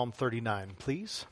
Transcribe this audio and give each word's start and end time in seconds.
Psalm 0.00 0.12
39, 0.12 0.70
please. 0.78 1.26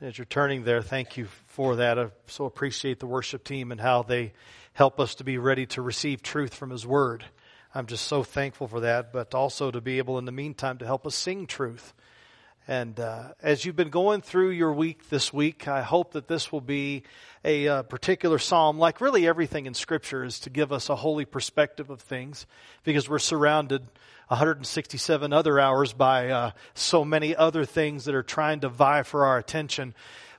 As 0.00 0.18
you're 0.18 0.24
turning 0.24 0.64
there, 0.64 0.82
thank 0.82 1.16
you 1.16 1.26
for 1.46 1.76
that. 1.76 1.96
I 1.96 2.08
so 2.26 2.46
appreciate 2.46 2.98
the 2.98 3.06
worship 3.06 3.44
team 3.44 3.70
and 3.70 3.80
how 3.80 4.02
they 4.02 4.32
help 4.72 4.98
us 4.98 5.14
to 5.14 5.22
be 5.22 5.38
ready 5.38 5.64
to 5.66 5.80
receive 5.80 6.24
truth 6.24 6.54
from 6.54 6.70
His 6.70 6.84
Word. 6.84 7.24
I'm 7.72 7.86
just 7.86 8.08
so 8.08 8.24
thankful 8.24 8.66
for 8.66 8.80
that, 8.80 9.12
but 9.12 9.32
also 9.32 9.70
to 9.70 9.80
be 9.80 9.98
able 9.98 10.18
in 10.18 10.24
the 10.24 10.32
meantime 10.32 10.78
to 10.78 10.84
help 10.84 11.06
us 11.06 11.14
sing 11.14 11.46
truth. 11.46 11.94
And 12.68 12.98
uh, 12.98 13.28
as 13.40 13.64
you've 13.64 13.76
been 13.76 13.90
going 13.90 14.22
through 14.22 14.50
your 14.50 14.72
week 14.72 15.08
this 15.08 15.32
week, 15.32 15.68
I 15.68 15.82
hope 15.82 16.14
that 16.14 16.26
this 16.26 16.50
will 16.50 16.60
be 16.60 17.04
a 17.44 17.68
uh, 17.68 17.82
particular 17.84 18.40
psalm, 18.40 18.76
like 18.76 19.00
really 19.00 19.28
everything 19.28 19.66
in 19.66 19.74
Scripture, 19.74 20.24
is 20.24 20.40
to 20.40 20.50
give 20.50 20.72
us 20.72 20.88
a 20.88 20.96
holy 20.96 21.24
perspective 21.24 21.90
of 21.90 22.00
things, 22.00 22.44
because 22.82 23.08
we're 23.08 23.20
surrounded 23.20 23.82
167 24.28 25.32
other 25.32 25.60
hours 25.60 25.92
by 25.92 26.30
uh, 26.30 26.50
so 26.74 27.04
many 27.04 27.36
other 27.36 27.64
things 27.64 28.06
that 28.06 28.16
are 28.16 28.24
trying 28.24 28.58
to 28.60 28.68
vie 28.68 29.04
for 29.04 29.26
our 29.26 29.38
attention. 29.38 29.94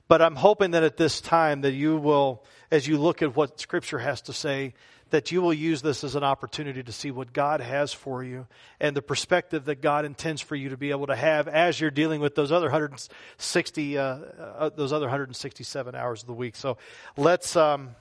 But 0.06 0.20
I'm 0.20 0.36
hoping 0.36 0.72
that 0.72 0.82
at 0.82 0.98
this 0.98 1.22
time 1.22 1.62
that 1.62 1.72
you 1.72 1.96
will, 1.96 2.44
as 2.70 2.86
you 2.86 2.98
look 2.98 3.22
at 3.22 3.36
what 3.36 3.58
Scripture 3.58 4.00
has 4.00 4.20
to 4.22 4.34
say, 4.34 4.74
that 5.10 5.32
you 5.32 5.40
will 5.40 5.54
use 5.54 5.82
this 5.82 6.04
as 6.04 6.14
an 6.14 6.24
opportunity 6.24 6.82
to 6.82 6.92
see 6.92 7.10
what 7.10 7.32
God 7.32 7.60
has 7.60 7.92
for 7.92 8.22
you 8.22 8.46
and 8.80 8.94
the 8.94 9.02
perspective 9.02 9.64
that 9.66 9.80
God 9.80 10.04
intends 10.04 10.42
for 10.42 10.54
you 10.54 10.70
to 10.70 10.76
be 10.76 10.90
able 10.90 11.06
to 11.06 11.16
have 11.16 11.48
as 11.48 11.80
you're 11.80 11.90
dealing 11.90 12.20
with 12.20 12.34
those 12.34 12.52
other 12.52 12.66
160, 12.66 13.98
uh, 13.98 14.02
uh, 14.02 14.70
those 14.74 14.92
other 14.92 15.06
167 15.06 15.94
hours 15.94 16.22
of 16.22 16.26
the 16.26 16.34
week. 16.34 16.56
So 16.56 16.76
let's, 17.16 17.56
um, 17.56 17.94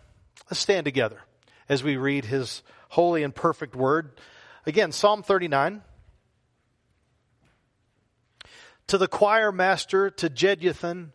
let's 0.49 0.59
stand 0.59 0.85
together 0.85 1.21
as 1.69 1.83
we 1.83 1.97
read 1.97 2.25
His 2.25 2.63
holy 2.89 3.23
and 3.23 3.33
perfect 3.33 3.75
word. 3.75 4.11
Again, 4.65 4.91
Psalm 4.91 5.23
39. 5.23 5.81
To 8.87 8.97
the 8.97 9.07
choir 9.07 9.51
master, 9.51 10.09
to 10.11 10.29
Jeduthun, 10.29 11.11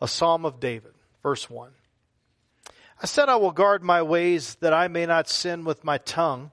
a 0.00 0.06
psalm 0.06 0.44
of 0.44 0.60
David. 0.60 0.92
Verse 1.22 1.50
1. 1.50 1.70
I 3.02 3.06
said, 3.06 3.28
I 3.28 3.36
will 3.36 3.52
guard 3.52 3.82
my 3.82 4.00
ways 4.02 4.54
that 4.60 4.72
I 4.72 4.88
may 4.88 5.04
not 5.04 5.28
sin 5.28 5.64
with 5.64 5.84
my 5.84 5.98
tongue. 5.98 6.50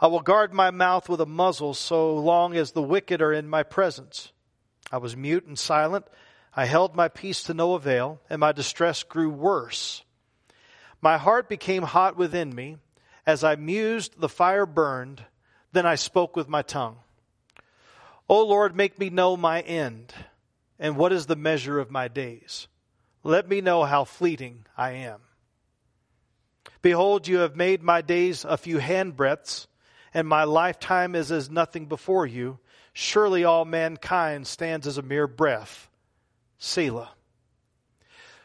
I 0.00 0.06
will 0.06 0.20
guard 0.20 0.54
my 0.54 0.70
mouth 0.70 1.08
with 1.08 1.20
a 1.20 1.26
muzzle 1.26 1.74
so 1.74 2.16
long 2.16 2.56
as 2.56 2.72
the 2.72 2.82
wicked 2.82 3.20
are 3.20 3.32
in 3.32 3.48
my 3.48 3.62
presence. 3.62 4.32
I 4.90 4.96
was 4.96 5.16
mute 5.16 5.46
and 5.46 5.58
silent. 5.58 6.06
I 6.56 6.64
held 6.66 6.96
my 6.96 7.08
peace 7.08 7.42
to 7.44 7.54
no 7.54 7.74
avail, 7.74 8.20
and 8.30 8.40
my 8.40 8.52
distress 8.52 9.02
grew 9.02 9.28
worse. 9.28 10.02
My 11.02 11.18
heart 11.18 11.48
became 11.48 11.82
hot 11.82 12.16
within 12.16 12.54
me. 12.54 12.78
As 13.26 13.44
I 13.44 13.56
mused, 13.56 14.20
the 14.20 14.28
fire 14.28 14.66
burned. 14.66 15.24
Then 15.72 15.84
I 15.84 15.96
spoke 15.96 16.34
with 16.34 16.48
my 16.48 16.62
tongue. 16.62 16.96
O 18.28 18.42
Lord, 18.42 18.74
make 18.74 18.98
me 18.98 19.10
know 19.10 19.36
my 19.36 19.60
end, 19.60 20.14
and 20.78 20.96
what 20.96 21.12
is 21.12 21.26
the 21.26 21.36
measure 21.36 21.78
of 21.78 21.90
my 21.90 22.08
days. 22.08 22.68
Let 23.22 23.48
me 23.48 23.60
know 23.60 23.84
how 23.84 24.04
fleeting 24.04 24.64
I 24.78 24.92
am. 24.92 25.20
Behold, 26.84 27.26
you 27.26 27.38
have 27.38 27.56
made 27.56 27.82
my 27.82 28.02
days 28.02 28.44
a 28.44 28.58
few 28.58 28.76
handbreadths, 28.76 29.68
and 30.12 30.28
my 30.28 30.44
lifetime 30.44 31.14
is 31.14 31.32
as 31.32 31.48
nothing 31.48 31.86
before 31.86 32.26
you. 32.26 32.58
Surely 32.92 33.42
all 33.42 33.64
mankind 33.64 34.46
stands 34.46 34.86
as 34.86 34.98
a 34.98 35.02
mere 35.02 35.26
breath. 35.26 35.88
Selah. 36.58 37.12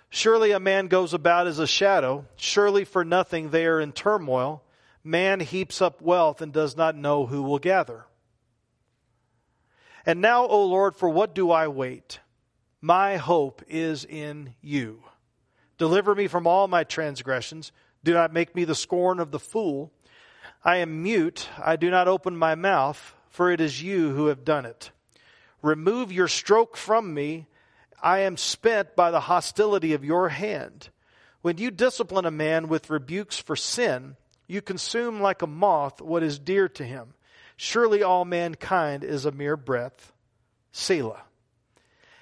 Surely 0.10 0.52
a 0.52 0.60
man 0.62 0.88
goes 0.88 1.14
about 1.14 1.48
as 1.48 1.60
a 1.60 1.68
shadow. 1.68 2.24
Surely 2.38 2.86
for 2.86 3.04
nothing 3.04 3.50
they 3.50 3.66
are 3.66 3.82
in 3.82 3.92
turmoil. 3.92 4.64
Man 5.04 5.42
heaps 5.42 5.82
up 5.82 6.02
wealth 6.02 6.40
and 6.40 6.54
does 6.54 6.78
not 6.78 6.96
know 6.96 7.26
who 7.26 7.44
will 7.44 7.60
gather. 7.60 8.06
And 10.06 10.22
now, 10.22 10.46
O 10.46 10.64
Lord, 10.64 10.96
for 10.96 11.10
what 11.10 11.36
do 11.36 11.52
I 11.52 11.68
wait? 11.68 12.22
My 12.80 13.18
hope 13.18 13.64
is 13.68 14.06
in 14.06 14.56
you. 14.62 15.04
Deliver 15.78 16.16
me 16.16 16.28
from 16.28 16.48
all 16.48 16.70
my 16.70 16.86
transgressions. 16.86 17.74
Do 18.04 18.14
not 18.14 18.34
make 18.34 18.56
me 18.56 18.64
the 18.64 18.76
scorn 18.76 19.20
of 19.20 19.32
the 19.32 19.40
fool. 19.40 19.92
I 20.64 20.78
am 20.78 21.04
mute. 21.04 21.48
I 21.58 21.76
do 21.76 21.90
not 21.90 22.08
open 22.08 22.36
my 22.36 22.56
mouth, 22.56 23.14
for 23.30 23.52
it 23.52 23.62
is 23.62 23.82
you 23.82 24.14
who 24.14 24.28
have 24.28 24.46
done 24.46 24.66
it. 24.66 24.92
Remove 25.62 26.12
your 26.12 26.28
stroke 26.28 26.78
from 26.78 27.14
me. 27.14 27.48
I 28.02 28.20
am 28.20 28.38
spent 28.38 28.96
by 28.96 29.12
the 29.12 29.20
hostility 29.22 29.94
of 29.94 30.06
your 30.06 30.30
hand. 30.30 30.90
When 31.42 31.58
you 31.58 31.72
discipline 31.72 32.26
a 32.26 32.32
man 32.32 32.68
with 32.68 32.90
rebukes 32.90 33.38
for 33.38 33.56
sin, 33.56 34.16
you 34.48 34.62
consume 34.62 35.22
like 35.22 35.42
a 35.42 35.48
moth 35.48 36.02
what 36.02 36.24
is 36.24 36.40
dear 36.40 36.68
to 36.70 36.84
him. 36.84 37.14
Surely 37.56 38.04
all 38.04 38.26
mankind 38.26 39.04
is 39.04 39.26
a 39.26 39.32
mere 39.32 39.58
breath. 39.58 40.14
Selah. 40.72 41.24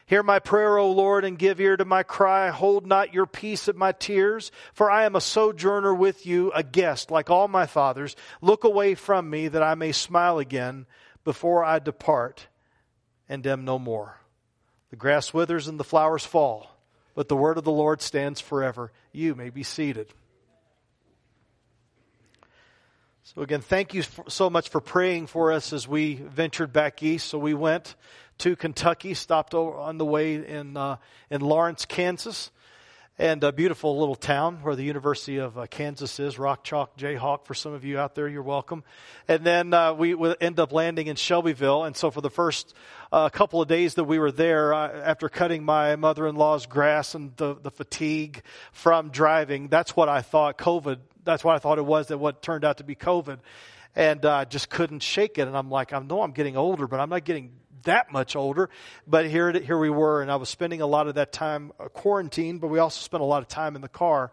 Hear 0.07 0.23
my 0.23 0.39
prayer, 0.39 0.77
O 0.77 0.89
Lord, 0.89 1.25
and 1.25 1.37
give 1.37 1.59
ear 1.59 1.75
to 1.75 1.83
my 1.83 2.01
cry. 2.01 2.49
Hold 2.49 2.87
not 2.87 3.13
your 3.13 3.25
peace 3.25 3.67
at 3.67 3.75
my 3.75 3.91
tears, 3.91 4.53
for 4.73 4.89
I 4.89 5.03
am 5.03 5.17
a 5.17 5.21
sojourner 5.21 5.93
with 5.93 6.25
you, 6.25 6.49
a 6.53 6.63
guest 6.63 7.11
like 7.11 7.29
all 7.29 7.49
my 7.49 7.65
fathers. 7.65 8.15
Look 8.41 8.63
away 8.63 8.95
from 8.95 9.29
me 9.29 9.49
that 9.49 9.61
I 9.61 9.75
may 9.75 9.91
smile 9.91 10.39
again 10.39 10.85
before 11.25 11.65
I 11.65 11.79
depart 11.79 12.47
and 13.27 13.45
am 13.45 13.65
no 13.65 13.77
more. 13.77 14.17
The 14.91 14.95
grass 14.95 15.33
withers 15.33 15.67
and 15.67 15.77
the 15.77 15.83
flowers 15.83 16.25
fall, 16.25 16.79
but 17.13 17.27
the 17.27 17.35
word 17.35 17.57
of 17.57 17.65
the 17.65 17.71
Lord 17.71 18.01
stands 18.01 18.39
forever. 18.39 18.93
You 19.11 19.35
may 19.35 19.49
be 19.49 19.63
seated. 19.63 20.13
So, 23.23 23.41
again, 23.41 23.59
thank 23.59 23.93
you 23.93 24.03
so 24.29 24.49
much 24.49 24.69
for 24.69 24.79
praying 24.79 25.27
for 25.27 25.51
us 25.51 25.73
as 25.73 25.85
we 25.85 26.15
ventured 26.15 26.71
back 26.71 27.03
east. 27.03 27.27
So, 27.27 27.37
we 27.37 27.53
went 27.53 27.95
to 28.39 28.55
Kentucky, 28.55 29.13
stopped 29.13 29.53
on 29.53 29.97
the 29.97 30.05
way 30.05 30.35
in, 30.35 30.77
uh, 30.77 30.97
in 31.29 31.41
Lawrence, 31.41 31.85
Kansas, 31.85 32.51
and 33.19 33.43
a 33.43 33.51
beautiful 33.51 33.97
little 33.97 34.15
town 34.15 34.59
where 34.61 34.75
the 34.75 34.83
University 34.83 35.37
of 35.37 35.57
uh, 35.57 35.65
Kansas 35.65 36.19
is, 36.19 36.37
Rock 36.37 36.63
Chalk 36.63 36.95
Jayhawk. 36.97 37.45
For 37.45 37.55
some 37.55 37.73
of 37.73 37.83
you 37.83 37.97
out 37.97 38.13
there, 38.13 38.27
you're 38.27 38.43
welcome. 38.43 38.83
And 39.27 39.43
then 39.43 39.73
uh, 39.73 39.93
we 39.93 40.15
end 40.39 40.59
up 40.59 40.71
landing 40.71 41.07
in 41.07 41.15
Shelbyville. 41.15 41.83
And 41.83 41.95
so 41.95 42.11
for 42.11 42.21
the 42.21 42.29
first 42.29 42.75
uh, 43.11 43.29
couple 43.29 43.59
of 43.59 43.67
days 43.67 43.95
that 43.95 44.03
we 44.03 44.19
were 44.19 44.31
there, 44.31 44.71
after 44.71 45.29
cutting 45.29 45.63
my 45.63 45.95
mother-in-law's 45.95 46.67
grass 46.67 47.15
and 47.15 47.35
the, 47.37 47.55
the 47.55 47.71
fatigue 47.71 48.43
from 48.71 49.09
driving, 49.09 49.67
that's 49.67 49.95
what 49.95 50.09
I 50.09 50.21
thought 50.21 50.59
COVID. 50.59 50.99
That's 51.23 51.43
what 51.43 51.55
I 51.55 51.59
thought 51.59 51.79
it 51.79 51.85
was. 51.85 52.09
That 52.09 52.19
what 52.19 52.43
turned 52.43 52.63
out 52.63 52.77
to 52.77 52.83
be 52.83 52.95
COVID, 52.95 53.39
and 53.95 54.23
uh, 54.23 54.45
just 54.45 54.69
couldn't 54.69 55.01
shake 55.01 55.39
it. 55.39 55.47
And 55.47 55.57
I'm 55.57 55.71
like, 55.71 55.91
I 55.91 55.99
know 55.99 56.21
I'm 56.21 56.33
getting 56.33 56.55
older, 56.55 56.87
but 56.87 56.99
I'm 56.99 57.09
not 57.09 57.25
getting 57.25 57.51
that 57.87 58.11
much 58.11 58.35
older, 58.35 58.69
but 59.05 59.27
here, 59.27 59.51
here 59.51 59.77
we 59.77 59.89
were, 59.89 60.21
and 60.21 60.31
I 60.31 60.37
was 60.37 60.47
spending 60.47 60.79
a 60.81 60.87
lot 60.87 61.07
of 61.07 61.15
that 61.15 61.33
time 61.33 61.73
uh, 61.79 61.89
quarantined, 61.89 62.61
but 62.61 62.67
we 62.67 62.79
also 62.79 63.01
spent 63.01 63.21
a 63.21 63.25
lot 63.25 63.41
of 63.41 63.49
time 63.49 63.75
in 63.75 63.81
the 63.81 63.89
car. 63.89 64.31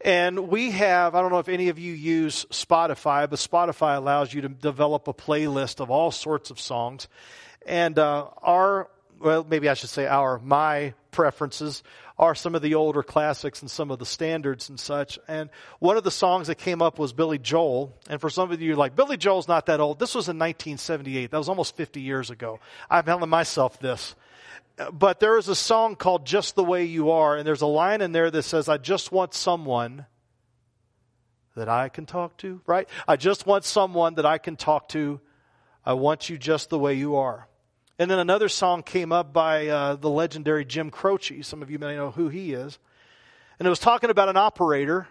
And 0.00 0.48
we 0.48 0.70
have, 0.72 1.14
I 1.14 1.22
don't 1.22 1.32
know 1.32 1.40
if 1.40 1.48
any 1.48 1.70
of 1.70 1.78
you 1.78 1.92
use 1.92 2.44
Spotify, 2.50 3.28
but 3.28 3.38
Spotify 3.38 3.96
allows 3.96 4.32
you 4.32 4.42
to 4.42 4.48
develop 4.48 5.08
a 5.08 5.14
playlist 5.14 5.80
of 5.80 5.90
all 5.90 6.10
sorts 6.10 6.50
of 6.50 6.60
songs. 6.60 7.08
And 7.66 7.98
uh, 7.98 8.28
our, 8.42 8.88
well, 9.18 9.44
maybe 9.48 9.68
I 9.68 9.74
should 9.74 9.90
say 9.90 10.06
our, 10.06 10.38
my 10.38 10.94
preferences 11.10 11.82
are 12.18 12.34
some 12.34 12.54
of 12.54 12.62
the 12.62 12.74
older 12.74 13.02
classics 13.02 13.62
and 13.62 13.70
some 13.70 13.90
of 13.90 13.98
the 13.98 14.06
standards 14.06 14.68
and 14.68 14.80
such. 14.80 15.18
And 15.28 15.50
one 15.78 15.96
of 15.96 16.02
the 16.04 16.10
songs 16.10 16.48
that 16.48 16.56
came 16.56 16.82
up 16.82 16.98
was 16.98 17.12
Billy 17.12 17.38
Joel. 17.38 17.96
And 18.10 18.20
for 18.20 18.28
some 18.28 18.50
of 18.50 18.60
you, 18.60 18.74
like, 18.74 18.96
Billy 18.96 19.16
Joel's 19.16 19.46
not 19.46 19.66
that 19.66 19.78
old. 19.78 19.98
This 19.98 20.14
was 20.14 20.28
in 20.28 20.38
1978. 20.38 21.30
That 21.30 21.38
was 21.38 21.48
almost 21.48 21.76
50 21.76 22.00
years 22.00 22.30
ago. 22.30 22.58
I'm 22.90 23.04
telling 23.04 23.28
myself 23.30 23.78
this. 23.78 24.16
But 24.92 25.20
there 25.20 25.38
is 25.38 25.48
a 25.48 25.54
song 25.54 25.96
called 25.96 26.26
Just 26.26 26.56
the 26.56 26.64
Way 26.64 26.84
You 26.84 27.10
Are. 27.10 27.36
And 27.36 27.46
there's 27.46 27.62
a 27.62 27.66
line 27.66 28.00
in 28.00 28.12
there 28.12 28.30
that 28.30 28.42
says, 28.42 28.68
I 28.68 28.78
just 28.78 29.12
want 29.12 29.34
someone 29.34 30.06
that 31.54 31.68
I 31.68 31.88
can 31.88 32.06
talk 32.06 32.36
to, 32.38 32.60
right? 32.66 32.88
I 33.06 33.16
just 33.16 33.46
want 33.46 33.64
someone 33.64 34.14
that 34.14 34.26
I 34.26 34.38
can 34.38 34.56
talk 34.56 34.88
to. 34.90 35.20
I 35.84 35.94
want 35.94 36.28
you 36.28 36.38
just 36.38 36.70
the 36.70 36.78
way 36.78 36.94
you 36.94 37.16
are. 37.16 37.48
And 37.98 38.08
then 38.08 38.20
another 38.20 38.48
song 38.48 38.84
came 38.84 39.10
up 39.10 39.32
by 39.32 39.66
uh, 39.66 39.96
the 39.96 40.08
legendary 40.08 40.64
Jim 40.64 40.88
Croce. 40.88 41.42
Some 41.42 41.62
of 41.62 41.70
you 41.70 41.80
may 41.80 41.96
know 41.96 42.12
who 42.12 42.28
he 42.28 42.52
is. 42.52 42.78
And 43.58 43.66
it 43.66 43.70
was 43.70 43.80
talking 43.80 44.08
about 44.08 44.28
an 44.28 44.36
operator, 44.36 45.08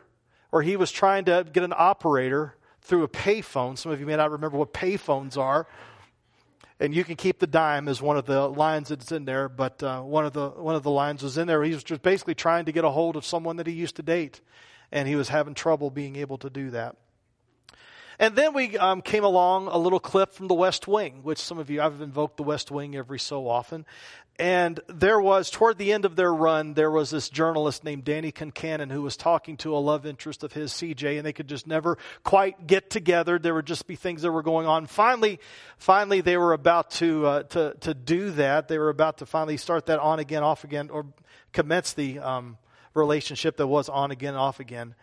or 0.54 0.62
he 0.62 0.78
was 0.78 0.90
trying 0.90 1.26
to 1.26 1.46
get 1.52 1.64
an 1.64 1.74
operator 1.76 2.56
through 2.82 3.04
a 3.04 3.10
payphone. 3.10 3.78
Some 3.78 3.92
of 3.92 4.00
you 4.00 4.06
may 4.06 4.16
not 4.16 4.32
remember 4.32 4.58
what 4.58 4.72
payphones 4.72 5.38
are. 5.38 5.68
And 6.80 6.96
you 6.96 7.04
can 7.04 7.18
keep 7.18 7.40
the 7.40 7.48
dime 7.48 7.90
as 7.90 8.02
one 8.02 8.18
of 8.18 8.26
the 8.26 8.48
lines 8.48 8.88
that's 8.88 9.12
in 9.12 9.26
there, 9.26 9.50
but 9.50 9.84
uh, 9.84 10.02
one 10.02 10.26
of 10.26 10.34
the 10.34 10.50
one 10.50 10.76
of 10.76 10.84
the 10.84 10.92
lines 10.92 11.24
was 11.24 11.38
in 11.38 11.48
there. 11.48 11.64
He 11.64 11.74
was 11.74 11.84
just 11.84 12.04
basically 12.04 12.36
trying 12.36 12.66
to 12.66 12.72
get 12.72 12.86
a 12.86 12.92
hold 12.92 13.16
of 13.16 13.26
someone 13.26 13.58
that 13.58 13.66
he 13.66 13.74
used 13.74 13.96
to 13.96 14.04
date, 14.04 14.42
and 14.92 15.08
he 15.08 15.16
was 15.16 15.30
having 15.30 15.56
trouble 15.56 15.90
being 15.90 16.16
able 16.16 16.38
to 16.38 16.52
do 16.52 16.70
that. 16.70 16.96
And 18.20 18.36
then 18.36 18.54
we 18.54 18.78
um, 18.78 19.02
came 19.02 19.24
along 19.24 19.68
a 19.68 19.78
little 19.78 20.00
clip 20.00 20.34
from 20.34 20.48
the 20.48 20.56
West 20.56 20.88
Wing, 20.88 21.20
which 21.22 21.38
some 21.38 21.60
of 21.60 21.70
you, 21.70 21.82
I've 21.82 22.02
invoked 22.02 22.38
the 22.38 22.44
West 22.44 22.72
Wing 22.72 22.96
every 22.96 23.20
so 23.20 23.48
often. 23.48 23.86
And 24.40 24.80
there 24.88 25.20
was, 25.20 25.50
toward 25.50 25.80
the 25.80 25.92
end 25.92 26.06
of 26.06 26.16
their 26.16 26.34
run, 26.34 26.76
there 26.76 26.92
was 26.92 27.10
this 27.10 27.28
journalist 27.28 27.84
named 27.84 28.04
Danny 28.04 28.32
Concannon 28.32 28.92
who 28.92 29.02
was 29.02 29.18
talking 29.18 29.58
to 29.58 29.76
a 29.76 29.80
love 29.80 30.06
interest 30.06 30.44
of 30.44 30.54
his, 30.54 30.72
CJ, 30.74 31.18
and 31.18 31.26
they 31.26 31.34
could 31.34 31.48
just 31.48 31.66
never 31.66 31.98
quite 32.24 32.68
get 32.68 32.92
together. 32.92 33.40
There 33.40 33.56
would 33.56 33.66
just 33.66 33.88
be 33.88 33.96
things 33.96 34.22
that 34.22 34.32
were 34.32 34.44
going 34.44 34.68
on. 34.68 34.86
Finally, 34.86 35.40
finally, 35.78 36.22
they 36.22 36.38
were 36.38 36.54
about 36.54 36.92
to, 36.92 37.26
uh, 37.26 37.44
to, 37.44 37.76
to 37.82 37.94
do 37.96 38.30
that. 38.32 38.68
They 38.68 38.78
were 38.78 38.90
about 38.90 39.20
to 39.20 39.26
finally 39.26 39.58
start 39.58 39.88
that 39.88 40.00
on 40.00 40.20
again, 40.20 40.44
off 40.44 40.64
again, 40.64 40.92
or 40.92 41.08
commence 41.52 41.94
the 41.94 42.20
um, 42.20 42.58
relationship 42.94 43.58
that 43.58 43.68
was 43.68 43.90
on 43.90 44.12
again, 44.12 44.36
off 44.36 44.60
again. 44.60 44.94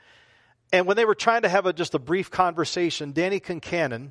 And 0.73 0.87
when 0.87 0.97
they 0.97 1.05
were 1.05 1.15
trying 1.15 1.43
to 1.43 1.49
have 1.49 1.67
a, 1.67 1.73
just 1.73 1.95
a 1.95 1.99
brief 1.99 2.31
conversation, 2.31 3.13
Danny 3.13 3.41
Concannon, 3.41 4.11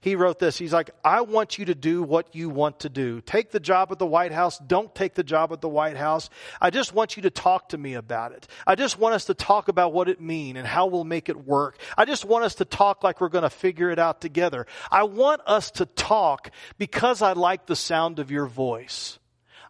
he 0.00 0.14
wrote 0.14 0.38
this. 0.38 0.56
He's 0.56 0.72
like, 0.72 0.90
I 1.04 1.22
want 1.22 1.58
you 1.58 1.66
to 1.66 1.74
do 1.74 2.02
what 2.02 2.34
you 2.34 2.48
want 2.50 2.80
to 2.80 2.88
do. 2.88 3.20
Take 3.20 3.50
the 3.50 3.60
job 3.60 3.90
at 3.90 3.98
the 3.98 4.06
White 4.06 4.32
House. 4.32 4.58
Don't 4.58 4.94
take 4.94 5.14
the 5.14 5.24
job 5.24 5.52
at 5.52 5.60
the 5.60 5.68
White 5.68 5.96
House. 5.96 6.30
I 6.60 6.70
just 6.70 6.94
want 6.94 7.16
you 7.16 7.22
to 7.24 7.30
talk 7.30 7.70
to 7.70 7.78
me 7.78 7.94
about 7.94 8.32
it. 8.32 8.46
I 8.66 8.74
just 8.74 8.98
want 8.98 9.14
us 9.14 9.24
to 9.26 9.34
talk 9.34 9.68
about 9.68 9.92
what 9.92 10.08
it 10.08 10.20
means 10.20 10.58
and 10.58 10.66
how 10.66 10.86
we'll 10.86 11.04
make 11.04 11.28
it 11.28 11.46
work. 11.46 11.78
I 11.96 12.04
just 12.04 12.24
want 12.24 12.44
us 12.44 12.56
to 12.56 12.64
talk 12.64 13.02
like 13.02 13.20
we're 13.20 13.28
going 13.28 13.42
to 13.42 13.50
figure 13.50 13.90
it 13.90 13.98
out 13.98 14.20
together. 14.20 14.66
I 14.90 15.02
want 15.04 15.40
us 15.46 15.70
to 15.72 15.86
talk 15.86 16.50
because 16.78 17.22
I 17.22 17.32
like 17.32 17.66
the 17.66 17.76
sound 17.76 18.18
of 18.18 18.30
your 18.30 18.46
voice. 18.46 19.18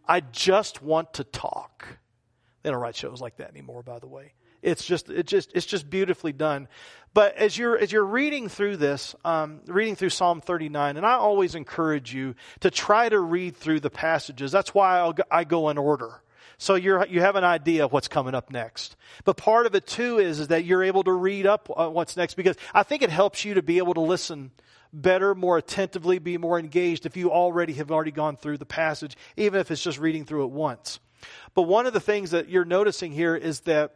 I 0.07 0.21
just 0.21 0.81
want 0.81 1.13
to 1.15 1.23
talk. 1.23 1.87
They 2.61 2.69
don't 2.69 2.79
write 2.79 2.95
shows 2.95 3.21
like 3.21 3.37
that 3.37 3.49
anymore, 3.49 3.83
by 3.83 3.99
the 3.99 4.07
way. 4.07 4.33
It's 4.61 4.85
just, 4.85 5.09
it 5.09 5.25
just, 5.25 5.51
it's 5.53 5.65
just 5.65 5.89
beautifully 5.89 6.33
done. 6.33 6.67
But 7.13 7.35
as 7.37 7.57
you're, 7.57 7.77
as 7.77 7.91
you're 7.91 8.05
reading 8.05 8.49
through 8.49 8.77
this, 8.77 9.15
um, 9.25 9.61
reading 9.65 9.95
through 9.95 10.09
Psalm 10.09 10.41
39, 10.41 10.97
and 10.97 11.05
I 11.05 11.13
always 11.13 11.55
encourage 11.55 12.13
you 12.13 12.35
to 12.59 12.69
try 12.69 13.09
to 13.09 13.19
read 13.19 13.55
through 13.55 13.79
the 13.79 13.89
passages. 13.89 14.51
That's 14.51 14.73
why 14.73 14.99
I'll, 14.99 15.15
I 15.31 15.43
go 15.43 15.69
in 15.69 15.77
order. 15.77 16.21
So 16.57 16.75
you're, 16.75 17.05
you 17.07 17.21
have 17.21 17.37
an 17.37 17.45
idea 17.45 17.85
of 17.85 17.93
what's 17.93 18.09
coming 18.09 18.35
up 18.35 18.51
next. 18.51 18.97
But 19.23 19.37
part 19.37 19.65
of 19.65 19.75
it 19.75 19.87
too 19.87 20.19
is, 20.19 20.41
is 20.41 20.49
that 20.49 20.65
you're 20.65 20.83
able 20.83 21.03
to 21.03 21.11
read 21.11 21.45
up 21.45 21.69
uh, 21.75 21.89
what's 21.89 22.17
next 22.17 22.33
because 22.33 22.57
I 22.73 22.83
think 22.83 23.01
it 23.01 23.09
helps 23.09 23.45
you 23.45 23.53
to 23.53 23.61
be 23.61 23.77
able 23.77 23.93
to 23.93 24.01
listen 24.01 24.51
better, 24.91 25.33
more 25.33 25.57
attentively, 25.57 26.19
be 26.19 26.37
more 26.37 26.59
engaged 26.59 27.05
if 27.05 27.15
you 27.15 27.31
already 27.31 27.73
have 27.73 27.91
already 27.91 28.11
gone 28.11 28.35
through 28.35 28.57
the 28.57 28.65
passage, 28.65 29.15
even 29.37 29.59
if 29.61 29.71
it's 29.71 29.81
just 29.81 29.99
reading 29.99 30.25
through 30.25 30.43
it 30.43 30.51
once. 30.51 30.99
But 31.53 31.63
one 31.63 31.85
of 31.85 31.93
the 31.93 31.99
things 31.99 32.31
that 32.31 32.49
you're 32.49 32.65
noticing 32.65 33.11
here 33.11 33.35
is 33.35 33.61
that 33.61 33.93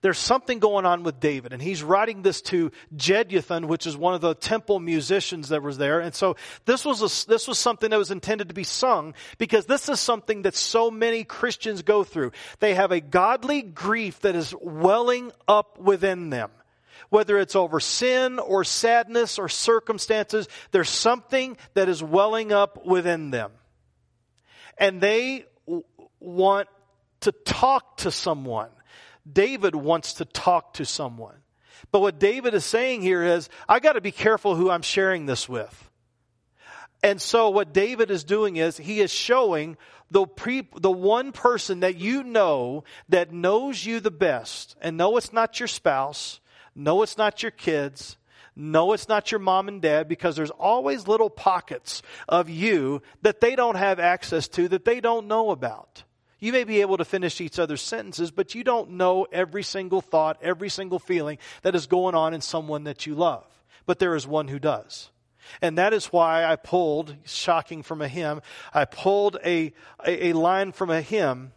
there's 0.00 0.18
something 0.18 0.60
going 0.60 0.86
on 0.86 1.02
with 1.02 1.18
David, 1.18 1.52
and 1.52 1.60
he's 1.60 1.82
writing 1.82 2.22
this 2.22 2.40
to 2.42 2.70
Jeduthun, 2.94 3.66
which 3.66 3.86
is 3.86 3.96
one 3.96 4.14
of 4.14 4.20
the 4.20 4.34
temple 4.34 4.78
musicians 4.78 5.48
that 5.48 5.62
was 5.62 5.76
there. 5.76 6.00
And 6.00 6.14
so 6.14 6.36
this 6.66 6.84
was 6.84 7.02
a, 7.02 7.28
this 7.28 7.48
was 7.48 7.58
something 7.58 7.90
that 7.90 7.98
was 7.98 8.12
intended 8.12 8.48
to 8.48 8.54
be 8.54 8.64
sung 8.64 9.14
because 9.38 9.66
this 9.66 9.88
is 9.88 9.98
something 9.98 10.42
that 10.42 10.54
so 10.54 10.90
many 10.90 11.24
Christians 11.24 11.82
go 11.82 12.04
through. 12.04 12.30
They 12.60 12.74
have 12.74 12.92
a 12.92 13.00
godly 13.00 13.62
grief 13.62 14.20
that 14.20 14.36
is 14.36 14.54
welling 14.60 15.32
up 15.48 15.78
within 15.78 16.30
them. 16.30 16.50
Whether 17.10 17.38
it's 17.38 17.56
over 17.56 17.80
sin 17.80 18.38
or 18.38 18.64
sadness 18.64 19.38
or 19.38 19.48
circumstances, 19.48 20.46
there's 20.70 20.90
something 20.90 21.56
that 21.74 21.88
is 21.88 22.02
welling 22.02 22.52
up 22.52 22.86
within 22.86 23.30
them. 23.30 23.50
And 24.76 25.00
they 25.00 25.46
want 26.20 26.68
to 27.20 27.32
talk 27.32 27.98
to 27.98 28.10
someone. 28.10 28.68
David 29.32 29.74
wants 29.74 30.14
to 30.14 30.24
talk 30.24 30.74
to 30.74 30.84
someone. 30.84 31.36
But 31.92 32.00
what 32.00 32.18
David 32.18 32.54
is 32.54 32.64
saying 32.64 33.02
here 33.02 33.22
is, 33.22 33.48
I 33.68 33.80
got 33.80 33.92
to 33.92 34.00
be 34.00 34.12
careful 34.12 34.54
who 34.54 34.70
I'm 34.70 34.82
sharing 34.82 35.26
this 35.26 35.48
with. 35.48 35.90
And 37.02 37.22
so 37.22 37.50
what 37.50 37.72
David 37.72 38.10
is 38.10 38.24
doing 38.24 38.56
is 38.56 38.76
he 38.76 39.00
is 39.00 39.12
showing 39.12 39.76
the 40.10 40.26
pre, 40.26 40.68
the 40.76 40.90
one 40.90 41.32
person 41.32 41.80
that 41.80 41.96
you 41.96 42.24
know 42.24 42.84
that 43.08 43.32
knows 43.32 43.84
you 43.84 44.00
the 44.00 44.10
best. 44.10 44.76
And 44.80 44.96
no, 44.96 45.16
it's 45.16 45.32
not 45.32 45.60
your 45.60 45.68
spouse. 45.68 46.40
No, 46.74 47.02
it's 47.02 47.16
not 47.16 47.42
your 47.42 47.52
kids. 47.52 48.16
No, 48.56 48.92
it's 48.92 49.08
not 49.08 49.30
your 49.30 49.38
mom 49.38 49.68
and 49.68 49.80
dad 49.80 50.08
because 50.08 50.34
there's 50.34 50.50
always 50.50 51.06
little 51.06 51.30
pockets 51.30 52.02
of 52.28 52.50
you 52.50 53.02
that 53.22 53.40
they 53.40 53.54
don't 53.54 53.76
have 53.76 54.00
access 54.00 54.48
to 54.48 54.66
that 54.68 54.84
they 54.84 55.00
don't 55.00 55.28
know 55.28 55.50
about. 55.50 56.02
You 56.40 56.52
may 56.52 56.64
be 56.64 56.80
able 56.80 56.98
to 56.98 57.04
finish 57.04 57.40
each 57.40 57.58
other's 57.58 57.82
sentences, 57.82 58.30
but 58.30 58.54
you 58.54 58.62
don't 58.62 58.90
know 58.92 59.26
every 59.32 59.62
single 59.62 60.00
thought, 60.00 60.38
every 60.40 60.68
single 60.68 60.98
feeling 60.98 61.38
that 61.62 61.74
is 61.74 61.86
going 61.86 62.14
on 62.14 62.34
in 62.34 62.40
someone 62.40 62.84
that 62.84 63.06
you 63.06 63.14
love. 63.14 63.44
But 63.86 63.98
there 63.98 64.14
is 64.14 64.26
one 64.26 64.48
who 64.48 64.58
does. 64.58 65.10
And 65.62 65.78
that 65.78 65.92
is 65.92 66.06
why 66.06 66.44
I 66.44 66.56
pulled, 66.56 67.16
shocking 67.24 67.82
from 67.82 68.02
a 68.02 68.08
hymn, 68.08 68.42
I 68.72 68.84
pulled 68.84 69.38
a, 69.44 69.72
a, 70.04 70.28
a 70.28 70.32
line 70.34 70.72
from 70.72 70.90
a 70.90 71.00
hymn 71.00 71.52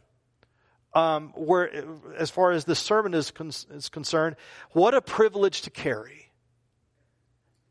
um, 0.93 1.31
where, 1.35 1.69
as 2.17 2.29
far 2.29 2.51
as 2.51 2.65
the 2.65 2.75
sermon 2.75 3.13
is, 3.13 3.31
con- 3.31 3.49
is 3.49 3.89
concerned, 3.89 4.35
what 4.71 4.93
a 4.93 5.01
privilege 5.01 5.61
to 5.63 5.69
carry 5.69 6.31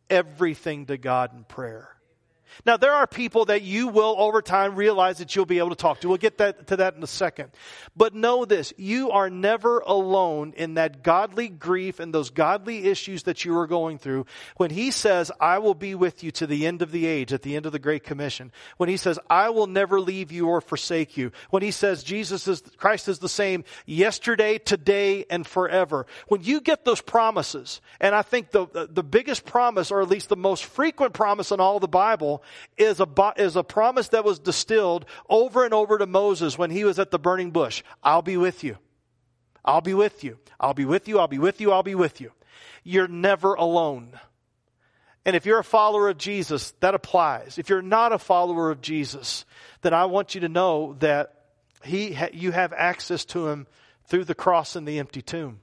everything 0.08 0.86
to 0.86 0.96
God 0.96 1.34
in 1.34 1.44
prayer. 1.44 1.88
Now, 2.66 2.76
there 2.76 2.92
are 2.92 3.06
people 3.06 3.46
that 3.46 3.62
you 3.62 3.88
will 3.88 4.14
over 4.18 4.42
time 4.42 4.74
realize 4.74 5.18
that 5.18 5.34
you'll 5.34 5.46
be 5.46 5.58
able 5.58 5.70
to 5.70 5.76
talk 5.76 6.00
to. 6.00 6.08
We'll 6.08 6.18
get 6.18 6.38
that, 6.38 6.66
to 6.68 6.76
that 6.76 6.94
in 6.94 7.02
a 7.02 7.06
second. 7.06 7.50
But 7.96 8.14
know 8.14 8.44
this, 8.44 8.72
you 8.76 9.10
are 9.10 9.30
never 9.30 9.80
alone 9.80 10.54
in 10.56 10.74
that 10.74 11.02
godly 11.02 11.48
grief 11.48 12.00
and 12.00 12.12
those 12.14 12.30
godly 12.30 12.86
issues 12.86 13.24
that 13.24 13.44
you 13.44 13.56
are 13.58 13.66
going 13.66 13.98
through. 13.98 14.26
When 14.56 14.70
he 14.70 14.90
says, 14.90 15.30
I 15.40 15.58
will 15.58 15.74
be 15.74 15.94
with 15.94 16.22
you 16.22 16.30
to 16.32 16.46
the 16.46 16.66
end 16.66 16.82
of 16.82 16.92
the 16.92 17.06
age, 17.06 17.32
at 17.32 17.42
the 17.42 17.56
end 17.56 17.66
of 17.66 17.72
the 17.72 17.78
Great 17.78 18.04
Commission. 18.04 18.52
When 18.76 18.88
he 18.88 18.96
says, 18.96 19.18
I 19.28 19.50
will 19.50 19.66
never 19.66 20.00
leave 20.00 20.32
you 20.32 20.48
or 20.48 20.60
forsake 20.60 21.16
you. 21.16 21.32
When 21.50 21.62
he 21.62 21.70
says, 21.70 22.02
Jesus 22.02 22.46
is, 22.48 22.62
Christ 22.76 23.08
is 23.08 23.18
the 23.18 23.28
same 23.28 23.64
yesterday, 23.86 24.58
today, 24.58 25.24
and 25.30 25.46
forever. 25.46 26.06
When 26.28 26.42
you 26.42 26.60
get 26.60 26.84
those 26.84 27.00
promises, 27.00 27.80
and 28.00 28.14
I 28.14 28.22
think 28.22 28.50
the, 28.50 28.88
the 28.90 29.02
biggest 29.02 29.44
promise, 29.44 29.90
or 29.90 30.02
at 30.02 30.08
least 30.08 30.28
the 30.28 30.36
most 30.36 30.64
frequent 30.64 31.14
promise 31.14 31.50
in 31.50 31.60
all 31.60 31.80
the 31.80 31.88
Bible, 31.88 32.39
is 32.76 33.00
a, 33.00 33.32
is 33.36 33.56
a 33.56 33.62
promise 33.62 34.08
that 34.08 34.24
was 34.24 34.38
distilled 34.38 35.06
over 35.28 35.64
and 35.64 35.74
over 35.74 35.98
to 35.98 36.06
Moses 36.06 36.58
when 36.58 36.70
he 36.70 36.84
was 36.84 36.98
at 36.98 37.10
the 37.10 37.18
burning 37.18 37.50
bush. 37.50 37.82
I'll 38.02 38.22
be 38.22 38.36
with 38.36 38.64
you. 38.64 38.78
I'll 39.64 39.80
be 39.80 39.94
with 39.94 40.24
you. 40.24 40.38
I'll 40.58 40.74
be 40.74 40.84
with 40.84 41.08
you. 41.08 41.18
I'll 41.18 41.28
be 41.28 41.38
with 41.38 41.60
you. 41.60 41.72
I'll 41.72 41.82
be 41.82 41.94
with 41.94 42.20
you. 42.20 42.32
You're 42.82 43.08
never 43.08 43.54
alone. 43.54 44.18
And 45.24 45.36
if 45.36 45.44
you're 45.44 45.58
a 45.58 45.64
follower 45.64 46.08
of 46.08 46.18
Jesus, 46.18 46.72
that 46.80 46.94
applies. 46.94 47.58
If 47.58 47.68
you're 47.68 47.82
not 47.82 48.12
a 48.12 48.18
follower 48.18 48.70
of 48.70 48.80
Jesus, 48.80 49.44
then 49.82 49.92
I 49.92 50.06
want 50.06 50.34
you 50.34 50.40
to 50.42 50.48
know 50.48 50.96
that 51.00 51.34
he, 51.84 52.16
you 52.32 52.52
have 52.52 52.72
access 52.72 53.24
to 53.26 53.48
him 53.48 53.66
through 54.06 54.24
the 54.24 54.34
cross 54.34 54.76
and 54.76 54.88
the 54.88 54.98
empty 54.98 55.22
tomb 55.22 55.60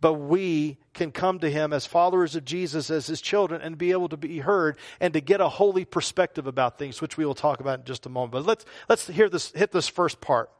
but 0.00 0.14
we 0.14 0.78
can 0.92 1.10
come 1.10 1.38
to 1.38 1.50
him 1.50 1.72
as 1.72 1.86
followers 1.86 2.36
of 2.36 2.44
Jesus, 2.44 2.90
as 2.90 3.06
his 3.06 3.20
children, 3.20 3.60
and 3.62 3.78
be 3.78 3.92
able 3.92 4.08
to 4.08 4.16
be 4.16 4.38
heard 4.38 4.78
and 5.00 5.14
to 5.14 5.20
get 5.20 5.40
a 5.40 5.48
holy 5.48 5.84
perspective 5.84 6.46
about 6.46 6.78
things, 6.78 7.00
which 7.00 7.16
we 7.16 7.24
will 7.24 7.34
talk 7.34 7.60
about 7.60 7.80
in 7.80 7.84
just 7.84 8.06
a 8.06 8.08
moment. 8.08 8.32
But 8.32 8.46
let's, 8.46 8.64
let's 8.88 9.06
hear 9.06 9.28
this, 9.28 9.52
hit 9.52 9.72
this 9.72 9.88
first 9.88 10.20
part. 10.20 10.50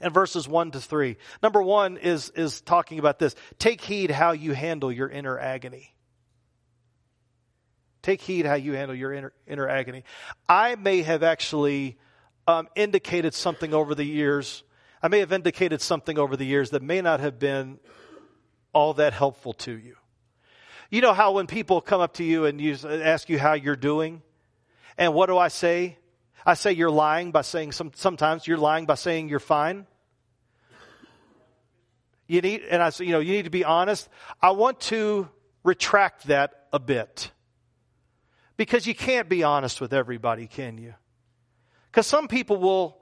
And 0.00 0.12
verses 0.14 0.46
one 0.46 0.70
to 0.72 0.80
three. 0.80 1.16
Number 1.42 1.60
one 1.60 1.96
is, 1.96 2.30
is 2.30 2.60
talking 2.60 2.98
about 2.98 3.18
this. 3.18 3.34
Take 3.58 3.80
heed 3.80 4.10
how 4.10 4.32
you 4.32 4.52
handle 4.52 4.92
your 4.92 5.08
inner 5.08 5.38
agony. 5.38 5.94
Take 8.02 8.20
heed 8.20 8.46
how 8.46 8.54
you 8.54 8.74
handle 8.74 8.96
your 8.96 9.12
inner, 9.12 9.32
inner 9.46 9.68
agony. 9.68 10.04
I 10.48 10.74
may 10.76 11.02
have 11.02 11.22
actually 11.22 11.98
um, 12.46 12.68
indicated 12.76 13.32
something 13.32 13.72
over 13.72 13.94
the 13.94 14.04
years. 14.04 14.62
I 15.02 15.08
may 15.08 15.20
have 15.20 15.32
indicated 15.32 15.80
something 15.80 16.18
over 16.18 16.36
the 16.36 16.44
years 16.44 16.70
that 16.70 16.82
may 16.82 17.00
not 17.00 17.20
have 17.20 17.38
been 17.38 17.78
all 18.72 18.94
that 18.94 19.12
helpful 19.12 19.52
to 19.54 19.72
you. 19.72 19.96
You 20.90 21.00
know 21.00 21.12
how 21.14 21.32
when 21.32 21.46
people 21.46 21.80
come 21.80 22.00
up 22.00 22.14
to 22.14 22.24
you 22.24 22.44
and 22.44 22.60
you 22.60 22.76
ask 22.86 23.28
you 23.28 23.38
how 23.38 23.54
you're 23.54 23.76
doing, 23.76 24.22
and 24.98 25.14
what 25.14 25.26
do 25.26 25.38
I 25.38 25.48
say? 25.48 25.98
I 26.44 26.54
say 26.54 26.72
you're 26.72 26.90
lying 26.90 27.30
by 27.30 27.42
saying 27.42 27.72
some, 27.72 27.92
sometimes 27.94 28.46
you're 28.46 28.58
lying 28.58 28.84
by 28.84 28.96
saying 28.96 29.28
you're 29.28 29.38
fine. 29.38 29.86
You 32.26 32.40
need, 32.40 32.62
and 32.62 32.82
I 32.82 32.90
say, 32.90 33.04
you 33.04 33.12
know, 33.12 33.20
you 33.20 33.32
need 33.32 33.44
to 33.44 33.50
be 33.50 33.64
honest. 33.64 34.08
I 34.40 34.50
want 34.52 34.80
to 34.80 35.28
retract 35.64 36.26
that 36.28 36.68
a 36.72 36.78
bit. 36.78 37.30
Because 38.56 38.86
you 38.86 38.94
can't 38.94 39.28
be 39.28 39.42
honest 39.42 39.80
with 39.80 39.92
everybody, 39.92 40.46
can 40.46 40.78
you? 40.78 40.94
Because 41.90 42.06
some 42.06 42.28
people 42.28 42.58
will 42.58 43.01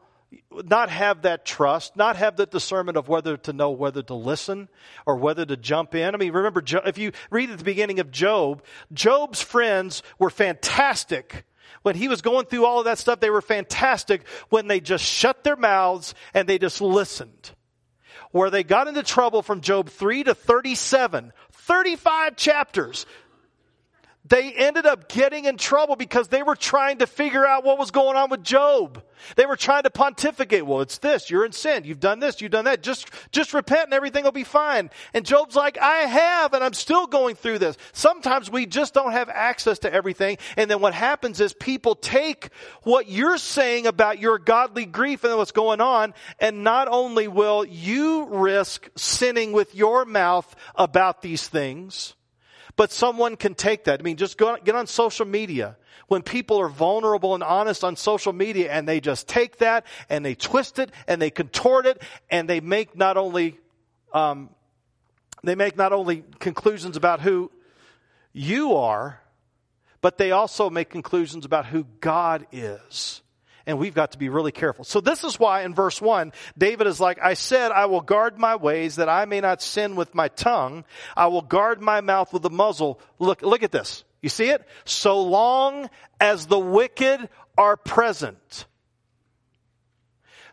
not 0.50 0.90
have 0.90 1.22
that 1.22 1.44
trust, 1.44 1.96
not 1.96 2.16
have 2.16 2.36
the 2.36 2.46
discernment 2.46 2.96
of 2.96 3.08
whether 3.08 3.36
to 3.38 3.52
know 3.52 3.70
whether 3.70 4.02
to 4.02 4.14
listen 4.14 4.68
or 5.06 5.16
whether 5.16 5.44
to 5.44 5.56
jump 5.56 5.94
in. 5.94 6.14
I 6.14 6.18
mean, 6.18 6.32
remember, 6.32 6.62
if 6.86 6.98
you 6.98 7.12
read 7.30 7.50
at 7.50 7.58
the 7.58 7.64
beginning 7.64 8.00
of 8.00 8.10
Job, 8.10 8.62
Job's 8.92 9.42
friends 9.42 10.02
were 10.18 10.30
fantastic. 10.30 11.44
When 11.82 11.96
he 11.96 12.08
was 12.08 12.20
going 12.20 12.46
through 12.46 12.66
all 12.66 12.80
of 12.80 12.84
that 12.84 12.98
stuff, 12.98 13.20
they 13.20 13.30
were 13.30 13.40
fantastic 13.40 14.26
when 14.50 14.66
they 14.66 14.80
just 14.80 15.04
shut 15.04 15.44
their 15.44 15.56
mouths 15.56 16.14
and 16.34 16.48
they 16.48 16.58
just 16.58 16.80
listened. 16.80 17.52
Where 18.32 18.50
they 18.50 18.62
got 18.62 18.86
into 18.86 19.02
trouble 19.02 19.42
from 19.42 19.60
Job 19.60 19.88
3 19.88 20.24
to 20.24 20.34
37, 20.34 21.32
35 21.52 22.36
chapters 22.36 23.06
they 24.30 24.52
ended 24.52 24.86
up 24.86 25.08
getting 25.08 25.44
in 25.44 25.56
trouble 25.56 25.96
because 25.96 26.28
they 26.28 26.42
were 26.42 26.54
trying 26.54 26.98
to 26.98 27.06
figure 27.06 27.44
out 27.44 27.64
what 27.64 27.78
was 27.78 27.90
going 27.90 28.16
on 28.16 28.30
with 28.30 28.44
Job. 28.44 29.02
They 29.34 29.44
were 29.44 29.56
trying 29.56 29.82
to 29.82 29.90
pontificate. 29.90 30.64
Well, 30.64 30.80
it's 30.80 30.98
this. 30.98 31.28
You're 31.28 31.44
in 31.44 31.50
sin. 31.50 31.84
You've 31.84 32.00
done 32.00 32.20
this. 32.20 32.40
You've 32.40 32.52
done 32.52 32.64
that. 32.66 32.82
Just, 32.82 33.08
just 33.32 33.52
repent 33.52 33.86
and 33.86 33.92
everything 33.92 34.22
will 34.22 34.30
be 34.30 34.44
fine. 34.44 34.90
And 35.12 35.26
Job's 35.26 35.56
like, 35.56 35.78
I 35.78 35.98
have, 35.98 36.54
and 36.54 36.62
I'm 36.62 36.74
still 36.74 37.08
going 37.08 37.34
through 37.34 37.58
this. 37.58 37.76
Sometimes 37.92 38.48
we 38.48 38.66
just 38.66 38.94
don't 38.94 39.12
have 39.12 39.28
access 39.28 39.80
to 39.80 39.92
everything. 39.92 40.38
And 40.56 40.70
then 40.70 40.80
what 40.80 40.94
happens 40.94 41.40
is 41.40 41.52
people 41.52 41.96
take 41.96 42.50
what 42.84 43.08
you're 43.08 43.36
saying 43.36 43.88
about 43.88 44.20
your 44.20 44.38
godly 44.38 44.86
grief 44.86 45.24
and 45.24 45.36
what's 45.36 45.52
going 45.52 45.80
on, 45.80 46.14
and 46.38 46.62
not 46.62 46.86
only 46.86 47.26
will 47.26 47.64
you 47.64 48.26
risk 48.26 48.88
sinning 48.96 49.50
with 49.50 49.74
your 49.74 50.04
mouth 50.04 50.54
about 50.76 51.20
these 51.20 51.48
things, 51.48 52.14
but 52.80 52.90
someone 52.90 53.36
can 53.36 53.54
take 53.54 53.84
that. 53.84 54.00
I 54.00 54.02
mean, 54.02 54.16
just 54.16 54.38
go, 54.38 54.56
get 54.56 54.74
on 54.74 54.86
social 54.86 55.26
media. 55.26 55.76
When 56.08 56.22
people 56.22 56.58
are 56.58 56.70
vulnerable 56.70 57.34
and 57.34 57.42
honest 57.44 57.84
on 57.84 57.94
social 57.94 58.32
media 58.32 58.72
and 58.72 58.88
they 58.88 59.00
just 59.00 59.28
take 59.28 59.58
that 59.58 59.84
and 60.08 60.24
they 60.24 60.34
twist 60.34 60.78
it 60.78 60.90
and 61.06 61.20
they 61.20 61.28
contort 61.28 61.84
it 61.84 62.00
and 62.30 62.48
they 62.48 62.60
make 62.60 62.96
not 62.96 63.18
only, 63.18 63.58
um, 64.14 64.48
they 65.44 65.54
make 65.54 65.76
not 65.76 65.92
only 65.92 66.24
conclusions 66.38 66.96
about 66.96 67.20
who 67.20 67.50
you 68.32 68.74
are, 68.76 69.20
but 70.00 70.16
they 70.16 70.30
also 70.30 70.70
make 70.70 70.88
conclusions 70.88 71.44
about 71.44 71.66
who 71.66 71.84
God 72.00 72.46
is 72.50 73.20
and 73.70 73.78
we've 73.78 73.94
got 73.94 74.12
to 74.12 74.18
be 74.18 74.28
really 74.28 74.52
careful. 74.52 74.84
So 74.84 75.00
this 75.00 75.24
is 75.24 75.38
why 75.38 75.62
in 75.62 75.74
verse 75.74 76.00
1, 76.00 76.32
David 76.58 76.86
is 76.86 77.00
like, 77.00 77.18
I 77.22 77.34
said, 77.34 77.70
I 77.70 77.86
will 77.86 78.00
guard 78.00 78.38
my 78.38 78.56
ways 78.56 78.96
that 78.96 79.08
I 79.08 79.24
may 79.24 79.40
not 79.40 79.62
sin 79.62 79.96
with 79.96 80.14
my 80.14 80.28
tongue. 80.28 80.84
I 81.16 81.28
will 81.28 81.42
guard 81.42 81.80
my 81.80 82.00
mouth 82.00 82.32
with 82.32 82.42
the 82.42 82.50
muzzle. 82.50 83.00
Look, 83.18 83.42
look 83.42 83.62
at 83.62 83.72
this. 83.72 84.04
You 84.20 84.28
see 84.28 84.50
it? 84.50 84.66
So 84.84 85.22
long 85.22 85.88
as 86.20 86.46
the 86.46 86.58
wicked 86.58 87.28
are 87.56 87.76
present. 87.76 88.66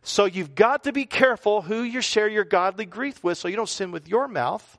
So 0.04 0.26
you've 0.26 0.56
got 0.56 0.86
to 0.86 0.94
be 0.94 1.06
careful 1.06 1.62
who 1.62 1.82
you 1.82 2.02
share 2.02 2.30
your 2.30 2.46
godly 2.46 2.86
grief 2.86 3.24
with 3.24 3.38
so 3.38 3.48
you 3.48 3.58
don't 3.58 3.68
sin 3.68 3.92
with 3.92 4.08
your 4.08 4.28
mouth. 4.28 4.78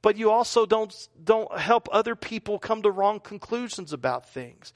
But 0.00 0.16
you 0.16 0.30
also 0.30 0.66
don't, 0.66 0.94
don't 1.22 1.58
help 1.58 1.88
other 1.90 2.14
people 2.14 2.58
come 2.58 2.82
to 2.82 2.90
wrong 2.90 3.20
conclusions 3.20 3.92
about 3.92 4.28
things. 4.28 4.72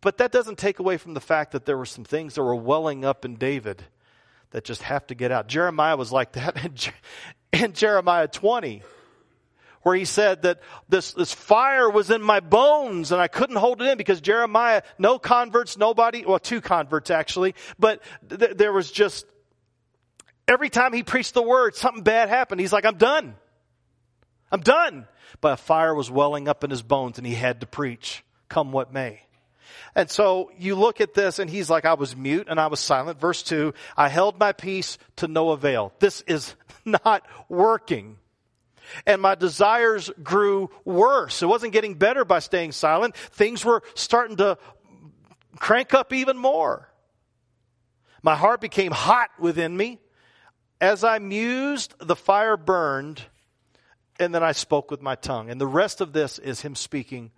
But 0.00 0.18
that 0.18 0.30
doesn't 0.30 0.58
take 0.58 0.78
away 0.78 0.96
from 0.96 1.14
the 1.14 1.20
fact 1.20 1.52
that 1.52 1.66
there 1.66 1.76
were 1.76 1.86
some 1.86 2.04
things 2.04 2.34
that 2.34 2.42
were 2.42 2.54
welling 2.54 3.04
up 3.04 3.24
in 3.24 3.36
David 3.36 3.84
that 4.50 4.64
just 4.64 4.82
have 4.82 5.06
to 5.08 5.14
get 5.14 5.32
out. 5.32 5.48
Jeremiah 5.48 5.96
was 5.96 6.12
like 6.12 6.32
that 6.32 6.92
in 7.52 7.72
Jeremiah 7.72 8.28
20, 8.28 8.82
where 9.82 9.96
he 9.96 10.04
said 10.04 10.42
that 10.42 10.60
this, 10.88 11.12
this 11.12 11.32
fire 11.32 11.90
was 11.90 12.10
in 12.10 12.22
my 12.22 12.40
bones 12.40 13.10
and 13.10 13.20
I 13.20 13.28
couldn't 13.28 13.56
hold 13.56 13.82
it 13.82 13.86
in 13.86 13.98
because 13.98 14.20
Jeremiah, 14.20 14.82
no 14.98 15.18
converts, 15.18 15.76
nobody, 15.76 16.24
well, 16.24 16.38
two 16.38 16.60
converts 16.60 17.10
actually, 17.10 17.54
but 17.78 18.02
th- 18.28 18.56
there 18.56 18.72
was 18.72 18.90
just, 18.90 19.26
every 20.46 20.70
time 20.70 20.92
he 20.92 21.02
preached 21.02 21.34
the 21.34 21.42
word, 21.42 21.74
something 21.74 22.04
bad 22.04 22.28
happened. 22.28 22.60
He's 22.60 22.72
like, 22.72 22.84
I'm 22.84 22.98
done. 22.98 23.34
I'm 24.52 24.60
done. 24.60 25.06
But 25.40 25.52
a 25.52 25.56
fire 25.56 25.94
was 25.94 26.10
welling 26.10 26.48
up 26.48 26.64
in 26.64 26.70
his 26.70 26.82
bones 26.82 27.18
and 27.18 27.26
he 27.26 27.34
had 27.34 27.60
to 27.60 27.66
preach, 27.66 28.24
come 28.48 28.72
what 28.72 28.92
may. 28.92 29.22
And 29.94 30.10
so 30.10 30.50
you 30.58 30.74
look 30.74 31.00
at 31.00 31.14
this 31.14 31.38
and 31.38 31.50
he's 31.50 31.70
like, 31.70 31.84
I 31.84 31.94
was 31.94 32.16
mute 32.16 32.46
and 32.48 32.60
I 32.60 32.68
was 32.68 32.80
silent. 32.80 33.20
Verse 33.20 33.42
two, 33.42 33.74
I 33.96 34.08
held 34.08 34.38
my 34.38 34.52
peace 34.52 34.98
to 35.16 35.28
no 35.28 35.50
avail. 35.50 35.92
This 35.98 36.22
is 36.22 36.54
not 36.84 37.26
working. 37.48 38.18
And 39.06 39.20
my 39.20 39.34
desires 39.34 40.10
grew 40.22 40.70
worse. 40.84 41.42
It 41.42 41.46
wasn't 41.46 41.72
getting 41.72 41.94
better 41.94 42.24
by 42.24 42.38
staying 42.38 42.72
silent. 42.72 43.16
Things 43.16 43.64
were 43.64 43.82
starting 43.94 44.36
to 44.38 44.58
crank 45.56 45.94
up 45.94 46.12
even 46.12 46.38
more. 46.38 46.88
My 48.22 48.34
heart 48.34 48.60
became 48.60 48.92
hot 48.92 49.30
within 49.38 49.76
me. 49.76 50.00
As 50.80 51.04
I 51.04 51.18
mused, 51.18 51.94
the 51.98 52.16
fire 52.16 52.56
burned, 52.56 53.22
and 54.18 54.34
then 54.34 54.42
I 54.42 54.52
spoke 54.52 54.90
with 54.90 55.02
my 55.02 55.16
tongue. 55.16 55.50
And 55.50 55.60
the 55.60 55.66
rest 55.66 56.00
of 56.00 56.12
this 56.12 56.38
is 56.38 56.62
him 56.62 56.74
speaking 56.74 57.30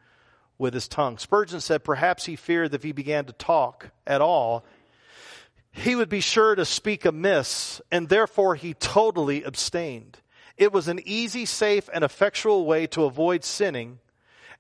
with 0.61 0.75
his 0.75 0.87
tongue. 0.87 1.17
Spurgeon 1.17 1.61
said 1.61 1.83
perhaps 1.83 2.27
he 2.27 2.37
feared 2.37 2.71
that 2.71 2.77
if 2.77 2.83
he 2.83 2.93
began 2.93 3.25
to 3.25 3.33
talk 3.33 3.91
at 4.07 4.21
all, 4.21 4.65
he 5.73 5.97
would 5.97 6.11
be 6.11 6.21
sure 6.21 6.55
to 6.55 6.65
speak 6.65 7.07
amiss, 7.07 7.81
and 7.91 8.09
therefore 8.09 8.55
he 8.55 8.75
totally 8.75 9.43
abstained. 9.43 10.19
It 10.59 10.71
was 10.71 10.87
an 10.87 11.01
easy, 11.07 11.47
safe, 11.47 11.89
and 11.93 12.05
effectual 12.05 12.67
way 12.67 12.87
to 12.89 13.05
avoid 13.05 13.43
sinning 13.43 14.01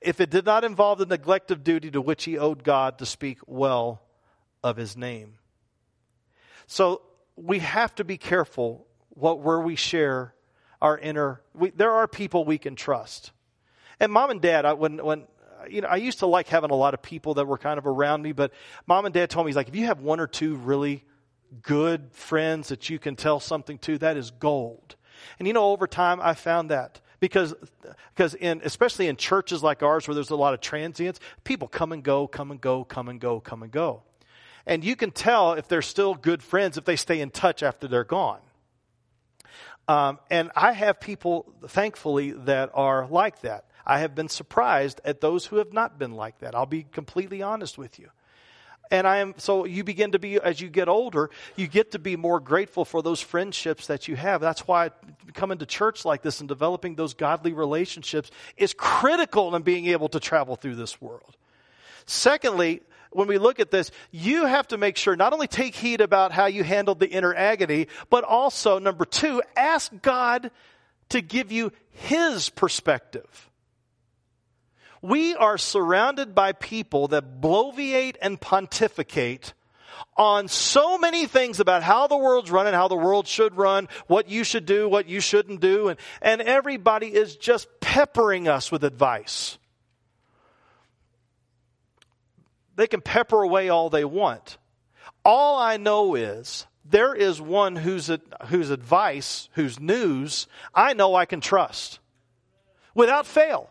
if 0.00 0.20
it 0.20 0.30
did 0.30 0.46
not 0.46 0.64
involve 0.64 0.98
the 0.98 1.06
neglect 1.06 1.50
of 1.50 1.62
duty 1.62 1.90
to 1.90 2.00
which 2.00 2.24
he 2.24 2.38
owed 2.38 2.64
God 2.64 2.98
to 2.98 3.06
speak 3.06 3.38
well 3.46 4.00
of 4.64 4.78
his 4.78 4.96
name. 4.96 5.34
So 6.66 7.02
we 7.36 7.58
have 7.58 7.94
to 7.96 8.04
be 8.04 8.16
careful 8.16 8.86
what 9.10 9.40
where 9.40 9.60
we 9.60 9.76
share 9.76 10.34
our 10.80 10.96
inner. 10.96 11.42
We, 11.52 11.70
there 11.70 11.92
are 11.92 12.08
people 12.08 12.46
we 12.46 12.56
can 12.56 12.76
trust. 12.76 13.32
And 13.98 14.10
mom 14.10 14.30
and 14.30 14.40
dad, 14.40 14.64
I, 14.64 14.72
when 14.72 15.04
when 15.04 15.26
you 15.68 15.80
know, 15.80 15.88
I 15.88 15.96
used 15.96 16.20
to 16.20 16.26
like 16.26 16.48
having 16.48 16.70
a 16.70 16.74
lot 16.74 16.94
of 16.94 17.02
people 17.02 17.34
that 17.34 17.46
were 17.46 17.58
kind 17.58 17.78
of 17.78 17.86
around 17.86 18.22
me, 18.22 18.32
but 18.32 18.52
mom 18.86 19.04
and 19.04 19.14
dad 19.14 19.30
told 19.30 19.46
me, 19.46 19.50
he's 19.50 19.56
like, 19.56 19.68
if 19.68 19.76
you 19.76 19.86
have 19.86 20.00
one 20.00 20.20
or 20.20 20.26
two 20.26 20.54
really 20.56 21.04
good 21.62 22.12
friends 22.12 22.68
that 22.68 22.88
you 22.88 22.98
can 22.98 23.16
tell 23.16 23.40
something 23.40 23.78
to, 23.78 23.98
that 23.98 24.16
is 24.16 24.30
gold. 24.30 24.96
And 25.38 25.46
you 25.46 25.54
know, 25.54 25.70
over 25.70 25.86
time, 25.86 26.20
I 26.22 26.34
found 26.34 26.70
that 26.70 27.00
because 27.18 27.54
because 28.14 28.34
in 28.34 28.62
especially 28.64 29.08
in 29.08 29.16
churches 29.16 29.62
like 29.62 29.82
ours 29.82 30.08
where 30.08 30.14
there's 30.14 30.30
a 30.30 30.36
lot 30.36 30.54
of 30.54 30.60
transients, 30.60 31.20
people 31.44 31.68
come 31.68 31.92
and 31.92 32.02
go, 32.02 32.26
come 32.26 32.50
and 32.50 32.60
go, 32.60 32.84
come 32.84 33.08
and 33.08 33.20
go, 33.20 33.40
come 33.40 33.62
and 33.62 33.70
go. 33.70 34.02
And 34.66 34.84
you 34.84 34.96
can 34.96 35.10
tell 35.10 35.52
if 35.54 35.68
they're 35.68 35.82
still 35.82 36.14
good 36.14 36.42
friends 36.42 36.76
if 36.76 36.84
they 36.84 36.96
stay 36.96 37.20
in 37.20 37.30
touch 37.30 37.62
after 37.62 37.88
they're 37.88 38.04
gone. 38.04 38.40
Um, 39.88 40.20
and 40.30 40.52
I 40.54 40.72
have 40.72 41.00
people, 41.00 41.52
thankfully, 41.66 42.30
that 42.30 42.70
are 42.74 43.08
like 43.08 43.40
that. 43.40 43.64
I 43.90 43.98
have 43.98 44.14
been 44.14 44.28
surprised 44.28 45.00
at 45.04 45.20
those 45.20 45.46
who 45.46 45.56
have 45.56 45.72
not 45.72 45.98
been 45.98 46.12
like 46.12 46.38
that. 46.38 46.54
I'll 46.54 46.64
be 46.64 46.84
completely 46.84 47.42
honest 47.42 47.76
with 47.76 47.98
you. 47.98 48.08
And 48.88 49.04
I 49.04 49.16
am, 49.16 49.34
so 49.36 49.64
you 49.64 49.82
begin 49.82 50.12
to 50.12 50.20
be, 50.20 50.36
as 50.36 50.60
you 50.60 50.68
get 50.68 50.88
older, 50.88 51.28
you 51.56 51.66
get 51.66 51.90
to 51.90 51.98
be 51.98 52.14
more 52.14 52.38
grateful 52.38 52.84
for 52.84 53.02
those 53.02 53.20
friendships 53.20 53.88
that 53.88 54.06
you 54.06 54.14
have. 54.14 54.40
That's 54.40 54.68
why 54.68 54.92
coming 55.34 55.58
to 55.58 55.66
church 55.66 56.04
like 56.04 56.22
this 56.22 56.38
and 56.38 56.48
developing 56.48 56.94
those 56.94 57.14
godly 57.14 57.52
relationships 57.52 58.30
is 58.56 58.74
critical 58.74 59.56
in 59.56 59.62
being 59.62 59.86
able 59.86 60.08
to 60.10 60.20
travel 60.20 60.54
through 60.54 60.76
this 60.76 61.00
world. 61.00 61.36
Secondly, 62.06 62.82
when 63.10 63.26
we 63.26 63.38
look 63.38 63.58
at 63.58 63.72
this, 63.72 63.90
you 64.12 64.46
have 64.46 64.68
to 64.68 64.78
make 64.78 64.98
sure 64.98 65.16
not 65.16 65.32
only 65.32 65.48
take 65.48 65.74
heed 65.74 66.00
about 66.00 66.30
how 66.30 66.46
you 66.46 66.62
handled 66.62 67.00
the 67.00 67.10
inner 67.10 67.34
agony, 67.34 67.88
but 68.08 68.22
also, 68.22 68.78
number 68.78 69.04
two, 69.04 69.42
ask 69.56 69.90
God 70.00 70.52
to 71.08 71.20
give 71.20 71.50
you 71.50 71.72
His 71.90 72.50
perspective. 72.50 73.49
We 75.02 75.34
are 75.34 75.56
surrounded 75.56 76.34
by 76.34 76.52
people 76.52 77.08
that 77.08 77.40
bloviate 77.40 78.16
and 78.20 78.40
pontificate 78.40 79.54
on 80.16 80.48
so 80.48 80.98
many 80.98 81.26
things 81.26 81.60
about 81.60 81.82
how 81.82 82.06
the 82.06 82.16
world's 82.16 82.50
running, 82.50 82.74
how 82.74 82.88
the 82.88 82.96
world 82.96 83.26
should 83.26 83.56
run, 83.56 83.88
what 84.06 84.28
you 84.28 84.44
should 84.44 84.66
do, 84.66 84.88
what 84.88 85.08
you 85.08 85.20
shouldn't 85.20 85.60
do, 85.60 85.88
and, 85.88 85.98
and 86.20 86.42
everybody 86.42 87.06
is 87.06 87.36
just 87.36 87.68
peppering 87.80 88.48
us 88.48 88.70
with 88.70 88.84
advice. 88.84 89.58
They 92.76 92.86
can 92.86 93.00
pepper 93.00 93.42
away 93.42 93.68
all 93.68 93.90
they 93.90 94.04
want. 94.04 94.58
All 95.24 95.58
I 95.58 95.76
know 95.76 96.14
is 96.14 96.66
there 96.84 97.14
is 97.14 97.40
one 97.40 97.76
whose, 97.76 98.10
whose 98.46 98.70
advice, 98.70 99.48
whose 99.52 99.78
news, 99.78 100.46
I 100.74 100.94
know 100.94 101.14
I 101.14 101.24
can 101.24 101.40
trust 101.40 101.98
without 102.94 103.26
fail. 103.26 103.70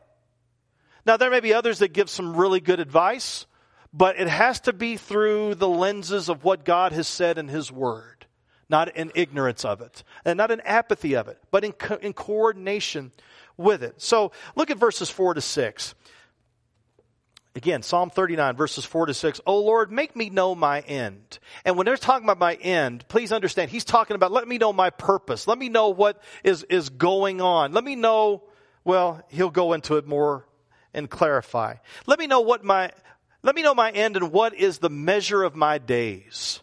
Now, 1.09 1.17
there 1.17 1.31
may 1.31 1.39
be 1.39 1.55
others 1.55 1.79
that 1.79 1.91
give 1.91 2.07
some 2.07 2.37
really 2.37 2.59
good 2.59 2.79
advice, 2.79 3.47
but 3.91 4.19
it 4.19 4.27
has 4.27 4.59
to 4.59 4.73
be 4.73 4.95
through 4.95 5.55
the 5.55 5.67
lenses 5.67 6.29
of 6.29 6.43
what 6.43 6.63
God 6.63 6.91
has 6.91 7.07
said 7.07 7.39
in 7.39 7.47
His 7.47 7.71
Word, 7.71 8.27
not 8.69 8.95
in 8.95 9.11
ignorance 9.15 9.65
of 9.65 9.81
it, 9.81 10.03
and 10.23 10.37
not 10.37 10.51
in 10.51 10.61
apathy 10.61 11.15
of 11.15 11.27
it, 11.27 11.39
but 11.49 11.63
in, 11.63 11.71
co- 11.71 11.95
in 11.95 12.13
coordination 12.13 13.11
with 13.57 13.81
it. 13.81 13.99
So, 13.99 14.33
look 14.55 14.69
at 14.69 14.77
verses 14.77 15.09
4 15.09 15.33
to 15.33 15.41
6. 15.41 15.95
Again, 17.55 17.81
Psalm 17.81 18.11
39, 18.11 18.55
verses 18.55 18.85
4 18.85 19.07
to 19.07 19.13
6. 19.15 19.41
Oh 19.47 19.61
Lord, 19.61 19.91
make 19.91 20.15
me 20.15 20.29
know 20.29 20.53
my 20.53 20.81
end. 20.81 21.39
And 21.65 21.75
when 21.75 21.87
they're 21.87 21.97
talking 21.97 22.23
about 22.23 22.37
my 22.37 22.53
end, 22.53 23.03
please 23.07 23.31
understand, 23.31 23.71
he's 23.71 23.83
talking 23.83 24.13
about 24.13 24.31
let 24.31 24.47
me 24.47 24.59
know 24.59 24.71
my 24.71 24.91
purpose. 24.91 25.47
Let 25.47 25.57
me 25.57 25.69
know 25.69 25.89
what 25.89 26.21
is, 26.43 26.61
is 26.65 26.89
going 26.89 27.41
on. 27.41 27.73
Let 27.73 27.83
me 27.83 27.95
know, 27.95 28.43
well, 28.83 29.23
he'll 29.29 29.49
go 29.49 29.73
into 29.73 29.97
it 29.97 30.05
more 30.05 30.45
and 30.93 31.09
clarify. 31.09 31.75
Let 32.05 32.19
me 32.19 32.27
know 32.27 32.41
what 32.41 32.63
my, 32.63 32.91
let 33.43 33.55
me 33.55 33.61
know 33.61 33.75
my 33.75 33.91
end 33.91 34.17
and 34.17 34.31
what 34.31 34.53
is 34.53 34.79
the 34.79 34.89
measure 34.89 35.43
of 35.43 35.55
my 35.55 35.77
days. 35.77 36.61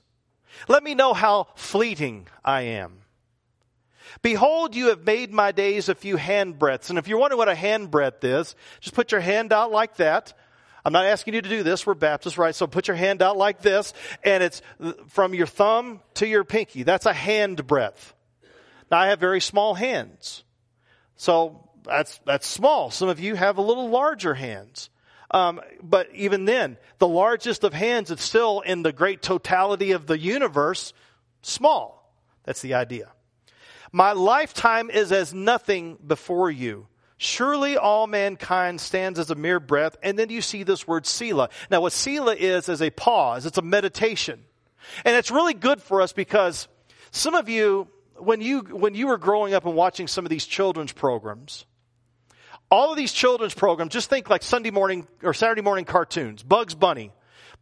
Let 0.69 0.83
me 0.83 0.95
know 0.95 1.15
how 1.15 1.49
fleeting 1.55 2.29
I 2.45 2.63
am. 2.63 3.01
Behold, 4.23 4.75
you 4.75 4.89
have 4.89 5.05
made 5.05 5.33
my 5.33 5.53
days 5.53 5.89
a 5.89 5.95
few 5.95 6.17
handbreadths. 6.17 6.91
And 6.91 6.99
if 6.99 7.07
you're 7.07 7.19
wondering 7.19 7.39
what 7.39 7.49
a 7.49 7.55
handbreadth 7.55 8.25
is, 8.25 8.55
just 8.81 8.95
put 8.95 9.13
your 9.13 9.21
hand 9.21 9.53
out 9.53 9.71
like 9.71 9.97
that. 9.97 10.33
I'm 10.85 10.93
not 10.93 11.05
asking 11.05 11.35
you 11.35 11.43
to 11.43 11.49
do 11.49 11.63
this. 11.65 11.85
We're 11.85 11.95
Baptists, 11.95 12.39
right? 12.39 12.55
So 12.55 12.69
put 12.69 12.87
your 12.87 12.97
hand 12.97 13.21
out 13.21 13.37
like 13.37 13.61
this, 13.61 13.93
and 14.23 14.43
it's 14.43 14.63
from 15.09 15.35
your 15.35 15.49
thumb 15.49 16.01
to 16.15 16.29
your 16.29 16.45
pinky. 16.45 16.85
That's 16.85 17.07
a 17.07 17.13
hand 17.13 17.67
breadth. 17.67 18.15
Now, 18.89 18.99
I 18.99 19.09
have 19.09 19.19
very 19.19 19.41
small 19.41 19.75
hands. 19.75 20.45
So 21.17 21.66
that's, 21.87 22.21
that's 22.25 22.47
small. 22.47 22.91
Some 22.91 23.09
of 23.09 23.21
you 23.21 23.35
have 23.35 23.59
a 23.59 23.63
little 23.63 23.89
larger 23.89 24.35
hands. 24.35 24.91
Um, 25.31 25.61
but 25.83 26.09
even 26.15 26.45
then, 26.45 26.77
the 26.99 27.09
largest 27.09 27.65
of 27.65 27.73
hands 27.73 28.11
is 28.11 28.21
still 28.21 28.61
in 28.61 28.83
the 28.83 28.93
great 28.93 29.23
totality 29.23 29.93
of 29.93 30.07
the 30.07 30.19
universe, 30.19 30.93
small. 31.43 32.13
That's 32.45 32.63
the 32.63 32.75
idea. 32.75 33.11
My 33.93 34.13
lifetime 34.13 34.91
is 34.91 35.11
as 35.13 35.35
nothing 35.35 35.99
before 36.07 36.51
you. 36.51 36.87
Surely 37.19 37.77
all 37.77 38.07
mankind 38.07 38.81
stands 38.81 39.19
as 39.19 39.31
a 39.31 39.35
mere 39.35 39.59
breath. 39.59 39.97
And 40.03 40.19
then 40.19 40.29
you 40.29 40.43
see 40.43 40.63
this 40.63 40.87
word 40.87 41.07
Selah. 41.07 41.49
Now, 41.71 41.81
what 41.81 41.93
Selah 41.93 42.35
is, 42.35 42.69
is 42.69 42.83
a 42.83 42.91
pause. 42.91 43.47
It's 43.47 43.59
a 43.59 43.63
meditation. 43.63 44.45
And 45.05 45.17
it's 45.17 45.31
really 45.31 45.55
good 45.55 45.83
for 45.83 46.03
us 46.03 46.13
because 46.13 46.69
some 47.11 47.35
of 47.35 47.49
you, 47.49 47.89
when 48.17 48.41
you, 48.41 48.61
when 48.61 48.95
you 48.95 49.07
were 49.07 49.19
growing 49.19 49.55
up 49.55 49.65
and 49.65 49.75
watching 49.75 50.07
some 50.07 50.27
of 50.27 50.31
these 50.31 50.45
children's 50.45 50.93
programs, 50.93 51.65
all 52.71 52.91
of 52.91 52.97
these 52.97 53.13
children's 53.13 53.55
programs, 53.55 53.93
just 53.93 54.11
think 54.11 54.29
like 54.29 54.43
Sunday 54.43 54.71
morning 54.71 55.07
or 55.23 55.35
Saturday 55.35 55.63
morning 55.63 55.85
cartoons, 55.85 56.43
Bugs 56.43 56.75
Bunny, 56.75 57.13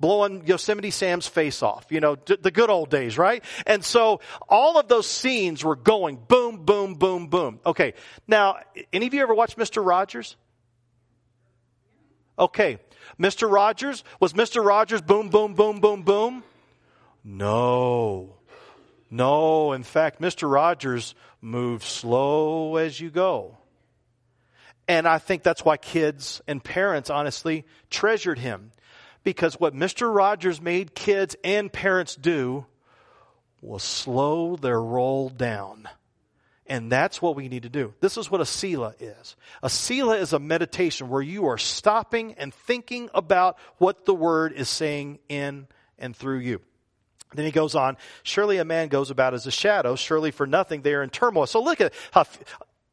blowing 0.00 0.46
Yosemite 0.46 0.90
Sam's 0.90 1.26
face 1.26 1.62
off, 1.62 1.86
you 1.90 2.00
know, 2.00 2.16
the 2.16 2.50
good 2.50 2.70
old 2.70 2.90
days, 2.90 3.18
right? 3.18 3.44
And 3.66 3.84
so 3.84 4.20
all 4.48 4.78
of 4.78 4.88
those 4.88 5.06
scenes 5.06 5.64
were 5.64 5.76
going 5.76 6.16
boom, 6.16 6.64
boom, 6.64 6.94
boom, 6.94 7.28
boom. 7.28 7.60
Okay. 7.64 7.94
Now, 8.26 8.58
any 8.92 9.06
of 9.06 9.14
you 9.14 9.22
ever 9.22 9.34
watched 9.34 9.56
Mr. 9.58 9.84
Rogers? 9.84 10.36
Okay. 12.38 12.78
Mr. 13.18 13.50
Rogers, 13.50 14.02
was 14.20 14.32
Mr. 14.32 14.64
Rogers 14.64 15.02
boom, 15.02 15.28
boom, 15.28 15.54
boom, 15.54 15.80
boom, 15.80 16.02
boom? 16.02 16.42
No. 17.22 18.36
No. 19.10 19.72
In 19.72 19.82
fact, 19.82 20.20
Mr. 20.20 20.50
Rogers 20.50 21.14
moves 21.40 21.86
slow 21.86 22.76
as 22.76 22.98
you 22.98 23.10
go. 23.10 23.58
And 24.86 25.08
I 25.08 25.18
think 25.18 25.42
that's 25.42 25.64
why 25.64 25.76
kids 25.76 26.42
and 26.46 26.62
parents 26.62 27.10
honestly 27.10 27.64
treasured 27.90 28.38
him. 28.38 28.72
Because 29.22 29.58
what 29.58 29.74
Mr. 29.74 30.14
Rogers 30.14 30.60
made 30.60 30.94
kids 30.94 31.34
and 31.42 31.72
parents 31.72 32.14
do 32.14 32.66
was 33.62 33.82
slow 33.82 34.56
their 34.56 34.80
roll 34.80 35.30
down. 35.30 35.88
And 36.66 36.90
that's 36.90 37.20
what 37.20 37.36
we 37.36 37.48
need 37.48 37.64
to 37.64 37.68
do. 37.68 37.94
This 38.00 38.16
is 38.16 38.30
what 38.30 38.40
a 38.40 38.46
Selah 38.46 38.94
is. 38.98 39.36
A 39.62 39.68
Selah 39.70 40.16
is 40.16 40.32
a 40.32 40.38
meditation 40.38 41.08
where 41.08 41.22
you 41.22 41.46
are 41.46 41.58
stopping 41.58 42.34
and 42.34 42.52
thinking 42.52 43.10
about 43.14 43.58
what 43.78 44.04
the 44.04 44.14
word 44.14 44.52
is 44.52 44.68
saying 44.68 45.18
in 45.28 45.66
and 45.98 46.16
through 46.16 46.38
you. 46.38 46.60
Then 47.34 47.44
he 47.44 47.50
goes 47.50 47.74
on, 47.74 47.96
surely 48.22 48.58
a 48.58 48.64
man 48.64 48.88
goes 48.88 49.10
about 49.10 49.34
as 49.34 49.46
a 49.46 49.50
shadow, 49.50 49.96
surely 49.96 50.30
for 50.30 50.46
nothing 50.46 50.82
they 50.82 50.94
are 50.94 51.02
in 51.02 51.10
turmoil. 51.10 51.46
So 51.46 51.62
look 51.62 51.80
at 51.80 51.92
how 52.12 52.24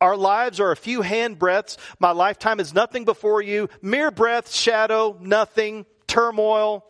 our 0.01 0.17
lives 0.17 0.60
are 0.60 0.72
a 0.72 0.75
few 0.75 1.01
hand 1.01 1.39
breaths. 1.39 1.77
My 2.00 2.12
lifetime 2.12 2.60
is 2.60 2.74
nothing 2.74 3.05
before 3.05 3.41
you. 3.41 3.70
Mere 3.81 4.12
breath, 4.12 4.51
shadow, 4.51 5.15
nothing, 5.22 5.86
turmoil. 6.08 6.86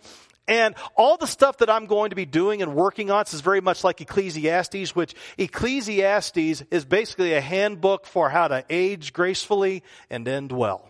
And 0.48 0.76
all 0.96 1.18
the 1.18 1.28
stuff 1.28 1.58
that 1.58 1.70
I'm 1.70 1.86
going 1.86 2.10
to 2.10 2.16
be 2.16 2.26
doing 2.26 2.62
and 2.62 2.74
working 2.74 3.12
on 3.12 3.26
is 3.32 3.42
very 3.42 3.62
much 3.62 3.84
like 3.84 4.02
Ecclesiastes, 4.02 4.96
which 4.96 5.14
Ecclesiastes 5.38 6.64
is 6.72 6.86
basically 6.86 7.34
a 7.34 7.42
handbook 7.42 8.06
for 8.06 8.30
how 8.30 8.48
to 8.48 8.66
age 8.70 9.14
gracefully 9.14 9.84
and 10.10 10.28
end 10.28 10.52
well. 10.52 10.90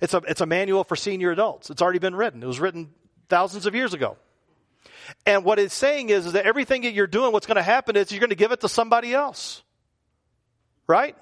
It's 0.00 0.12
a, 0.12 0.18
it's 0.28 0.40
a 0.40 0.46
manual 0.46 0.84
for 0.84 0.96
senior 0.96 1.30
adults. 1.30 1.70
It's 1.70 1.80
already 1.80 1.98
been 1.98 2.14
written. 2.14 2.42
It 2.42 2.46
was 2.46 2.60
written 2.60 2.90
thousands 3.28 3.66
of 3.66 3.74
years 3.74 3.94
ago. 3.94 4.16
And 5.24 5.44
what 5.44 5.58
it's 5.58 5.74
saying 5.74 6.10
is, 6.10 6.26
is 6.26 6.32
that 6.32 6.46
everything 6.46 6.82
that 6.82 6.92
you're 6.92 7.06
doing, 7.06 7.32
what's 7.32 7.46
going 7.46 7.56
to 7.56 7.62
happen 7.62 7.96
is 7.96 8.10
you're 8.10 8.20
going 8.20 8.30
to 8.30 8.36
give 8.36 8.52
it 8.52 8.60
to 8.60 8.68
somebody 8.68 9.14
else. 9.14 9.62
Right? 10.86 11.16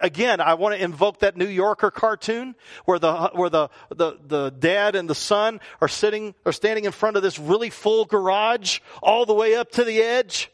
Again, 0.00 0.40
I 0.40 0.54
want 0.54 0.76
to 0.76 0.82
invoke 0.82 1.20
that 1.20 1.36
New 1.36 1.48
Yorker 1.48 1.90
cartoon 1.90 2.54
where 2.84 3.00
the 3.00 3.30
where 3.34 3.50
the, 3.50 3.68
the 3.88 4.16
the 4.24 4.50
dad 4.50 4.94
and 4.94 5.10
the 5.10 5.14
son 5.14 5.60
are 5.80 5.88
sitting 5.88 6.36
or 6.44 6.52
standing 6.52 6.84
in 6.84 6.92
front 6.92 7.16
of 7.16 7.22
this 7.24 7.38
really 7.38 7.68
full 7.68 8.04
garage 8.04 8.78
all 9.02 9.26
the 9.26 9.34
way 9.34 9.56
up 9.56 9.72
to 9.72 9.84
the 9.84 10.00
edge. 10.00 10.52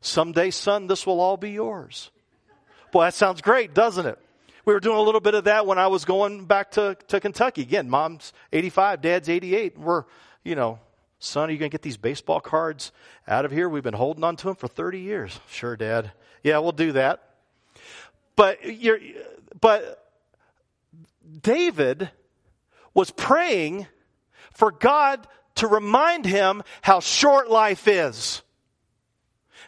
Someday, 0.00 0.50
son, 0.50 0.86
this 0.86 1.06
will 1.06 1.20
all 1.20 1.36
be 1.36 1.50
yours. 1.50 2.10
Boy, 2.92 3.06
that 3.06 3.14
sounds 3.14 3.40
great, 3.40 3.74
doesn't 3.74 4.06
it? 4.06 4.18
We 4.64 4.72
were 4.72 4.80
doing 4.80 4.96
a 4.96 5.02
little 5.02 5.20
bit 5.20 5.34
of 5.34 5.44
that 5.44 5.66
when 5.66 5.78
I 5.78 5.88
was 5.88 6.04
going 6.04 6.44
back 6.44 6.72
to, 6.72 6.96
to 7.08 7.20
Kentucky. 7.20 7.62
Again, 7.62 7.90
mom's 7.90 8.32
85, 8.52 9.02
dad's 9.02 9.28
88. 9.28 9.78
We're, 9.78 10.04
you 10.42 10.54
know, 10.54 10.78
son, 11.18 11.48
are 11.48 11.52
you 11.52 11.58
going 11.58 11.70
to 11.70 11.74
get 11.74 11.82
these 11.82 11.96
baseball 11.96 12.40
cards 12.40 12.92
out 13.26 13.44
of 13.44 13.50
here? 13.50 13.68
We've 13.68 13.82
been 13.82 13.94
holding 13.94 14.24
on 14.24 14.36
to 14.36 14.46
them 14.46 14.56
for 14.56 14.68
30 14.68 15.00
years. 15.00 15.40
Sure, 15.48 15.76
dad. 15.76 16.12
Yeah, 16.44 16.58
we'll 16.58 16.72
do 16.72 16.92
that. 16.92 17.28
But 18.36 18.64
you're, 18.80 19.00
but 19.60 20.04
David 21.42 22.10
was 22.92 23.10
praying 23.10 23.88
for 24.52 24.70
God 24.70 25.26
to 25.56 25.66
remind 25.66 26.26
him 26.26 26.62
how 26.82 27.00
short 27.00 27.50
life 27.50 27.88
is. 27.88 28.42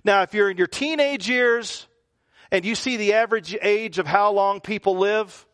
Now, 0.04 0.22
if 0.22 0.34
you're 0.34 0.50
in 0.50 0.58
your 0.58 0.66
teenage 0.66 1.28
years 1.28 1.86
and 2.50 2.64
you 2.64 2.74
see 2.74 2.96
the 2.96 3.14
average 3.14 3.56
age 3.60 3.98
of 3.98 4.06
how 4.06 4.32
long 4.32 4.60
people 4.60 4.98
live, 4.98 5.46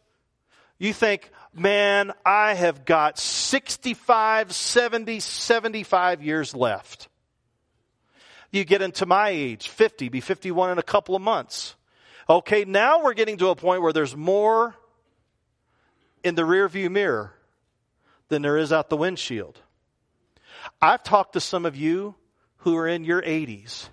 you 0.78 0.92
think, 0.92 1.30
man, 1.54 2.12
I 2.26 2.54
have 2.54 2.84
got 2.84 3.18
65, 3.18 4.52
70, 4.52 5.20
75 5.20 6.22
years 6.22 6.54
left. 6.54 7.08
You 8.52 8.64
get 8.64 8.82
into 8.82 9.06
my 9.06 9.30
age, 9.30 9.68
50, 9.68 10.10
be 10.10 10.20
51 10.20 10.70
in 10.70 10.78
a 10.78 10.82
couple 10.82 11.16
of 11.16 11.22
months. 11.22 11.74
Okay, 12.28 12.64
now 12.64 13.02
we're 13.02 13.14
getting 13.14 13.38
to 13.38 13.48
a 13.48 13.56
point 13.56 13.82
where 13.82 13.94
there's 13.94 14.14
more 14.14 14.76
in 16.22 16.34
the 16.34 16.42
rearview 16.42 16.90
mirror 16.90 17.32
than 18.28 18.42
there 18.42 18.58
is 18.58 18.72
out 18.72 18.90
the 18.90 18.96
windshield. 18.96 19.58
I've 20.80 21.02
talked 21.02 21.32
to 21.32 21.40
some 21.40 21.66
of 21.66 21.74
you 21.76 22.14
who 22.58 22.76
are 22.76 22.86
in 22.86 23.04
your 23.04 23.22
80s, 23.22 23.88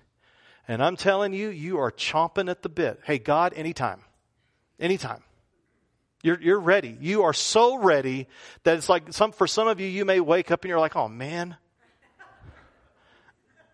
and 0.68 0.84
I'm 0.84 0.98
telling 0.98 1.34
you, 1.34 1.50
you 1.50 1.80
are 1.80 1.92
chomping 1.92 2.50
at 2.50 2.62
the 2.62 2.70
bit. 2.70 3.00
Hey, 3.04 3.18
God, 3.18 3.54
anytime. 3.56 4.02
Anytime. 4.80 5.24
You're, 6.22 6.40
you're 6.40 6.60
ready. 6.60 6.98
You 7.00 7.24
are 7.24 7.34
so 7.34 7.78
ready 7.78 8.28
that 8.64 8.78
it's 8.78 8.90
like 8.90 9.14
some, 9.14 9.32
for 9.32 9.48
some 9.48 9.68
of 9.68 9.80
you, 9.80 9.88
you 9.88 10.04
may 10.04 10.20
wake 10.20 10.52
up 10.52 10.64
and 10.64 10.70
you're 10.70 10.80
like, 10.80 10.98
oh 10.98 11.08
man, 11.08 11.56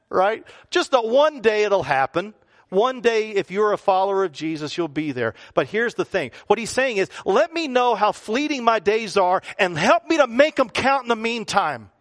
right? 0.09 0.45
Just 0.69 0.91
that 0.91 1.05
one 1.05 1.41
day 1.41 1.63
it'll 1.63 1.83
happen. 1.83 2.33
One 2.69 3.01
day, 3.01 3.29
if 3.29 3.51
you're 3.51 3.73
a 3.73 3.77
follower 3.77 4.23
of 4.23 4.31
Jesus, 4.31 4.75
you'll 4.75 4.87
be 4.87 5.11
there. 5.11 5.35
But 5.53 5.67
here's 5.67 5.93
the 5.93 6.05
thing. 6.05 6.31
What 6.47 6.57
he's 6.57 6.71
saying 6.71 6.97
is, 6.97 7.09
let 7.23 7.53
me 7.53 7.67
know 7.67 7.95
how 7.95 8.11
fleeting 8.11 8.63
my 8.63 8.79
days 8.79 9.17
are 9.17 9.41
and 9.59 9.77
help 9.77 10.07
me 10.07 10.17
to 10.17 10.27
make 10.27 10.55
them 10.55 10.69
count 10.69 11.03
in 11.03 11.09
the 11.09 11.15
meantime. 11.15 11.91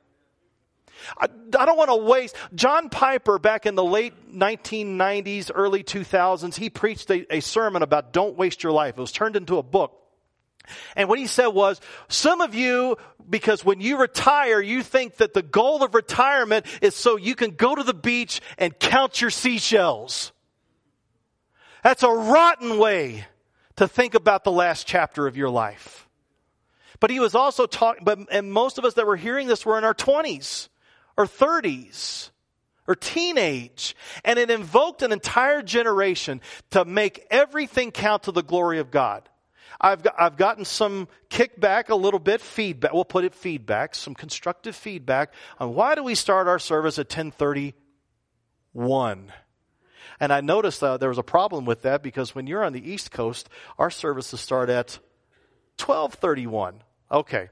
I, 1.19 1.25
I 1.25 1.67
don't 1.67 1.77
want 1.77 1.91
to 1.91 1.97
waste. 1.97 2.35
John 2.55 2.89
Piper, 2.89 3.39
back 3.39 3.67
in 3.67 3.75
the 3.75 3.85
late 3.85 4.15
1990s, 4.35 5.51
early 5.55 5.85
2000s, 5.85 6.55
he 6.55 6.71
preached 6.71 7.11
a, 7.11 7.37
a 7.37 7.41
sermon 7.41 7.83
about 7.83 8.13
don't 8.13 8.37
waste 8.37 8.63
your 8.63 8.73
life. 8.73 8.97
It 8.97 9.01
was 9.01 9.13
turned 9.13 9.37
into 9.37 9.59
a 9.59 9.63
book. 9.63 10.04
And 10.97 11.09
what 11.09 11.19
he 11.19 11.27
said 11.27 11.49
was, 11.49 11.81
some 12.09 12.41
of 12.41 12.55
you, 12.55 12.97
because 13.29 13.65
when 13.65 13.81
you 13.81 13.99
retire, 13.99 14.61
you 14.61 14.83
think 14.83 15.17
that 15.17 15.35
the 15.35 15.43
goal 15.43 15.83
of 15.83 15.95
retirement 15.95 16.67
is 16.81 16.95
so 16.95 17.17
you 17.17 17.35
can 17.35 17.51
go 17.53 17.75
to 17.75 17.83
the 17.83 17.95
beach 17.95 18.41
and 18.59 18.79
count 18.79 19.21
your 19.21 19.31
seashells. 19.31 20.33
That's 21.83 22.03
a 22.03 22.09
rotten 22.09 22.79
way 22.79 23.27
to 23.77 23.89
think 23.89 24.15
about 24.15 24.45
the 24.45 24.53
last 24.53 24.87
chapter 24.87 25.27
of 25.27 25.37
your 25.37 25.51
life. 25.51 26.09
But 27.01 27.11
he 27.11 27.21
was 27.21 27.35
also 27.35 27.67
talking, 27.67 28.05
but, 28.05 28.19
and 28.31 28.53
most 28.53 28.79
of 28.79 28.85
us 28.85 28.95
that 28.95 29.07
were 29.07 29.17
hearing 29.17 29.49
this 29.49 29.67
were 29.67 29.77
in 29.77 29.85
our 29.85 29.95
20s 29.95 30.69
or 31.17 31.27
30s 31.27 32.31
or 32.87 32.95
teenage. 32.95 33.97
And 34.25 34.39
it 34.39 34.51
invoked 34.51 35.03
an 35.03 35.13
entire 35.13 35.63
generation 35.63 36.41
to 36.71 36.85
make 36.85 37.27
everything 37.31 37.91
count 37.91 38.25
to 38.25 38.33
the 38.33 38.43
glory 38.43 38.79
of 38.79 38.91
God. 38.91 39.29
I've, 39.85 40.03
got, 40.03 40.15
I've 40.19 40.37
gotten 40.39 40.65
some 40.65 41.09
kickback, 41.29 41.91
a 41.91 41.95
little 41.95 42.19
bit 42.19 42.41
feedback. 42.41 42.95
We'll 42.95 43.05
put 43.05 43.27
it 43.27 43.35
feedback, 43.35 43.95
some 43.95 44.15
constructive 44.15 44.75
feedback 44.75 45.35
on 45.61 45.75
why 45.75 45.95
do 45.95 46.03
we 46.03 46.15
start 46.15 46.49
our 46.49 46.59
service 46.59 46.99
at 46.99 47.15
1031? 47.15 47.75
And 50.21 50.33
I 50.33 50.41
noticed 50.41 50.83
uh, 50.83 50.97
there 50.97 51.11
was 51.11 51.19
a 51.19 51.23
problem 51.23 51.67
with 51.67 51.83
that 51.83 52.03
because 52.03 52.35
when 52.35 52.47
you're 52.47 52.65
on 52.65 52.73
the 52.73 52.91
East 52.91 53.11
Coast, 53.11 53.51
our 53.79 53.91
services 53.91 54.41
start 54.41 54.71
at 54.71 54.99
1231. 55.79 56.83
Okay. 57.13 57.51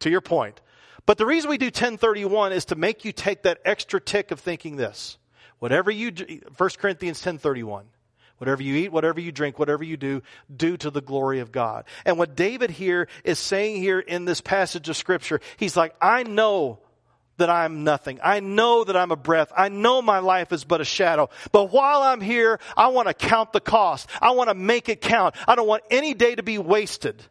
To 0.00 0.10
your 0.10 0.20
point. 0.20 0.60
But 1.06 1.18
the 1.18 1.26
reason 1.26 1.50
we 1.50 1.58
do 1.58 1.66
1031 1.66 2.52
is 2.52 2.66
to 2.66 2.76
make 2.76 3.04
you 3.04 3.10
take 3.10 3.42
that 3.42 3.58
extra 3.64 4.00
tick 4.00 4.30
of 4.30 4.38
thinking 4.38 4.76
this. 4.76 5.18
Whatever 5.58 5.90
you, 5.90 6.12
do, 6.12 6.40
1 6.56 6.70
Corinthians 6.78 7.20
10.31. 7.20 7.86
Whatever 8.38 8.62
you 8.62 8.76
eat, 8.76 8.92
whatever 8.92 9.20
you 9.20 9.32
drink, 9.32 9.58
whatever 9.58 9.82
you 9.84 9.96
do, 9.96 10.22
do 10.54 10.76
to 10.76 10.90
the 10.90 11.00
glory 11.00 11.40
of 11.40 11.52
God. 11.52 11.84
And 12.04 12.18
what 12.18 12.36
David 12.36 12.70
here 12.70 13.08
is 13.24 13.38
saying 13.38 13.82
here 13.82 13.98
in 13.98 14.24
this 14.24 14.40
passage 14.40 14.88
of 14.88 14.96
scripture, 14.96 15.40
he's 15.56 15.76
like, 15.76 15.94
I 16.00 16.22
know 16.22 16.78
that 17.38 17.50
I'm 17.50 17.84
nothing. 17.84 18.20
I 18.22 18.40
know 18.40 18.84
that 18.84 18.96
I'm 18.96 19.10
a 19.10 19.16
breath. 19.16 19.52
I 19.56 19.68
know 19.68 20.02
my 20.02 20.18
life 20.18 20.52
is 20.52 20.64
but 20.64 20.80
a 20.80 20.84
shadow. 20.84 21.30
But 21.50 21.72
while 21.72 22.02
I'm 22.02 22.20
here, 22.20 22.60
I 22.76 22.88
want 22.88 23.08
to 23.08 23.14
count 23.14 23.52
the 23.52 23.60
cost. 23.60 24.08
I 24.20 24.32
want 24.32 24.50
to 24.50 24.54
make 24.54 24.88
it 24.88 25.00
count. 25.00 25.34
I 25.46 25.54
don't 25.54 25.68
want 25.68 25.84
any 25.90 26.14
day 26.14 26.34
to 26.34 26.42
be 26.42 26.58
wasted 26.58 27.22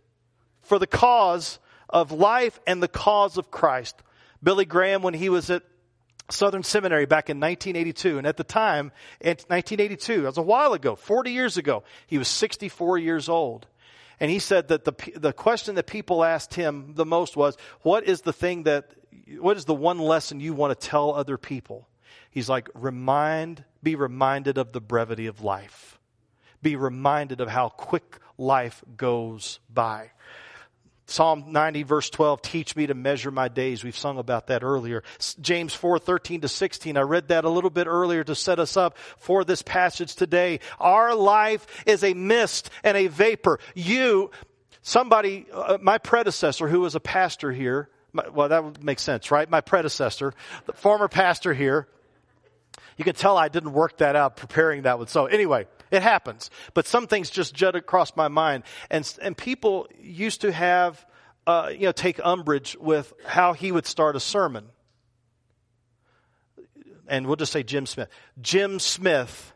for 0.63 0.79
the 0.79 0.87
cause 0.87 1.59
of 1.89 2.11
life 2.11 2.59
and 2.67 2.83
the 2.83 2.87
cause 2.87 3.37
of 3.37 3.51
Christ. 3.51 3.95
Billy 4.43 4.65
Graham, 4.65 5.01
when 5.01 5.13
he 5.13 5.29
was 5.29 5.49
at 5.49 5.63
Southern 6.29 6.63
Seminary 6.63 7.05
back 7.05 7.29
in 7.29 7.39
1982. 7.39 8.17
And 8.17 8.27
at 8.27 8.37
the 8.37 8.43
time, 8.43 8.91
in 9.21 9.29
1982, 9.29 10.21
that 10.21 10.27
was 10.27 10.37
a 10.37 10.41
while 10.41 10.73
ago, 10.73 10.95
40 10.95 11.31
years 11.31 11.57
ago, 11.57 11.83
he 12.05 12.17
was 12.17 12.27
64 12.27 12.97
years 12.97 13.29
old. 13.29 13.67
And 14.19 14.31
he 14.31 14.39
said 14.39 14.69
that 14.69 14.83
the, 14.83 14.93
the 15.15 15.33
question 15.33 15.75
that 15.75 15.87
people 15.87 16.23
asked 16.23 16.53
him 16.53 16.93
the 16.95 17.05
most 17.05 17.37
was, 17.37 17.55
what 17.81 18.03
is 18.05 18.21
the 18.21 18.33
thing 18.33 18.63
that, 18.63 18.91
what 19.39 19.57
is 19.57 19.65
the 19.65 19.75
one 19.75 19.99
lesson 19.99 20.39
you 20.39 20.53
want 20.53 20.77
to 20.77 20.87
tell 20.87 21.13
other 21.13 21.37
people? 21.37 21.87
He's 22.29 22.49
like, 22.49 22.69
remind, 22.73 23.63
be 23.81 23.95
reminded 23.95 24.57
of 24.57 24.71
the 24.71 24.81
brevity 24.81 25.27
of 25.27 25.43
life. 25.43 25.99
Be 26.61 26.75
reminded 26.75 27.41
of 27.41 27.47
how 27.47 27.69
quick 27.69 28.19
life 28.37 28.83
goes 28.95 29.59
by. 29.71 30.11
Psalm 31.09 31.45
90 31.53 31.83
verse 31.83 32.09
12, 32.09 32.41
teach 32.41 32.75
me 32.75 32.87
to 32.87 32.93
measure 32.93 33.31
my 33.31 33.47
days. 33.47 33.81
We've 33.81 33.97
sung 33.97 34.17
about 34.17 34.47
that 34.47 34.61
earlier. 34.61 35.03
James 35.39 35.73
4, 35.73 35.99
13 35.99 36.41
to 36.41 36.49
16. 36.49 36.97
I 36.97 37.01
read 37.01 37.29
that 37.29 37.45
a 37.45 37.49
little 37.49 37.69
bit 37.69 37.87
earlier 37.87 38.25
to 38.25 38.35
set 38.35 38.59
us 38.59 38.75
up 38.75 38.97
for 39.17 39.45
this 39.45 39.61
passage 39.61 40.15
today. 40.15 40.59
Our 40.81 41.15
life 41.15 41.65
is 41.85 42.03
a 42.03 42.13
mist 42.13 42.69
and 42.83 42.97
a 42.97 43.07
vapor. 43.07 43.59
You, 43.73 44.31
somebody, 44.81 45.47
uh, 45.53 45.77
my 45.81 45.97
predecessor 45.97 46.67
who 46.67 46.81
was 46.81 46.95
a 46.95 46.99
pastor 46.99 47.53
here, 47.53 47.89
my, 48.11 48.27
well, 48.27 48.49
that 48.49 48.65
would 48.65 48.83
make 48.83 48.99
sense, 48.99 49.31
right? 49.31 49.49
My 49.49 49.61
predecessor, 49.61 50.33
the 50.65 50.73
former 50.73 51.07
pastor 51.07 51.53
here. 51.53 51.87
You 52.97 53.05
can 53.05 53.15
tell 53.15 53.37
I 53.37 53.47
didn't 53.47 53.71
work 53.71 53.99
that 53.99 54.17
out 54.17 54.35
preparing 54.35 54.81
that 54.81 54.97
one. 54.97 55.07
So 55.07 55.27
anyway, 55.27 55.67
it 55.91 56.01
happens. 56.01 56.49
But 56.73 56.87
some 56.87 57.07
things 57.07 57.29
just 57.29 57.53
jut 57.53 57.75
across 57.75 58.15
my 58.15 58.27
mind. 58.27 58.63
And, 58.89 59.11
and 59.21 59.37
people 59.37 59.87
used 59.99 60.41
to 60.41 60.51
have, 60.51 61.05
uh, 61.45 61.69
you 61.71 61.85
know, 61.85 61.91
take 61.91 62.19
umbrage 62.23 62.75
with 62.79 63.13
how 63.25 63.53
he 63.53 63.71
would 63.71 63.85
start 63.85 64.15
a 64.15 64.19
sermon. 64.19 64.65
And 67.07 67.25
we'll 67.25 67.37
just 67.37 67.53
say 67.53 67.63
Jim 67.63 67.85
Smith. 67.85 68.09
Jim 68.41 68.79
Smith 68.79 69.53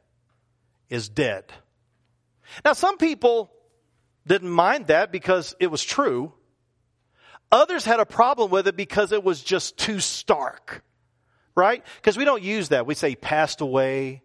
is 0.89 1.09
dead. 1.09 1.45
Now, 2.63 2.73
some 2.73 2.97
people 2.97 3.51
didn't 4.25 4.49
mind 4.49 4.87
that 4.87 5.11
because 5.11 5.55
it 5.59 5.67
was 5.67 5.83
true. 5.83 6.33
Others 7.51 7.83
had 7.83 7.99
a 7.99 8.05
problem 8.05 8.51
with 8.51 8.67
it 8.67 8.77
because 8.77 9.11
it 9.11 9.23
was 9.23 9.41
just 9.43 9.77
too 9.77 9.99
stark. 9.99 10.83
Right? 11.53 11.83
Because 11.97 12.17
we 12.17 12.23
don't 12.23 12.41
use 12.41 12.69
that. 12.69 12.85
We 12.85 12.95
say 12.95 13.15
passed 13.15 13.59
away 13.59 14.23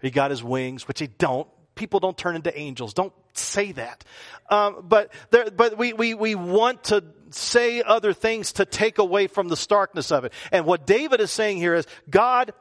he 0.00 0.10
got 0.10 0.30
his 0.30 0.42
wings, 0.42 0.88
which 0.88 1.00
he 1.00 1.06
don't. 1.06 1.48
People 1.74 2.00
don't 2.00 2.16
turn 2.16 2.36
into 2.36 2.56
angels. 2.58 2.94
Don't 2.94 3.12
say 3.32 3.72
that. 3.72 4.04
Um, 4.50 4.84
but 4.88 5.12
there, 5.30 5.50
but 5.50 5.78
we, 5.78 5.92
we, 5.92 6.14
we 6.14 6.34
want 6.34 6.84
to 6.84 7.04
say 7.30 7.82
other 7.82 8.12
things 8.12 8.52
to 8.54 8.64
take 8.64 8.98
away 8.98 9.26
from 9.26 9.48
the 9.48 9.56
starkness 9.56 10.10
of 10.10 10.24
it. 10.24 10.32
And 10.52 10.66
what 10.66 10.86
David 10.86 11.20
is 11.20 11.30
saying 11.30 11.58
here 11.58 11.74
is, 11.74 11.86
God, 12.08 12.52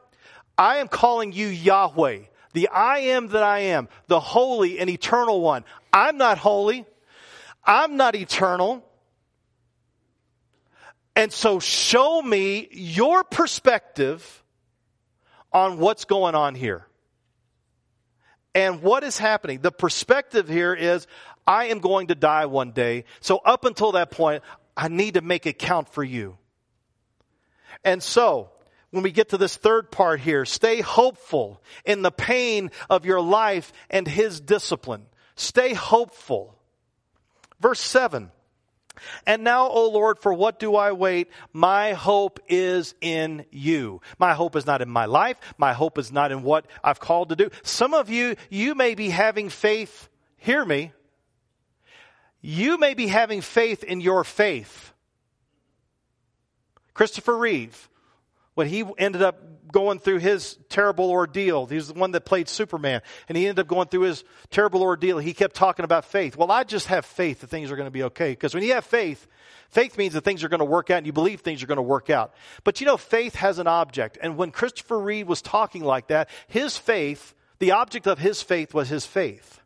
I 0.58 0.78
am 0.78 0.88
calling 0.88 1.32
you 1.32 1.48
Yahweh, 1.48 2.20
the 2.54 2.68
I 2.70 3.00
am 3.00 3.30
that 3.30 3.44
I 3.44 3.60
am, 3.60 3.90
the 4.08 4.20
holy 4.20 4.80
and 4.80 4.90
eternal 4.90 5.42
one. 5.42 5.64
I'm 5.92 6.18
not 6.18 6.38
holy. 6.38 6.86
I'm 7.64 7.98
not 7.98 8.16
eternal. 8.16 8.86
And 11.16 11.34
so 11.34 11.60
show 11.60 12.22
me 12.22 12.68
your 12.72 13.24
perspective 13.24 14.44
on 15.52 15.80
what's 15.80 16.06
going 16.06 16.36
on 16.36 16.56
here. 16.56 16.86
And 18.56 18.82
what 18.82 19.04
is 19.04 19.18
happening? 19.18 19.62
The 19.62 19.72
perspective 19.72 20.48
here 20.48 20.74
is, 20.74 21.08
I 21.46 21.66
am 21.66 21.80
going 21.80 22.08
to 22.08 22.16
die 22.16 22.46
one 22.48 22.72
day. 22.72 23.06
So 23.20 23.38
up 23.38 23.66
until 23.66 23.94
that 23.94 24.12
point, 24.12 24.44
I 24.76 24.88
need 24.88 25.16
to 25.16 25.22
make 25.22 25.46
it 25.46 25.60
count 25.60 25.90
for 25.90 26.04
you. 26.04 26.38
And 27.84 28.02
so, 28.02 28.52
when 28.92 29.04
we 29.04 29.12
get 29.12 29.30
to 29.30 29.38
this 29.38 29.56
third 29.56 29.92
part 29.92 30.20
here, 30.20 30.46
stay 30.46 30.82
hopeful 30.82 31.62
in 31.86 32.02
the 32.02 32.12
pain 32.12 32.72
of 32.90 33.06
your 33.06 33.22
life 33.22 33.72
and 33.90 34.08
His 34.08 34.40
discipline. 34.40 35.06
Stay 35.36 35.74
hopeful. 35.74 36.58
Verse 37.60 37.80
7. 37.80 38.32
And 39.26 39.44
now, 39.44 39.68
O 39.68 39.90
Lord, 39.90 40.20
for 40.20 40.34
what 40.34 40.60
do 40.60 40.76
I 40.76 40.92
wait? 40.92 41.30
My 41.54 41.94
hope 41.94 42.40
is 42.48 42.96
in 43.02 43.46
you. 43.52 44.02
My 44.18 44.34
hope 44.34 44.56
is 44.56 44.66
not 44.66 44.82
in 44.82 44.90
my 44.90 45.06
life. 45.06 45.38
My 45.58 45.74
hope 45.74 45.98
is 45.98 46.12
not 46.12 46.32
in 46.32 46.44
what 46.44 46.66
I've 46.84 47.00
called 47.00 47.30
to 47.30 47.36
do. 47.36 47.50
Some 47.64 47.94
of 47.94 48.10
you, 48.10 48.36
you 48.50 48.76
may 48.76 48.96
be 48.96 49.10
having 49.10 49.50
faith. 49.50 50.10
Hear 50.38 50.66
me. 50.66 50.92
You 52.42 52.78
may 52.78 52.94
be 52.94 53.08
having 53.08 53.42
faith 53.42 53.84
in 53.84 54.02
your 54.02 54.24
faith. 54.24 54.94
Christopher 56.94 57.38
Reeve, 57.38 57.90
when 58.60 58.68
he 58.68 58.84
ended 58.98 59.22
up 59.22 59.42
going 59.72 60.00
through 60.00 60.18
his 60.18 60.60
terrible 60.68 61.12
ordeal. 61.12 61.66
He 61.66 61.78
was 61.78 61.88
the 61.88 61.94
one 61.94 62.12
that 62.12 62.26
played 62.26 62.50
Superman, 62.50 63.02
and 63.30 63.38
he 63.38 63.48
ended 63.48 63.64
up 63.64 63.70
going 63.70 63.88
through 63.88 64.02
his 64.02 64.26
terrible 64.50 64.82
ordeal. 64.82 65.18
He 65.18 65.34
kept 65.34 65.56
talking 65.56 65.86
about 65.86 66.04
faith. 66.04 66.36
Well, 66.36 66.52
I 66.52 66.66
just 66.66 66.88
have 66.88 67.06
faith 67.06 67.40
that 67.40 67.50
things 67.50 67.72
are 67.72 67.78
going 67.78 67.88
to 67.88 67.92
be 67.92 68.04
okay. 68.04 68.32
Because 68.32 68.54
when 68.54 68.64
you 68.64 68.74
have 68.74 68.84
faith, 68.84 69.28
faith 69.70 69.98
means 69.98 70.14
that 70.14 70.26
things 70.26 70.44
are 70.44 70.50
going 70.50 70.60
to 70.60 70.66
work 70.66 70.90
out, 70.90 70.98
and 70.98 71.06
you 71.06 71.14
believe 71.14 71.40
things 71.40 71.64
are 71.64 71.68
going 71.68 71.78
to 71.78 71.82
work 71.82 72.10
out. 72.10 72.34
But 72.66 72.82
you 72.82 72.86
know, 72.86 72.98
faith 72.98 73.36
has 73.36 73.60
an 73.60 73.68
object. 73.68 74.18
And 74.22 74.36
when 74.36 74.52
Christopher 74.52 75.00
Reeve 75.00 75.30
was 75.30 75.42
talking 75.42 75.86
like 75.86 76.08
that, 76.08 76.28
his 76.50 76.78
faith, 76.78 77.34
the 77.60 77.72
object 77.72 78.08
of 78.08 78.20
his 78.20 78.42
faith 78.42 78.74
was 78.74 78.90
his 78.90 79.06
faith. 79.06 79.59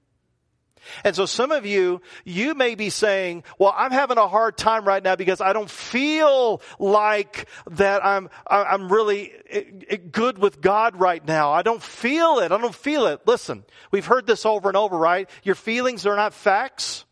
And 1.04 1.16
so 1.16 1.26
some 1.26 1.52
of 1.52 1.66
you, 1.66 2.02
you 2.26 2.54
may 2.54 2.76
be 2.76 2.90
saying, 2.90 3.44
well, 3.58 3.74
I'm 3.76 3.92
having 3.92 4.18
a 4.18 4.28
hard 4.28 4.58
time 4.58 4.86
right 4.86 5.04
now 5.04 5.16
because 5.16 5.42
I 5.42 5.54
don't 5.54 5.70
feel 5.70 6.62
like 6.80 7.48
that 7.72 8.06
I'm, 8.06 8.30
I'm 8.48 8.92
really 8.92 9.32
eh, 9.50 9.64
eh, 9.90 9.98
good 10.12 10.38
with 10.38 10.62
God 10.62 11.00
right 11.00 11.26
now. 11.26 11.52
I 11.52 11.62
don't 11.62 11.82
feel 11.82 12.40
it. 12.40 12.52
I 12.52 12.58
don't 12.58 12.76
feel 12.76 13.08
it. 13.08 13.22
Listen, 13.26 13.64
we've 13.92 14.06
heard 14.06 14.28
this 14.28 14.46
over 14.46 14.70
and 14.70 14.78
over, 14.78 14.98
right? 14.98 15.30
Your 15.44 15.56
feelings 15.56 16.06
are 16.06 16.16
not 16.16 16.34
facts. 16.34 17.06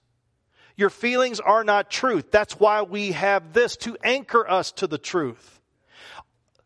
Your 0.75 0.89
feelings 0.89 1.39
are 1.39 1.63
not 1.63 1.89
truth. 1.89 2.31
That's 2.31 2.59
why 2.59 2.81
we 2.83 3.11
have 3.11 3.53
this 3.53 3.77
to 3.77 3.97
anchor 4.03 4.49
us 4.49 4.71
to 4.73 4.87
the 4.87 4.97
truth. 4.97 5.59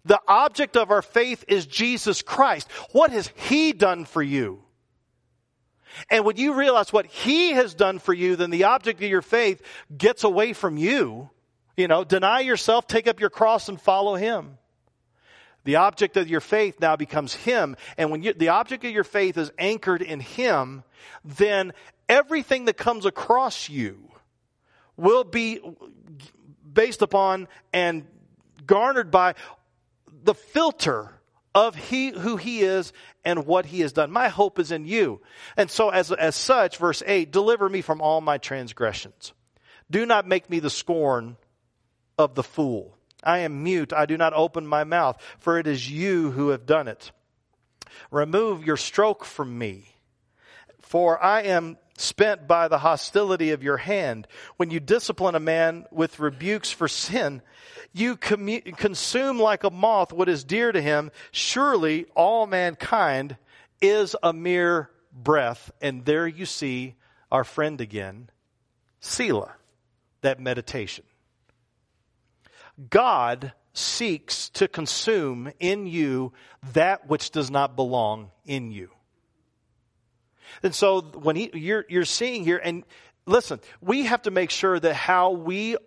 The 0.05 0.21
object 0.27 0.77
of 0.77 0.91
our 0.91 1.01
faith 1.01 1.43
is 1.47 1.65
Jesus 1.65 2.21
Christ. 2.21 2.71
What 2.91 3.11
has 3.11 3.31
He 3.35 3.73
done 3.73 4.05
for 4.05 4.21
you? 4.21 4.64
And 6.09 6.25
when 6.25 6.37
you 6.37 6.53
realize 6.53 6.91
what 6.91 7.05
He 7.05 7.51
has 7.51 7.73
done 7.73 7.99
for 7.99 8.13
you, 8.13 8.35
then 8.35 8.49
the 8.49 8.65
object 8.65 9.01
of 9.01 9.09
your 9.09 9.21
faith 9.21 9.61
gets 9.95 10.23
away 10.23 10.53
from 10.53 10.77
you. 10.77 11.29
You 11.77 11.87
know, 11.87 12.03
deny 12.03 12.39
yourself, 12.39 12.87
take 12.87 13.07
up 13.07 13.19
your 13.19 13.29
cross, 13.29 13.69
and 13.69 13.79
follow 13.79 14.15
Him. 14.15 14.57
The 15.65 15.77
object 15.77 16.15
of 16.15 16.29
your 16.29 16.41
faith 16.41 16.79
now 16.79 16.95
becomes 16.95 17.33
Him. 17.33 17.75
And 17.97 18.11
when 18.11 18.23
you, 18.23 18.33
the 18.33 18.49
object 18.49 18.85
of 18.85 18.91
your 18.91 19.03
faith 19.03 19.37
is 19.37 19.51
anchored 19.57 20.01
in 20.01 20.19
Him, 20.19 20.83
then 21.23 21.73
everything 22.07 22.65
that 22.65 22.77
comes 22.77 23.05
across 23.05 23.67
you 23.67 24.09
will 24.95 25.23
be 25.23 25.59
based 26.71 27.01
upon 27.01 27.47
and 27.73 28.05
garnered 28.65 29.11
by 29.11 29.35
the 30.23 30.33
filter 30.33 31.11
of 31.55 31.75
he, 31.75 32.09
who 32.09 32.35
he 32.35 32.61
is 32.61 32.91
and 33.23 33.47
what 33.47 33.65
he 33.65 33.79
has 33.79 33.93
done. 33.93 34.11
My 34.11 34.27
hope 34.27 34.59
is 34.59 34.71
in 34.71 34.85
you. 34.85 35.21
And 35.55 35.71
so 35.71 35.89
as, 35.89 36.11
as 36.11 36.35
such, 36.35 36.77
verse 36.77 37.01
8, 37.05 37.31
deliver 37.31 37.69
me 37.69 37.81
from 37.81 38.01
all 38.01 38.19
my 38.19 38.37
transgressions. 38.37 39.31
Do 39.89 40.05
not 40.05 40.27
make 40.27 40.49
me 40.49 40.59
the 40.59 40.69
scorn 40.69 41.37
of 42.17 42.35
the 42.35 42.43
fool. 42.43 42.97
I 43.23 43.39
am 43.39 43.63
mute. 43.63 43.93
I 43.93 44.05
do 44.05 44.17
not 44.17 44.33
open 44.33 44.67
my 44.67 44.83
mouth, 44.83 45.17
for 45.39 45.57
it 45.57 45.65
is 45.65 45.89
you 45.89 46.31
who 46.31 46.49
have 46.49 46.65
done 46.65 46.89
it. 46.89 47.11
Remove 48.11 48.65
your 48.65 48.77
stroke 48.77 49.23
from 49.23 49.57
me, 49.57 49.95
for 50.81 51.21
I 51.23 51.43
am 51.43 51.77
spent 51.97 52.47
by 52.47 52.67
the 52.67 52.79
hostility 52.79 53.51
of 53.51 53.63
your 53.63 53.77
hand. 53.77 54.27
When 54.57 54.69
you 54.69 54.79
discipline 54.79 55.35
a 55.35 55.39
man 55.39 55.85
with 55.91 56.19
rebukes 56.19 56.71
for 56.71 56.87
sin, 56.87 57.41
you 57.93 58.17
commu- 58.17 58.75
consume 58.77 59.39
like 59.39 59.63
a 59.63 59.69
moth 59.69 60.11
what 60.11 60.29
is 60.29 60.43
dear 60.43 60.71
to 60.71 60.81
him. 60.81 61.11
Surely 61.31 62.05
all 62.15 62.47
mankind 62.47 63.37
is 63.81 64.15
a 64.21 64.33
mere 64.33 64.89
breath. 65.13 65.71
And 65.81 66.05
there 66.05 66.27
you 66.27 66.45
see 66.45 66.95
our 67.31 67.43
friend 67.43 67.79
again, 67.79 68.29
Selah, 68.99 69.55
that 70.21 70.39
meditation. 70.39 71.05
God 72.89 73.53
seeks 73.73 74.49
to 74.49 74.67
consume 74.67 75.51
in 75.59 75.87
you 75.87 76.33
that 76.73 77.07
which 77.07 77.31
does 77.31 77.51
not 77.51 77.75
belong 77.75 78.31
in 78.45 78.71
you. 78.71 78.89
And 80.63 80.73
so 80.73 81.01
when 81.01 81.35
he, 81.35 81.51
you're, 81.53 81.85
you're 81.89 82.05
seeing 82.05 82.43
here, 82.43 82.59
and 82.63 82.83
listen, 83.25 83.59
we 83.81 84.05
have 84.05 84.23
to 84.23 84.31
make 84.31 84.49
sure 84.49 84.79
that 84.79 84.95
how 84.95 85.31
we 85.31 85.77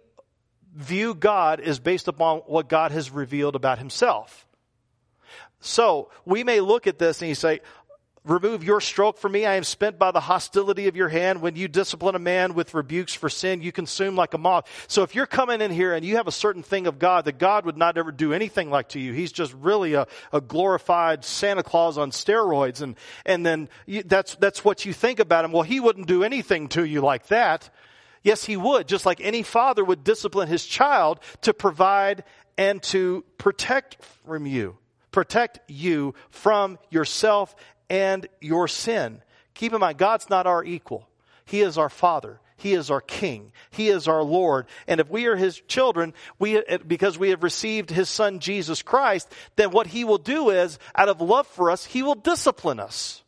view 0.75 1.15
God 1.15 1.61
is 1.61 1.79
based 1.79 2.09
upon 2.09 2.39
what 2.41 2.69
God 2.69 2.93
has 2.93 3.11
revealed 3.11 3.57
about 3.57 3.79
himself. 3.79 4.47
So 5.61 6.11
we 6.25 6.45
may 6.45 6.61
look 6.61 6.87
at 6.87 6.99
this 6.99 7.21
and 7.21 7.29
you 7.29 7.35
say, 7.35 7.61
Remove 8.29 8.63
your 8.63 8.83
stroke 8.83 9.17
from 9.17 9.33
me. 9.33 9.47
I 9.47 9.55
am 9.55 9.65
spent 9.65 9.99
by 9.99 10.11
the 10.11 10.21
hostility 10.21 10.87
of 10.87 10.97
your 10.97 11.09
hand. 11.09 11.41
When 11.41 11.57
you 11.57 11.67
discipline 11.67 12.15
a 12.15 12.19
man 12.19 12.53
with 12.53 12.75
rebukes 12.75 13.15
for 13.15 13.31
sin, 13.31 13.63
you 13.63 13.73
consume 13.73 14.17
like 14.17 14.35
a 14.35 14.39
moth. 14.39 14.69
So 14.87 15.03
if 15.03 15.15
you're 15.15 15.27
coming 15.27 15.63
in 15.63 15.71
here 15.71 15.95
and 15.95 16.05
you 16.05 16.17
have 16.17 16.27
a 16.27 16.33
certain 16.33 16.63
thing 16.63 16.87
of 16.87 16.99
God 16.99 17.25
that 17.25 17.39
God 17.39 17.65
would 17.65 17.79
not 17.79 17.97
ever 17.97 18.13
do 18.13 18.35
anything 18.35 18.69
like 18.69 18.91
to 18.91 19.01
you, 19.01 19.15
He's 19.15 19.33
just 19.33 19.55
really 19.55 19.95
a, 19.95 20.07
a 20.31 20.43
glorified 20.43 21.25
Santa 21.25 21.63
Claus 21.63 21.97
on 21.97 22.11
steroids. 22.11 22.83
And, 22.83 22.97
and 23.25 23.47
then 23.47 23.71
you, 23.87 24.03
that's, 24.03 24.35
that's 24.37 24.63
what 24.63 24.85
you 24.85 24.93
think 24.93 25.21
about 25.21 25.47
Him. 25.47 25.53
Well, 25.53 25.63
He 25.63 25.81
wouldn't 25.81 26.07
do 26.07 26.23
anything 26.23 26.69
to 26.69 26.85
you 26.85 27.01
like 27.01 27.29
that. 27.29 27.71
Yes, 28.23 28.45
He 28.45 28.59
would, 28.59 28.87
just 28.87 29.07
like 29.07 29.23
any 29.23 29.43
father 29.43 29.83
would 29.83 30.05
discipline 30.05 30.49
his 30.49 30.67
child 30.67 31.21
to 31.43 31.55
provide 31.55 32.25
and 32.59 32.83
to 32.83 33.25
protect 33.39 34.05
from 34.27 34.45
you 34.45 34.77
protect 35.11 35.59
you 35.71 36.15
from 36.31 36.79
yourself 36.91 37.57
and 37.91 38.27
your 38.41 38.69
sin. 38.69 39.23
Keep 39.55 39.73
in 39.73 39.81
mind, 39.81 39.99
God's 39.99 40.31
not 40.31 40.47
our 40.47 40.65
equal. 40.65 41.09
He 41.45 41.61
is 41.61 41.79
our 41.79 41.89
Father. 41.89 42.41
He 42.57 42.75
is 42.75 42.91
our 42.91 43.01
King. 43.01 43.53
He 43.71 43.89
is 43.89 44.09
our 44.09 44.23
Lord. 44.23 44.67
And 44.87 45.01
if 45.01 45.09
we 45.09 45.27
are 45.27 45.37
His 45.37 45.61
children, 45.61 46.13
we, 46.39 46.63
because 46.87 47.17
we 47.17 47.31
have 47.31 47.43
received 47.43 47.91
His 47.91 48.09
Son 48.09 48.41
Jesus 48.41 48.83
Christ, 48.83 49.33
then 49.57 49.71
what 49.71 49.87
He 49.87 50.05
will 50.05 50.19
do 50.19 50.51
is, 50.51 50.79
out 50.95 51.09
of 51.09 51.21
love 51.21 51.47
for 51.47 51.71
us, 51.71 51.85
He 51.85 52.03
will 52.03 52.17
discipline 52.17 52.81
us. 52.81 53.23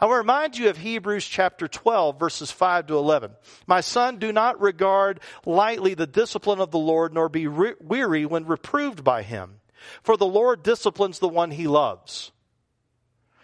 I 0.00 0.06
will 0.06 0.16
remind 0.16 0.58
you 0.58 0.68
of 0.68 0.76
Hebrews 0.76 1.24
chapter 1.24 1.68
12 1.68 2.18
verses 2.18 2.50
5 2.50 2.88
to 2.88 2.96
11. 2.96 3.30
My 3.66 3.80
son, 3.80 4.18
do 4.18 4.32
not 4.32 4.60
regard 4.60 5.20
lightly 5.46 5.94
the 5.94 6.06
discipline 6.06 6.60
of 6.60 6.72
the 6.72 6.78
Lord, 6.78 7.14
nor 7.14 7.28
be 7.28 7.46
re- 7.46 7.74
weary 7.80 8.26
when 8.26 8.44
reproved 8.44 9.04
by 9.04 9.22
Him. 9.22 9.60
For 10.02 10.16
the 10.16 10.26
Lord 10.26 10.64
disciplines 10.64 11.20
the 11.20 11.28
one 11.28 11.52
He 11.52 11.68
loves 11.68 12.32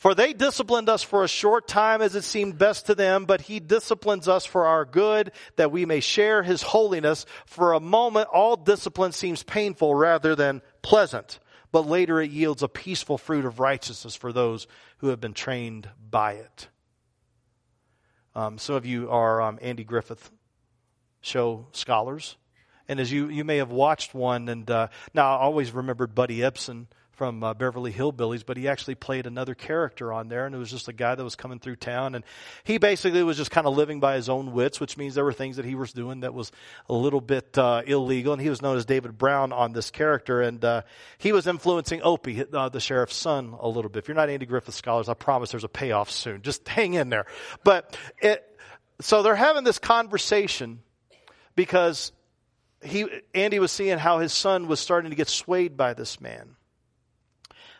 For 0.00 0.14
they 0.14 0.32
disciplined 0.32 0.88
us 0.88 1.02
for 1.02 1.24
a 1.24 1.28
short 1.28 1.68
time 1.68 2.00
as 2.00 2.14
it 2.14 2.24
seemed 2.24 2.56
best 2.56 2.86
to 2.86 2.94
them, 2.94 3.26
but 3.26 3.42
he 3.42 3.60
disciplines 3.60 4.28
us 4.28 4.46
for 4.46 4.64
our 4.64 4.86
good, 4.86 5.30
that 5.56 5.70
we 5.70 5.84
may 5.84 6.00
share 6.00 6.42
his 6.42 6.62
holiness. 6.62 7.26
For 7.44 7.74
a 7.74 7.80
moment, 7.80 8.28
all 8.32 8.56
discipline 8.56 9.12
seems 9.12 9.42
painful 9.42 9.94
rather 9.94 10.34
than 10.34 10.62
pleasant, 10.80 11.38
but 11.70 11.86
later 11.86 12.18
it 12.18 12.30
yields 12.30 12.62
a 12.62 12.68
peaceful 12.68 13.18
fruit 13.18 13.44
of 13.44 13.60
righteousness 13.60 14.16
for 14.16 14.32
those 14.32 14.66
who 15.00 15.08
have 15.08 15.20
been 15.20 15.34
trained 15.34 15.86
by 16.10 16.32
it. 16.32 16.68
Um, 18.34 18.56
some 18.56 18.76
of 18.76 18.86
you 18.86 19.10
are 19.10 19.42
um, 19.42 19.58
Andy 19.60 19.84
Griffith 19.84 20.30
show 21.20 21.66
scholars. 21.72 22.38
And 22.88 23.00
as 23.00 23.12
you, 23.12 23.28
you 23.28 23.44
may 23.44 23.58
have 23.58 23.70
watched 23.70 24.14
one, 24.14 24.48
and 24.48 24.70
uh, 24.70 24.88
now 25.12 25.36
I 25.36 25.40
always 25.40 25.72
remembered 25.72 26.14
Buddy 26.14 26.38
Ebsen 26.38 26.86
from 27.20 27.44
uh, 27.44 27.52
Beverly 27.52 27.92
Hillbillies, 27.92 28.46
but 28.46 28.56
he 28.56 28.66
actually 28.66 28.94
played 28.94 29.26
another 29.26 29.54
character 29.54 30.10
on 30.10 30.28
there, 30.28 30.46
and 30.46 30.54
it 30.54 30.58
was 30.58 30.70
just 30.70 30.88
a 30.88 30.92
guy 30.94 31.14
that 31.14 31.22
was 31.22 31.36
coming 31.36 31.58
through 31.58 31.76
town, 31.76 32.14
and 32.14 32.24
he 32.64 32.78
basically 32.78 33.22
was 33.22 33.36
just 33.36 33.50
kind 33.50 33.66
of 33.66 33.76
living 33.76 34.00
by 34.00 34.16
his 34.16 34.30
own 34.30 34.52
wits, 34.52 34.80
which 34.80 34.96
means 34.96 35.16
there 35.16 35.24
were 35.26 35.34
things 35.34 35.56
that 35.56 35.66
he 35.66 35.74
was 35.74 35.92
doing 35.92 36.20
that 36.20 36.32
was 36.32 36.50
a 36.88 36.94
little 36.94 37.20
bit 37.20 37.58
uh, 37.58 37.82
illegal, 37.84 38.32
and 38.32 38.40
he 38.40 38.48
was 38.48 38.62
known 38.62 38.78
as 38.78 38.86
David 38.86 39.18
Brown 39.18 39.52
on 39.52 39.74
this 39.74 39.90
character, 39.90 40.40
and 40.40 40.64
uh, 40.64 40.80
he 41.18 41.32
was 41.32 41.46
influencing 41.46 42.00
Opie, 42.02 42.42
uh, 42.54 42.70
the 42.70 42.80
sheriff's 42.80 43.16
son, 43.16 43.54
a 43.60 43.68
little 43.68 43.90
bit. 43.90 43.98
If 43.98 44.08
you're 44.08 44.14
not 44.14 44.30
Andy 44.30 44.46
Griffith 44.46 44.74
scholars, 44.74 45.10
I 45.10 45.12
promise 45.12 45.50
there's 45.50 45.62
a 45.62 45.68
payoff 45.68 46.10
soon. 46.10 46.40
Just 46.40 46.66
hang 46.66 46.94
in 46.94 47.10
there. 47.10 47.26
But 47.64 47.98
it, 48.22 48.42
so 49.02 49.22
they're 49.22 49.34
having 49.34 49.64
this 49.64 49.78
conversation 49.78 50.80
because 51.54 52.12
he 52.82 53.04
Andy 53.34 53.58
was 53.58 53.72
seeing 53.72 53.98
how 53.98 54.20
his 54.20 54.32
son 54.32 54.68
was 54.68 54.80
starting 54.80 55.10
to 55.10 55.16
get 55.16 55.28
swayed 55.28 55.76
by 55.76 55.92
this 55.92 56.18
man. 56.18 56.56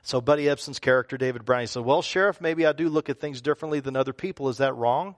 So 0.03 0.21
Buddy 0.21 0.45
Ebsen's 0.45 0.79
character, 0.79 1.19
David 1.19 1.45
Brown, 1.45 1.61
he 1.61 1.67
said, 1.67 1.85
Well, 1.85 2.03
Sheriff, 2.03 2.41
maybe 2.41 2.67
I 2.67 2.73
do 2.73 2.89
look 2.89 3.09
at 3.09 3.21
things 3.21 3.41
differently 3.41 3.81
than 3.81 3.97
other 3.97 4.13
people. 4.13 4.49
Is 4.49 4.59
that 4.59 4.75
wrong? 4.75 5.15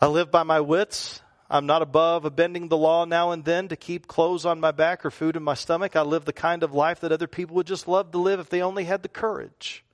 I 0.00 0.06
live 0.06 0.30
by 0.30 0.42
my 0.42 0.60
wits. 0.60 1.22
I'm 1.48 1.66
not 1.66 1.82
above 1.82 2.34
bending 2.34 2.68
the 2.68 2.76
law 2.76 3.04
now 3.04 3.30
and 3.30 3.44
then 3.44 3.68
to 3.68 3.76
keep 3.76 4.08
clothes 4.08 4.44
on 4.44 4.58
my 4.58 4.72
back 4.72 5.06
or 5.06 5.10
food 5.10 5.36
in 5.36 5.42
my 5.42 5.54
stomach. 5.54 5.94
I 5.94 6.02
live 6.02 6.24
the 6.24 6.32
kind 6.32 6.62
of 6.62 6.74
life 6.74 7.00
that 7.00 7.12
other 7.12 7.28
people 7.28 7.56
would 7.56 7.66
just 7.66 7.86
love 7.86 8.10
to 8.12 8.18
live 8.18 8.40
if 8.40 8.48
they 8.48 8.62
only 8.62 8.84
had 8.84 9.02
the 9.02 9.08
courage. 9.08 9.84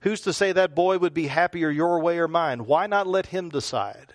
Who's 0.00 0.22
to 0.22 0.32
say 0.32 0.52
that 0.52 0.74
boy 0.74 0.98
would 0.98 1.14
be 1.14 1.26
happier 1.26 1.70
your 1.70 2.00
way 2.00 2.18
or 2.18 2.28
mine? 2.28 2.66
Why 2.66 2.86
not 2.86 3.06
let 3.06 3.26
him 3.26 3.48
decide? 3.48 4.12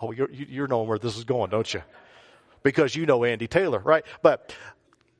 Oh, 0.00 0.12
you're, 0.12 0.30
you're 0.30 0.66
knowing 0.66 0.88
where 0.88 0.98
this 0.98 1.16
is 1.16 1.24
going, 1.24 1.50
don't 1.50 1.72
you? 1.72 1.82
Because 2.62 2.96
you 2.96 3.06
know 3.06 3.24
Andy 3.24 3.48
Taylor, 3.48 3.78
right? 3.78 4.04
But, 4.22 4.54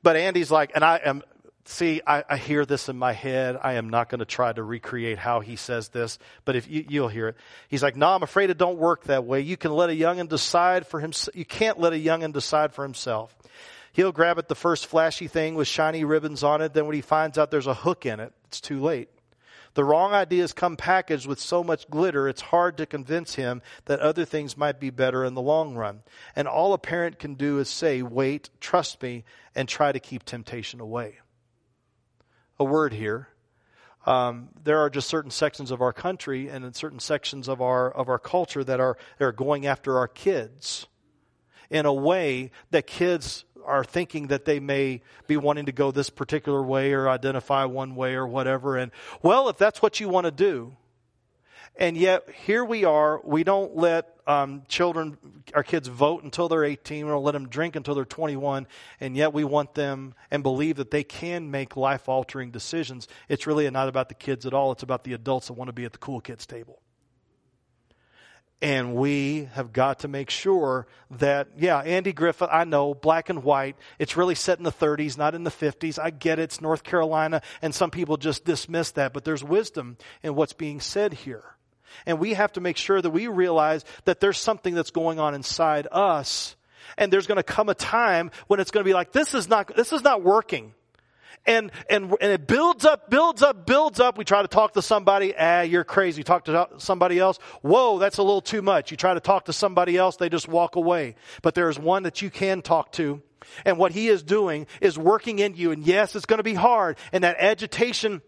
but 0.01 0.15
Andy's 0.15 0.51
like, 0.51 0.71
and 0.75 0.83
I 0.83 0.97
am, 0.97 1.23
see, 1.65 2.01
I, 2.05 2.23
I, 2.29 2.37
hear 2.37 2.65
this 2.65 2.89
in 2.89 2.97
my 2.97 3.13
head. 3.13 3.57
I 3.61 3.73
am 3.73 3.89
not 3.89 4.09
going 4.09 4.19
to 4.19 4.25
try 4.25 4.51
to 4.51 4.63
recreate 4.63 5.17
how 5.17 5.39
he 5.39 5.55
says 5.55 5.89
this, 5.89 6.19
but 6.45 6.55
if 6.55 6.69
you, 6.69 6.85
you'll 6.87 7.07
hear 7.07 7.29
it. 7.29 7.37
He's 7.69 7.83
like, 7.83 7.95
no, 7.95 8.09
I'm 8.09 8.23
afraid 8.23 8.49
it 8.49 8.57
don't 8.57 8.77
work 8.77 9.05
that 9.05 9.25
way. 9.25 9.41
You 9.41 9.57
can 9.57 9.71
let 9.71 9.89
a 9.89 9.93
youngin 9.93 10.27
decide 10.27 10.85
for 10.85 10.99
himself. 10.99 11.35
You 11.35 11.45
can't 11.45 11.79
let 11.79 11.93
a 11.93 11.97
youngin 11.97 12.33
decide 12.33 12.73
for 12.73 12.83
himself. 12.83 13.35
He'll 13.93 14.11
grab 14.11 14.39
at 14.39 14.47
the 14.47 14.55
first 14.55 14.87
flashy 14.87 15.27
thing 15.27 15.55
with 15.55 15.67
shiny 15.67 16.03
ribbons 16.03 16.43
on 16.43 16.61
it. 16.61 16.73
Then 16.73 16.85
when 16.85 16.95
he 16.95 17.01
finds 17.01 17.37
out 17.37 17.51
there's 17.51 17.67
a 17.67 17.73
hook 17.73 18.05
in 18.05 18.19
it, 18.19 18.33
it's 18.45 18.59
too 18.59 18.81
late. 18.81 19.09
The 19.75 19.83
wrong 19.83 20.13
ideas 20.13 20.53
come 20.53 20.77
packaged 20.77 21.25
with 21.25 21.39
so 21.39 21.63
much 21.63 21.89
glitter, 21.89 22.27
it's 22.27 22.41
hard 22.41 22.77
to 22.77 22.85
convince 22.85 23.33
him 23.33 23.63
that 23.85 23.99
other 24.01 24.23
things 24.23 24.55
might 24.55 24.79
be 24.79 24.91
better 24.91 25.25
in 25.25 25.33
the 25.33 25.41
long 25.41 25.73
run. 25.73 26.03
And 26.35 26.47
all 26.47 26.73
a 26.73 26.77
parent 26.77 27.17
can 27.17 27.33
do 27.33 27.57
is 27.57 27.69
say, 27.69 28.03
wait, 28.03 28.51
trust 28.59 29.01
me, 29.01 29.23
and 29.55 29.67
try 29.67 29.91
to 29.91 29.99
keep 29.99 30.25
temptation 30.25 30.79
away 30.79 31.17
a 32.59 32.63
word 32.63 32.93
here. 32.93 33.29
Um, 34.05 34.49
there 34.61 34.79
are 34.79 34.89
just 34.89 35.07
certain 35.07 35.31
sections 35.31 35.71
of 35.71 35.81
our 35.81 35.93
country 35.93 36.49
and 36.49 36.65
in 36.65 36.73
certain 36.73 36.99
sections 36.99 37.47
of 37.47 37.61
our 37.61 37.89
of 37.89 38.09
our 38.09 38.19
culture 38.19 38.63
that 38.63 38.79
are 38.79 38.97
that 39.17 39.25
are 39.25 39.31
going 39.31 39.65
after 39.65 39.97
our 39.97 40.09
kids 40.09 40.87
in 41.69 41.85
a 41.85 41.93
way 41.93 42.51
that 42.71 42.85
kids 42.85 43.45
are 43.65 43.83
thinking 43.83 44.27
that 44.27 44.43
they 44.43 44.59
may 44.59 45.01
be 45.25 45.37
wanting 45.37 45.65
to 45.67 45.71
go 45.71 45.91
this 45.91 46.09
particular 46.09 46.61
way 46.61 46.91
or 46.91 47.07
identify 47.07 47.63
one 47.63 47.95
way 47.95 48.13
or 48.13 48.27
whatever. 48.27 48.77
And 48.77 48.91
well, 49.21 49.47
if 49.47 49.57
that's 49.57 49.81
what 49.81 49.99
you 50.01 50.09
want 50.09 50.25
to 50.25 50.31
do, 50.31 50.75
and 51.75 51.97
yet, 51.97 52.29
here 52.45 52.63
we 52.63 52.85
are. 52.85 53.19
We 53.23 53.43
don't 53.43 53.75
let 53.75 54.15
um, 54.27 54.63
children, 54.67 55.17
our 55.55 55.63
kids, 55.63 55.87
vote 55.87 56.23
until 56.23 56.47
they're 56.47 56.63
18. 56.63 57.05
We 57.05 57.11
don't 57.11 57.23
let 57.23 57.31
them 57.31 57.47
drink 57.49 57.75
until 57.75 57.95
they're 57.95 58.05
21. 58.05 58.67
And 58.99 59.17
yet, 59.17 59.33
we 59.33 59.43
want 59.43 59.73
them 59.73 60.13
and 60.29 60.43
believe 60.43 60.75
that 60.75 60.91
they 60.91 61.03
can 61.03 61.49
make 61.49 61.75
life 61.75 62.07
altering 62.07 62.51
decisions. 62.51 63.07
It's 63.27 63.47
really 63.47 63.69
not 63.71 63.89
about 63.89 64.09
the 64.09 64.15
kids 64.15 64.45
at 64.45 64.53
all. 64.53 64.71
It's 64.71 64.83
about 64.83 65.03
the 65.03 65.13
adults 65.13 65.47
that 65.47 65.53
want 65.53 65.69
to 65.69 65.73
be 65.73 65.85
at 65.85 65.93
the 65.93 65.97
cool 65.97 66.21
kids' 66.21 66.45
table. 66.45 66.82
And 68.61 68.95
we 68.95 69.49
have 69.53 69.73
got 69.73 69.99
to 69.99 70.07
make 70.07 70.29
sure 70.29 70.87
that, 71.11 71.49
yeah, 71.57 71.79
Andy 71.79 72.13
Griffith, 72.13 72.47
I 72.49 72.63
know, 72.63 72.93
black 72.93 73.29
and 73.29 73.43
white. 73.43 73.75
It's 73.99 74.15
really 74.15 74.35
set 74.35 74.57
in 74.57 74.63
the 74.63 74.71
30s, 74.71 75.17
not 75.17 75.35
in 75.35 75.43
the 75.43 75.51
50s. 75.51 75.99
I 75.99 76.11
get 76.11 76.39
it. 76.39 76.43
It's 76.43 76.61
North 76.61 76.83
Carolina. 76.83 77.41
And 77.61 77.75
some 77.75 77.91
people 77.91 78.15
just 78.15 78.45
dismiss 78.45 78.91
that. 78.91 79.11
But 79.11 79.25
there's 79.25 79.43
wisdom 79.43 79.97
in 80.21 80.35
what's 80.35 80.53
being 80.53 80.79
said 80.79 81.13
here. 81.13 81.43
And 82.05 82.19
we 82.19 82.35
have 82.35 82.53
to 82.53 82.61
make 82.61 82.77
sure 82.77 83.01
that 83.01 83.09
we 83.09 83.27
realize 83.27 83.83
that 84.05 84.19
there's 84.21 84.37
something 84.37 84.73
that's 84.73 84.91
going 84.91 85.19
on 85.19 85.35
inside 85.35 85.87
us. 85.91 86.55
And 86.97 87.11
there's 87.11 87.27
going 87.27 87.37
to 87.37 87.43
come 87.43 87.69
a 87.69 87.75
time 87.75 88.31
when 88.47 88.59
it's 88.59 88.71
going 88.71 88.83
to 88.83 88.89
be 88.89 88.93
like, 88.93 89.11
this 89.11 89.33
is 89.33 89.49
not, 89.49 89.75
this 89.75 89.91
is 89.91 90.03
not 90.03 90.23
working. 90.23 90.73
And, 91.45 91.71
and, 91.89 92.15
and 92.21 92.31
it 92.31 92.47
builds 92.47 92.85
up, 92.85 93.09
builds 93.09 93.41
up, 93.41 93.65
builds 93.65 93.99
up. 93.99 94.17
We 94.17 94.23
try 94.23 94.41
to 94.41 94.47
talk 94.47 94.73
to 94.73 94.81
somebody, 94.81 95.33
ah, 95.37 95.61
you're 95.61 95.83
crazy. 95.83 96.19
You 96.19 96.23
talk 96.23 96.45
to 96.45 96.69
somebody 96.77 97.19
else, 97.19 97.37
whoa, 97.61 97.99
that's 97.99 98.17
a 98.17 98.23
little 98.23 98.41
too 98.41 98.61
much. 98.61 98.91
You 98.91 98.97
try 98.97 99.13
to 99.13 99.19
talk 99.19 99.45
to 99.45 99.53
somebody 99.53 99.97
else, 99.97 100.15
they 100.15 100.29
just 100.29 100.47
walk 100.47 100.75
away. 100.75 101.15
But 101.41 101.55
there 101.55 101.69
is 101.69 101.77
one 101.77 102.03
that 102.03 102.21
you 102.21 102.29
can 102.29 102.61
talk 102.61 102.91
to. 102.93 103.21
And 103.65 103.77
what 103.77 103.91
he 103.91 104.07
is 104.07 104.23
doing 104.23 104.67
is 104.79 104.97
working 104.97 105.39
in 105.39 105.55
you. 105.55 105.71
And 105.71 105.85
yes, 105.85 106.15
it's 106.15 106.25
going 106.25 106.37
to 106.37 106.43
be 106.43 106.53
hard. 106.53 106.97
And 107.11 107.25
that 107.25 107.37
agitation 107.39 108.21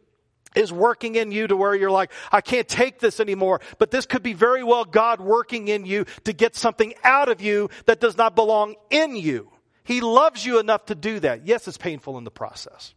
is 0.55 0.71
working 0.71 1.15
in 1.15 1.31
you 1.31 1.47
to 1.47 1.55
where 1.55 1.75
you're 1.75 1.91
like, 1.91 2.11
I 2.31 2.41
can't 2.41 2.67
take 2.67 2.99
this 2.99 3.19
anymore. 3.19 3.61
But 3.77 3.91
this 3.91 4.05
could 4.05 4.23
be 4.23 4.33
very 4.33 4.63
well 4.63 4.85
God 4.85 5.21
working 5.21 5.67
in 5.67 5.85
you 5.85 6.05
to 6.23 6.33
get 6.33 6.55
something 6.55 6.93
out 7.03 7.29
of 7.29 7.41
you 7.41 7.69
that 7.85 7.99
does 7.99 8.17
not 8.17 8.35
belong 8.35 8.75
in 8.89 9.15
you. 9.15 9.51
He 9.83 10.01
loves 10.01 10.45
you 10.45 10.59
enough 10.59 10.85
to 10.87 10.95
do 10.95 11.19
that. 11.19 11.45
Yes, 11.45 11.67
it's 11.67 11.77
painful 11.77 12.17
in 12.17 12.23
the 12.23 12.31
process. 12.31 12.93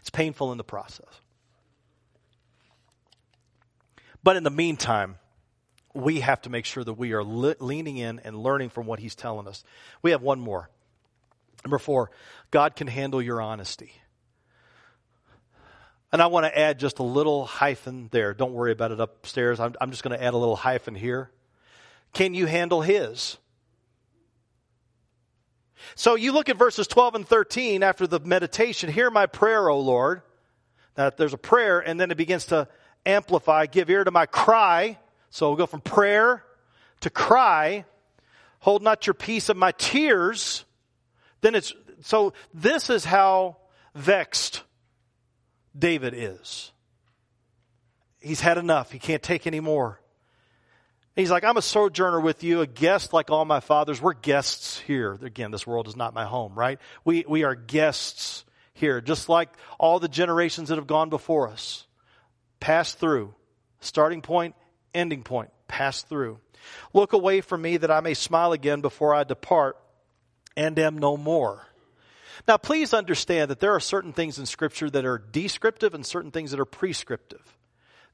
It's 0.00 0.10
painful 0.10 0.52
in 0.52 0.58
the 0.58 0.64
process. 0.64 1.20
But 4.22 4.36
in 4.36 4.42
the 4.42 4.50
meantime, 4.50 5.16
we 5.94 6.20
have 6.20 6.42
to 6.42 6.50
make 6.50 6.64
sure 6.64 6.84
that 6.84 6.94
we 6.94 7.12
are 7.12 7.24
le- 7.24 7.56
leaning 7.60 7.96
in 7.96 8.20
and 8.20 8.36
learning 8.36 8.70
from 8.70 8.86
what 8.86 8.98
he's 8.98 9.14
telling 9.14 9.46
us. 9.48 9.64
We 10.02 10.10
have 10.10 10.22
one 10.22 10.40
more. 10.40 10.68
Number 11.64 11.78
four, 11.78 12.10
God 12.50 12.76
can 12.76 12.86
handle 12.86 13.22
your 13.22 13.40
honesty. 13.40 13.92
And 16.12 16.22
I 16.22 16.26
want 16.26 16.46
to 16.46 16.56
add 16.58 16.78
just 16.78 16.98
a 16.98 17.02
little 17.02 17.44
hyphen 17.44 18.08
there. 18.12 18.34
Don't 18.34 18.52
worry 18.52 18.72
about 18.72 18.92
it 18.92 19.00
upstairs. 19.00 19.58
I'm, 19.58 19.74
I'm 19.80 19.90
just 19.90 20.02
going 20.02 20.16
to 20.16 20.22
add 20.22 20.34
a 20.34 20.36
little 20.36 20.56
hyphen 20.56 20.94
here. 20.94 21.30
Can 22.12 22.34
you 22.34 22.46
handle 22.46 22.80
his? 22.82 23.36
So 25.94 26.14
you 26.14 26.32
look 26.32 26.48
at 26.48 26.56
verses 26.56 26.86
12 26.86 27.14
and 27.16 27.28
13 27.28 27.82
after 27.82 28.06
the 28.06 28.20
meditation. 28.20 28.90
Hear 28.90 29.10
my 29.10 29.26
prayer, 29.26 29.68
O 29.68 29.80
Lord. 29.80 30.22
Now 30.96 31.10
there's 31.10 31.34
a 31.34 31.38
prayer, 31.38 31.80
and 31.80 32.00
then 32.00 32.10
it 32.10 32.16
begins 32.16 32.46
to 32.46 32.68
amplify. 33.04 33.66
Give 33.66 33.88
ear 33.90 34.04
to 34.04 34.10
my 34.10 34.26
cry. 34.26 34.98
So 35.30 35.48
we'll 35.48 35.56
go 35.56 35.66
from 35.66 35.80
prayer 35.80 36.42
to 37.00 37.10
cry. 37.10 37.84
Hold 38.60 38.82
not 38.82 39.06
your 39.06 39.14
peace 39.14 39.48
of 39.48 39.56
my 39.56 39.72
tears. 39.72 40.64
Then 41.40 41.54
it's, 41.54 41.72
so 42.02 42.32
this 42.54 42.90
is 42.90 43.04
how 43.04 43.58
vexed 43.94 44.62
David 45.78 46.14
is. 46.16 46.72
He's 48.20 48.40
had 48.40 48.58
enough. 48.58 48.90
He 48.90 48.98
can't 48.98 49.22
take 49.22 49.46
any 49.46 49.60
more. 49.60 50.00
He's 51.16 51.30
like, 51.30 51.44
I'm 51.44 51.56
a 51.56 51.62
sojourner 51.62 52.20
with 52.20 52.44
you, 52.44 52.60
a 52.60 52.66
guest 52.66 53.14
like 53.14 53.30
all 53.30 53.46
my 53.46 53.60
fathers. 53.60 54.02
We're 54.02 54.12
guests 54.12 54.78
here. 54.80 55.18
Again, 55.22 55.50
this 55.50 55.66
world 55.66 55.88
is 55.88 55.96
not 55.96 56.12
my 56.12 56.26
home, 56.26 56.54
right? 56.54 56.78
We, 57.06 57.24
we 57.26 57.42
are 57.42 57.54
guests 57.54 58.44
here, 58.74 59.00
just 59.00 59.30
like 59.30 59.48
all 59.80 59.98
the 59.98 60.08
generations 60.08 60.68
that 60.68 60.76
have 60.76 60.86
gone 60.86 61.08
before 61.08 61.48
us. 61.48 61.86
Pass 62.60 62.92
through. 62.92 63.34
Starting 63.80 64.20
point, 64.20 64.54
ending 64.92 65.22
point. 65.22 65.50
Pass 65.68 66.02
through. 66.02 66.38
Look 66.92 67.14
away 67.14 67.40
from 67.40 67.62
me 67.62 67.78
that 67.78 67.90
I 67.90 68.00
may 68.00 68.12
smile 68.12 68.52
again 68.52 68.82
before 68.82 69.14
I 69.14 69.24
depart 69.24 69.78
and 70.54 70.78
am 70.78 70.98
no 70.98 71.16
more. 71.16 71.66
Now, 72.46 72.58
please 72.58 72.92
understand 72.92 73.50
that 73.50 73.60
there 73.60 73.74
are 73.74 73.80
certain 73.80 74.12
things 74.12 74.38
in 74.38 74.44
Scripture 74.44 74.90
that 74.90 75.06
are 75.06 75.18
descriptive 75.18 75.94
and 75.94 76.04
certain 76.04 76.30
things 76.30 76.50
that 76.50 76.60
are 76.60 76.66
prescriptive. 76.66 77.55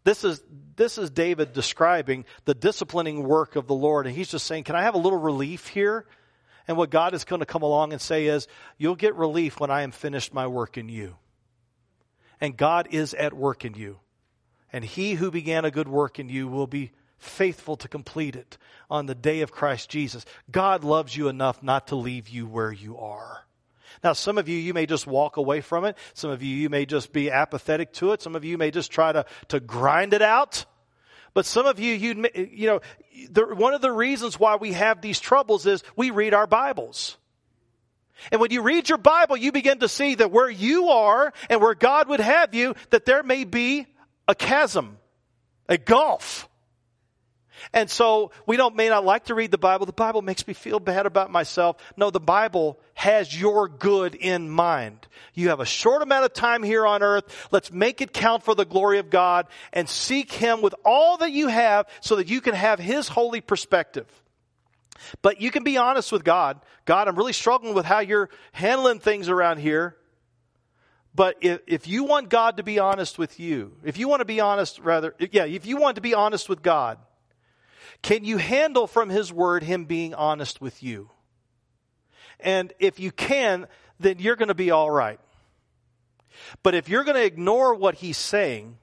This 0.05 0.25
is, 0.25 0.43
this 0.77 0.99
is 0.99 1.11
David 1.11 1.53
describing 1.53 2.25
the 2.45 2.55
disciplining 2.55 3.23
work 3.23 3.57
of 3.57 3.67
the 3.67 3.75
Lord. 3.75 4.07
And 4.07 4.15
he's 4.15 4.31
just 4.31 4.47
saying, 4.47 4.65
Can 4.65 4.77
I 4.77 4.83
have 4.83 4.95
a 4.95 4.99
little 4.99 5.19
relief 5.19 5.69
here? 5.69 6.07
And 6.69 6.77
what 6.77 6.91
God 6.91 7.15
is 7.15 7.25
going 7.25 7.41
to 7.41 7.47
come 7.47 7.63
along 7.63 7.93
and 7.93 8.01
say 8.01 8.27
is, 8.27 8.49
You'll 8.79 8.97
get 8.97 9.15
relief 9.15 9.61
when 9.61 9.71
I 9.71 9.83
am 9.83 9.93
finished 9.93 10.35
my 10.35 10.47
work 10.47 10.77
in 10.77 10.89
you. 10.89 11.17
And 12.41 12.57
God 12.57 12.89
is 12.91 13.15
at 13.15 13.33
work 13.33 13.65
in 13.65 13.75
you. 13.75 14.01
And 14.73 14.85
he 14.85 15.15
who 15.15 15.31
began 15.31 15.65
a 15.65 15.71
good 15.71 15.89
work 15.89 16.19
in 16.19 16.29
you 16.29 16.49
will 16.49 16.67
be 16.67 16.93
faithful 17.19 17.77
to 17.77 17.89
complete 17.89 18.35
it 18.35 18.59
on 18.91 19.07
the 19.07 19.15
day 19.15 19.43
of 19.43 19.53
Christ 19.53 19.89
Jesus. 19.89 20.25
God 20.51 20.83
loves 20.83 21.17
you 21.17 21.29
enough 21.29 21.63
not 21.63 21.89
to 21.89 21.97
leave 21.97 22.29
you 22.29 22.47
where 22.47 22.73
you 22.73 22.99
are. 22.99 23.45
Now, 24.03 24.15
some 24.15 24.37
of 24.37 24.49
you, 24.49 24.59
you 24.59 24.75
may 24.75 24.87
just 24.87 25.07
walk 25.07 25.37
away 25.37 25.61
from 25.61 25.85
it. 25.85 25.97
Some 26.15 26.31
of 26.31 26.43
you, 26.43 26.57
you 26.57 26.69
may 26.69 26.87
just 26.87 27.13
be 27.13 27.31
apathetic 27.31 27.93
to 27.95 28.13
it. 28.13 28.23
Some 28.23 28.35
of 28.35 28.45
you 28.45 28.59
may 28.59 28.71
just 28.71 28.91
try 28.91 29.13
to, 29.13 29.25
to 29.49 29.61
grind 29.61 30.13
it 30.13 30.23
out. 30.23 30.65
But 31.35 31.47
some 31.47 31.67
of 31.67 31.79
you, 31.79 31.95
you, 31.95 32.27
you 32.35 32.67
know, 32.67 32.81
the, 33.31 33.55
one 33.55 33.75
of 33.75 33.81
the 33.81 33.93
reasons 33.93 34.39
why 34.39 34.57
we 34.57 34.73
have 34.73 35.01
these 35.01 35.21
troubles 35.21 35.67
is 35.67 35.83
we 35.97 36.11
read 36.11 36.35
our 36.35 36.47
Bibles. 36.47 37.17
And 38.31 38.41
when 38.41 38.51
you 38.51 38.63
read 38.63 38.89
your 38.89 38.99
Bible, 38.99 39.37
you 39.37 39.53
begin 39.53 39.81
to 39.81 39.89
see 39.89 40.17
that 40.17 40.31
where 40.31 40.51
you 40.51 40.89
are 40.89 41.33
and 41.49 41.61
where 41.61 41.75
God 41.75 42.09
would 42.09 42.21
have 42.21 42.55
you, 42.55 42.75
that 42.91 43.05
there 43.05 43.23
may 43.23 43.45
be 43.45 43.87
a 44.29 44.35
chasm, 44.35 44.99
a 45.69 45.79
gulf. 45.79 46.49
And 47.73 47.91
so 47.91 48.31
we 48.47 48.57
don't, 48.57 48.77
may 48.77 48.89
not 48.89 49.05
like 49.05 49.25
to 49.25 49.35
read 49.35 49.51
the 49.51 49.59
Bible. 49.59 49.87
The 49.87 49.93
Bible 49.93 50.23
makes 50.23 50.47
me 50.47 50.55
feel 50.55 50.81
bad 50.81 51.07
about 51.07 51.31
myself. 51.31 51.77
No, 51.97 52.11
the 52.11 52.21
Bible 52.21 52.79
has 52.95 53.39
your 53.39 53.69
good 53.69 54.15
in 54.15 54.51
mind. 54.51 55.07
You 55.35 55.49
have 55.49 55.61
a 55.61 55.67
short 55.67 56.03
amount 56.03 56.25
of 56.25 56.33
time 56.33 56.63
here 56.63 56.87
on 56.87 57.03
earth. 57.03 57.49
Let's 57.51 57.73
make 57.73 58.01
it 58.01 58.13
count 58.13 58.43
for 58.43 58.55
the 58.55 58.65
glory 58.65 58.99
of 58.99 59.11
God 59.11 59.47
and 59.73 59.89
seek 59.89 60.33
Him 60.33 60.63
with 60.63 60.75
all 60.85 61.19
that 61.19 61.33
you 61.33 61.49
have 61.49 61.87
so 62.01 62.17
that 62.17 62.29
you 62.29 62.41
can 62.41 62.55
have 62.55 62.79
His 62.79 63.09
holy 63.09 63.41
perspective. 63.41 64.07
But 65.21 65.41
you 65.41 65.51
can 65.51 65.65
be 65.65 65.77
honest 65.77 66.13
with 66.13 66.25
God. 66.25 66.61
God, 66.85 67.09
I'm 67.09 67.17
really 67.17 67.33
struggling 67.33 67.75
with 67.75 67.85
how 67.85 68.01
you're 68.01 68.31
handling 68.53 69.01
things 69.01 69.29
around 69.29 69.59
here. 69.59 69.97
But 71.15 71.37
if, 71.41 71.61
if 71.67 71.89
you 71.89 72.05
want 72.05 72.31
God 72.31 72.57
to 72.57 72.63
be 72.63 72.79
honest 72.79 73.19
with 73.19 73.39
you, 73.39 73.77
if 73.85 73.99
you 73.99 74.09
want 74.09 74.21
to 74.21 74.25
be 74.25 74.41
honest, 74.41 74.79
rather, 74.79 75.15
yeah, 75.19 75.45
if 75.45 75.67
you 75.67 75.77
want 75.77 75.97
to 75.97 76.01
be 76.01 76.15
honest 76.15 76.49
with 76.49 76.63
God, 76.63 76.99
can 78.03 78.25
you 78.25 78.37
handle 78.37 78.87
from 78.87 79.09
His 79.09 79.33
Word 79.33 79.63
Him 79.63 79.85
being 79.85 80.15
honest 80.15 80.61
with 80.61 80.83
you? 80.83 81.11
And 82.41 82.73
if 82.79 82.99
you 82.99 83.13
can, 83.13 83.69
then 84.01 84.19
you're 84.19 84.37
going 84.37 84.49
to 84.49 84.55
be 84.55 84.71
all 84.71 84.91
right. 84.91 85.21
But 86.63 86.75
if 86.75 86.89
you're 86.89 87.05
going 87.05 87.17
to 87.17 87.25
ignore 87.25 87.75
what 87.75 87.97
He's 87.97 88.17
saying, 88.17 88.79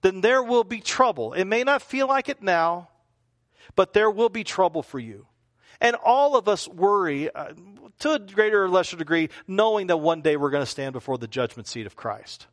then 0.00 0.22
there 0.22 0.42
will 0.42 0.64
be 0.64 0.80
trouble. 0.80 1.34
It 1.34 1.44
may 1.44 1.64
not 1.64 1.82
feel 1.82 2.08
like 2.08 2.28
it 2.28 2.42
now, 2.42 2.88
but 3.76 3.92
there 3.92 4.10
will 4.10 4.30
be 4.30 4.44
trouble 4.44 4.82
for 4.82 4.98
you. 4.98 5.26
And 5.80 5.96
all 5.96 6.36
of 6.36 6.48
us 6.48 6.66
worry 6.66 7.32
uh, 7.32 7.52
to 8.00 8.12
a 8.12 8.18
greater 8.18 8.64
or 8.64 8.68
lesser 8.68 8.96
degree, 8.96 9.28
knowing 9.46 9.88
that 9.88 9.98
one 9.98 10.22
day 10.22 10.36
we're 10.36 10.50
going 10.50 10.62
to 10.62 10.70
stand 10.70 10.92
before 10.92 11.18
the 11.18 11.28
judgment 11.28 11.68
seat 11.68 11.86
of 11.86 11.96
Christ 11.96 12.46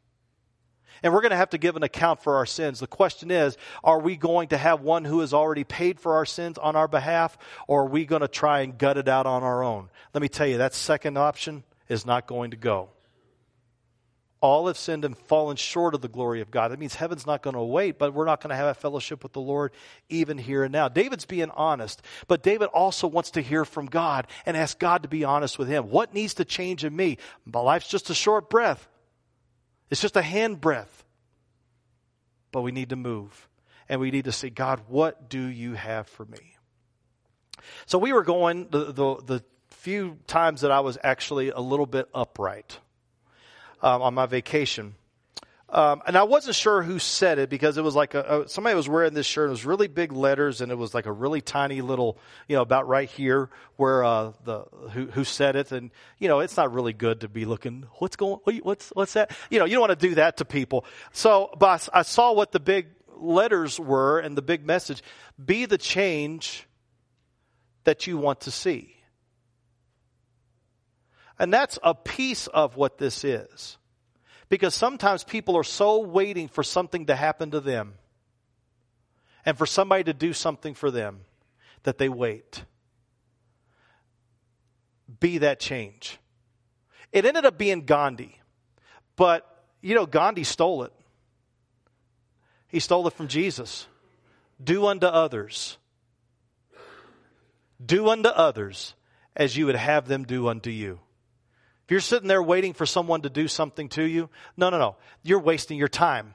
and 1.03 1.13
we're 1.13 1.21
going 1.21 1.31
to 1.31 1.38
have 1.38 1.51
to 1.51 1.58
give 1.58 1.75
an 1.75 1.84
account 1.84 2.21
for 2.21 2.36
our 2.36 2.45
sins. 2.45 2.79
The 2.79 2.88
question 2.88 3.31
is, 3.31 3.58
are 3.84 3.99
we 3.99 4.15
going 4.15 4.49
to 4.49 4.58
have 4.58 4.81
one 4.81 5.05
who 5.05 5.19
has 5.19 5.34
already 5.34 5.63
paid 5.63 5.99
for 5.99 6.15
our 6.15 6.25
sins 6.25 6.58
on 6.58 6.75
our 6.75 6.88
behalf, 6.88 7.38
or 7.67 7.84
are 7.84 7.89
we 7.89 8.05
going 8.05 8.21
to 8.21 8.27
try 8.27 8.62
and 8.62 8.77
gut 8.77 8.97
it 8.97 9.08
out 9.08 9.25
on 9.25 9.43
our 9.43 9.63
own? 9.63 9.89
Let 10.13 10.21
me 10.21 10.29
tell 10.29 10.47
you, 10.47 10.58
that 10.60 10.73
second 10.73 11.17
option 11.17 11.63
is 11.89 12.05
not 12.05 12.27
going 12.27 12.51
to 12.51 12.58
go. 12.58 12.89
All 14.41 14.67
have 14.67 14.77
sinned 14.77 15.05
and 15.05 15.17
fallen 15.17 15.55
short 15.55 15.95
of 15.95 16.01
the 16.01 16.08
glory 16.08 16.41
of 16.41 16.51
God. 16.51 16.69
That 16.69 16.77
means 16.77 16.93
heaven's 16.93 17.25
not 17.25 17.41
going 17.41 17.55
to 17.55 17.63
wait, 17.63 17.97
but 17.97 18.13
we're 18.13 18.25
not 18.25 18.41
going 18.41 18.51
to 18.51 18.55
have 18.55 18.67
a 18.67 18.73
fellowship 18.75 19.23
with 19.23 19.34
the 19.34 19.41
Lord 19.41 19.71
even 20.08 20.38
here 20.38 20.63
and 20.63 20.71
now. 20.71 20.88
David's 20.88 21.25
being 21.25 21.49
honest, 21.51 22.03
but 22.27 22.43
David 22.43 22.67
also 22.67 23.08
wants 23.08 23.31
to 23.31 23.41
hear 23.41 23.65
from 23.65 23.88
God 23.88 24.27
and 24.45 24.55
ask 24.55 24.77
God 24.77 25.01
to 25.01 25.10
be 25.10 25.23
honest 25.23 25.58
with 25.58 25.67
him. 25.67 25.89
What 25.89 26.13
needs 26.13 26.36
to 26.36 26.45
change 26.45 26.84
in 26.84 26.95
me? 26.95 27.17
My 27.45 27.60
life's 27.60 27.88
just 27.88 28.12
a 28.12 28.13
short 28.13 28.49
breath. 28.49 28.88
It's 29.89 30.02
just 30.02 30.15
a 30.15 30.21
hand 30.21 30.62
breath. 30.62 31.04
But 32.52 32.62
we 32.62 32.71
need 32.71 32.89
to 32.89 32.95
move. 32.95 33.50
And 33.88 34.00
we 34.00 34.12
need 34.12 34.26
to 34.26 34.32
say, 34.32 34.50
God, 34.50 34.82
what 34.88 35.30
do 35.30 35.41
you 35.41 35.74
have 35.74 36.08
for 36.08 36.26
me? 36.26 36.56
So 37.86 37.98
we 37.98 38.13
were 38.13 38.24
going 38.24 38.67
the, 38.69 38.86
the, 38.86 39.15
the 39.26 39.43
few 39.69 40.17
times 40.28 40.62
that 40.62 40.71
I 40.71 40.80
was 40.80 40.98
actually 41.04 41.50
a 41.50 41.60
little 41.60 41.86
bit 41.86 42.08
upright 42.13 42.80
um, 43.82 44.02
on 44.02 44.13
my 44.13 44.26
vacation. 44.26 44.95
Um, 45.67 46.04
and 46.06 46.15
I 46.15 46.23
wasn't 46.23 46.56
sure 46.56 46.84
who 46.84 46.99
said 46.99 47.39
it 47.39 47.49
because 47.49 47.78
it 47.78 47.84
was 47.84 47.95
like 47.95 48.13
a, 48.13 48.43
a, 48.43 48.47
somebody 48.47 48.75
was 48.75 48.88
wearing 48.88 49.15
this 49.15 49.25
shirt. 49.25 49.47
It 49.47 49.51
was 49.51 49.65
really 49.65 49.88
big 49.88 50.12
letters, 50.12 50.62
and 50.62 50.71
it 50.71 50.75
was 50.75 50.93
like 50.93 51.08
a 51.08 51.12
really 51.12 51.41
tiny 51.41 51.82
little, 51.82 52.19
you 52.47 52.56
know, 52.56 52.62
about 52.62 52.88
right 52.88 53.10
here 53.10 53.49
where 53.75 54.04
uh, 54.04 54.34
the 54.43 54.65
who, 54.91 55.08
who 55.08 55.23
said 55.23 55.56
it. 55.56 55.71
And 55.71 55.89
you 56.19 56.28
know, 56.28 56.39
it's 56.39 56.56
not 56.56 56.71
really 56.71 56.93
good 56.93 57.21
to 57.21 57.28
be 57.28 57.45
looking. 57.45 57.88
What's 57.97 58.15
going? 58.15 58.39
What's 58.62 58.89
what's 58.89 59.13
that? 59.13 59.36
You 59.49 59.58
know, 59.58 59.65
you 59.65 59.71
don't 59.71 59.82
want 59.82 59.99
to 59.99 60.08
do 60.08 60.15
that 60.15 60.38
to 60.38 60.45
people. 60.45 60.86
So, 61.13 61.49
but 61.58 61.89
I 61.91 62.04
saw 62.04 62.32
what 62.34 62.51
the 62.51 62.60
big 62.60 62.88
letters 63.17 63.80
were 63.80 64.19
and 64.19 64.38
the 64.38 64.43
big 64.43 64.67
message: 64.67 65.01
be 65.43 65.65
the 65.65 65.80
change 65.80 66.67
that 67.86 68.06
you 68.06 68.19
want 68.19 68.41
to 68.41 68.51
see. 68.51 68.95
And 71.39 71.51
that's 71.51 71.80
a 71.84 71.95
piece 71.95 72.47
of 72.47 72.78
what 72.78 72.97
this 72.97 73.23
is. 73.23 73.78
Because 74.49 74.75
sometimes 74.75 75.23
people 75.23 75.58
are 75.58 75.63
so 75.63 75.99
waiting 75.99 76.47
for 76.47 76.63
something 76.63 77.08
to 77.08 77.15
happen 77.15 77.51
to 77.51 77.60
them 77.60 77.95
and 79.45 79.58
for 79.58 79.65
somebody 79.65 80.03
to 80.03 80.13
do 80.13 80.34
something 80.34 80.73
for 80.73 80.91
them 80.91 81.21
that 81.83 81.98
they 81.98 82.10
wait. 82.10 82.63
Be 85.19 85.39
that 85.39 85.60
change. 85.60 86.19
It 87.12 87.25
ended 87.25 87.46
up 87.46 87.58
being 87.58 87.85
Gandhi. 87.85 88.39
But, 89.15 89.46
you 89.81 89.96
know, 89.96 90.06
Gandhi 90.06 90.43
stole 90.43 90.83
it. 90.83 90.93
He 92.67 92.79
stole 92.79 93.08
it 93.08 93.13
from 93.13 93.27
Jesus. 93.27 93.87
Do 94.62 94.87
unto 94.87 95.08
others. 95.08 95.77
Do 97.83 98.10
unto 98.10 98.29
others 98.29 98.96
as 99.35 99.56
you 99.56 99.65
would 99.65 99.75
have 99.75 100.08
them 100.08 100.23
do 100.23 100.48
unto 100.48 100.69
you. 100.69 101.00
If 101.86 101.92
you're 101.92 102.00
sitting 102.00 102.27
there 102.27 102.42
waiting 102.42 102.73
for 102.73 102.86
someone 102.86 103.21
to 103.21 103.29
do 103.29 103.48
something 103.48 103.90
to 103.90 104.04
you, 104.04 104.29
no, 104.58 104.71
no, 104.71 104.79
no. 104.79 104.96
You're 105.21 105.40
wasting 105.40 105.77
your 105.77 105.88
time. 105.88 106.33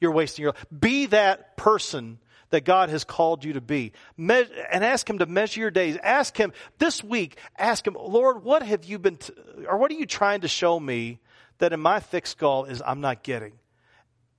You're 0.00 0.12
wasting 0.12 0.44
your 0.44 0.54
Be 0.76 1.06
that 1.06 1.56
person 1.56 2.18
that 2.50 2.64
God 2.64 2.90
has 2.90 3.02
called 3.02 3.44
you 3.44 3.54
to 3.54 3.60
be. 3.60 3.90
Me- 4.16 4.46
and 4.70 4.84
ask 4.84 5.10
Him 5.10 5.18
to 5.18 5.26
measure 5.26 5.60
your 5.60 5.72
days. 5.72 5.98
Ask 6.00 6.36
Him 6.36 6.52
this 6.78 7.02
week, 7.02 7.36
ask 7.58 7.84
Him, 7.84 7.96
Lord, 7.98 8.44
what 8.44 8.62
have 8.62 8.84
you 8.84 9.00
been, 9.00 9.16
t- 9.16 9.32
or 9.66 9.76
what 9.76 9.90
are 9.90 9.94
you 9.94 10.06
trying 10.06 10.42
to 10.42 10.48
show 10.48 10.78
me 10.78 11.18
that 11.58 11.72
in 11.72 11.80
my 11.80 11.98
thick 11.98 12.28
skull 12.28 12.66
is 12.66 12.80
I'm 12.86 13.00
not 13.00 13.24
getting? 13.24 13.54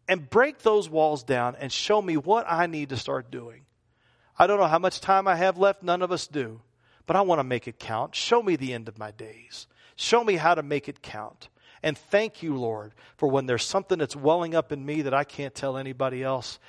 And 0.07 0.29
break 0.29 0.59
those 0.59 0.89
walls 0.89 1.23
down 1.23 1.57
and 1.59 1.69
show 1.69 2.01
me 2.01 2.15
what 2.15 2.45
I 2.47 2.67
need 2.67 2.89
to 2.89 2.97
start 2.97 3.29
doing. 3.29 3.65
I 4.39 4.47
don't 4.47 4.59
know 4.59 4.67
how 4.67 4.79
much 4.79 5.01
time 5.01 5.27
I 5.27 5.35
have 5.35 5.57
left. 5.57 5.83
None 5.83 6.01
of 6.01 6.13
us 6.13 6.27
do. 6.27 6.61
But 7.07 7.17
I 7.17 7.21
want 7.21 7.39
to 7.39 7.43
make 7.43 7.67
it 7.67 7.79
count. 7.79 8.15
Show 8.15 8.41
me 8.41 8.55
the 8.55 8.73
end 8.73 8.87
of 8.87 8.97
my 8.97 9.11
days. 9.11 9.67
Show 9.95 10.23
me 10.23 10.35
how 10.35 10.55
to 10.55 10.63
make 10.63 10.89
it 10.89 11.01
count. 11.01 11.49
And 11.83 11.97
thank 11.97 12.41
you, 12.41 12.57
Lord, 12.57 12.93
for 13.17 13.29
when 13.29 13.45
there's 13.45 13.63
something 13.63 13.99
that's 13.99 14.15
welling 14.15 14.55
up 14.55 14.71
in 14.71 14.85
me 14.85 15.03
that 15.03 15.13
I 15.13 15.23
can't 15.23 15.53
tell 15.53 15.77
anybody 15.77 16.23
else, 16.23 16.59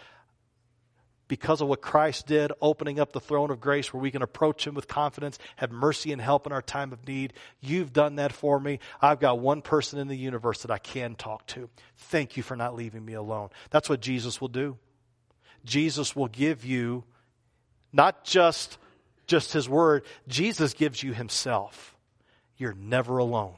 because 1.29 1.61
of 1.61 1.69
what 1.69 1.81
Christ 1.81 2.27
did, 2.27 2.53
opening 2.61 3.01
up 3.01 3.13
the 3.13 3.21
throne 3.21 3.51
of 3.51 3.61
grace 3.61 3.93
where 3.93 4.01
we 4.01 4.11
can 4.11 4.23
approach 4.23 4.67
Him 4.67 4.75
with 4.75 4.87
confidence, 4.87 5.39
have 5.57 5.73
mercy 5.73 6.13
and 6.13 6.23
help 6.23 6.47
in 6.47 6.53
our 6.53 6.63
time 6.63 6.93
of 6.93 7.07
need. 7.07 7.33
You've 7.61 7.93
done 7.93 8.17
that 8.17 8.33
for 8.33 8.61
me. 8.61 8.79
I've 9.01 9.19
got 9.19 9.41
one 9.41 9.63
person 9.63 9.99
in 9.99 10.09
the 10.09 10.17
universe 10.17 10.63
that 10.63 10.71
I 10.71 10.79
can 10.79 11.17
talk 11.17 11.47
to. 11.49 11.69
Thank 11.97 12.37
you 12.37 12.43
for 12.43 12.57
not 12.57 12.77
leaving 12.77 13.05
me 13.05 13.15
alone. 13.15 13.49
That's 13.71 13.89
what 13.89 14.01
Jesus 14.01 14.41
will 14.41 14.49
do. 14.49 14.79
Jesus 15.65 16.15
will 16.15 16.29
give 16.29 16.65
you 16.65 17.03
not 17.93 18.25
just, 18.25 18.79
just 19.27 19.53
His 19.53 19.69
Word, 19.69 20.05
Jesus 20.29 20.75
gives 20.75 21.03
you 21.03 21.13
Himself. 21.13 21.96
You're 22.57 22.75
never 22.75 23.19
alone. 23.19 23.55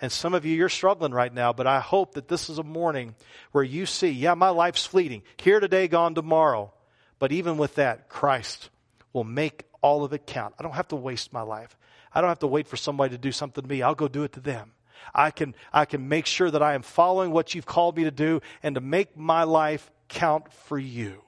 And 0.00 0.12
some 0.12 0.34
of 0.34 0.44
you, 0.44 0.54
you're 0.54 0.68
struggling 0.68 1.12
right 1.12 1.32
now, 1.32 1.52
but 1.52 1.66
I 1.66 1.80
hope 1.80 2.14
that 2.14 2.28
this 2.28 2.48
is 2.48 2.58
a 2.58 2.62
morning 2.62 3.16
where 3.50 3.64
you 3.64 3.84
see, 3.84 4.10
yeah, 4.10 4.34
my 4.34 4.50
life's 4.50 4.86
fleeting. 4.86 5.22
Here 5.38 5.58
today, 5.58 5.88
gone 5.88 6.14
tomorrow. 6.14 6.72
But 7.18 7.32
even 7.32 7.56
with 7.56 7.74
that, 7.76 8.08
Christ 8.08 8.70
will 9.12 9.24
make 9.24 9.64
all 9.82 10.04
of 10.04 10.12
it 10.12 10.26
count. 10.26 10.54
I 10.58 10.62
don't 10.62 10.74
have 10.74 10.88
to 10.88 10.96
waste 10.96 11.32
my 11.32 11.42
life. 11.42 11.76
I 12.14 12.20
don't 12.20 12.28
have 12.28 12.38
to 12.40 12.46
wait 12.46 12.68
for 12.68 12.76
somebody 12.76 13.16
to 13.16 13.18
do 13.18 13.32
something 13.32 13.62
to 13.62 13.68
me. 13.68 13.82
I'll 13.82 13.94
go 13.94 14.08
do 14.08 14.22
it 14.22 14.32
to 14.34 14.40
them. 14.40 14.72
I 15.14 15.30
can, 15.30 15.54
I 15.72 15.84
can 15.84 16.08
make 16.08 16.26
sure 16.26 16.50
that 16.50 16.62
I 16.62 16.74
am 16.74 16.82
following 16.82 17.30
what 17.30 17.54
you've 17.54 17.66
called 17.66 17.96
me 17.96 18.04
to 18.04 18.10
do 18.10 18.40
and 18.62 18.74
to 18.74 18.80
make 18.80 19.16
my 19.16 19.44
life 19.44 19.90
count 20.08 20.52
for 20.52 20.78
you. 20.78 21.22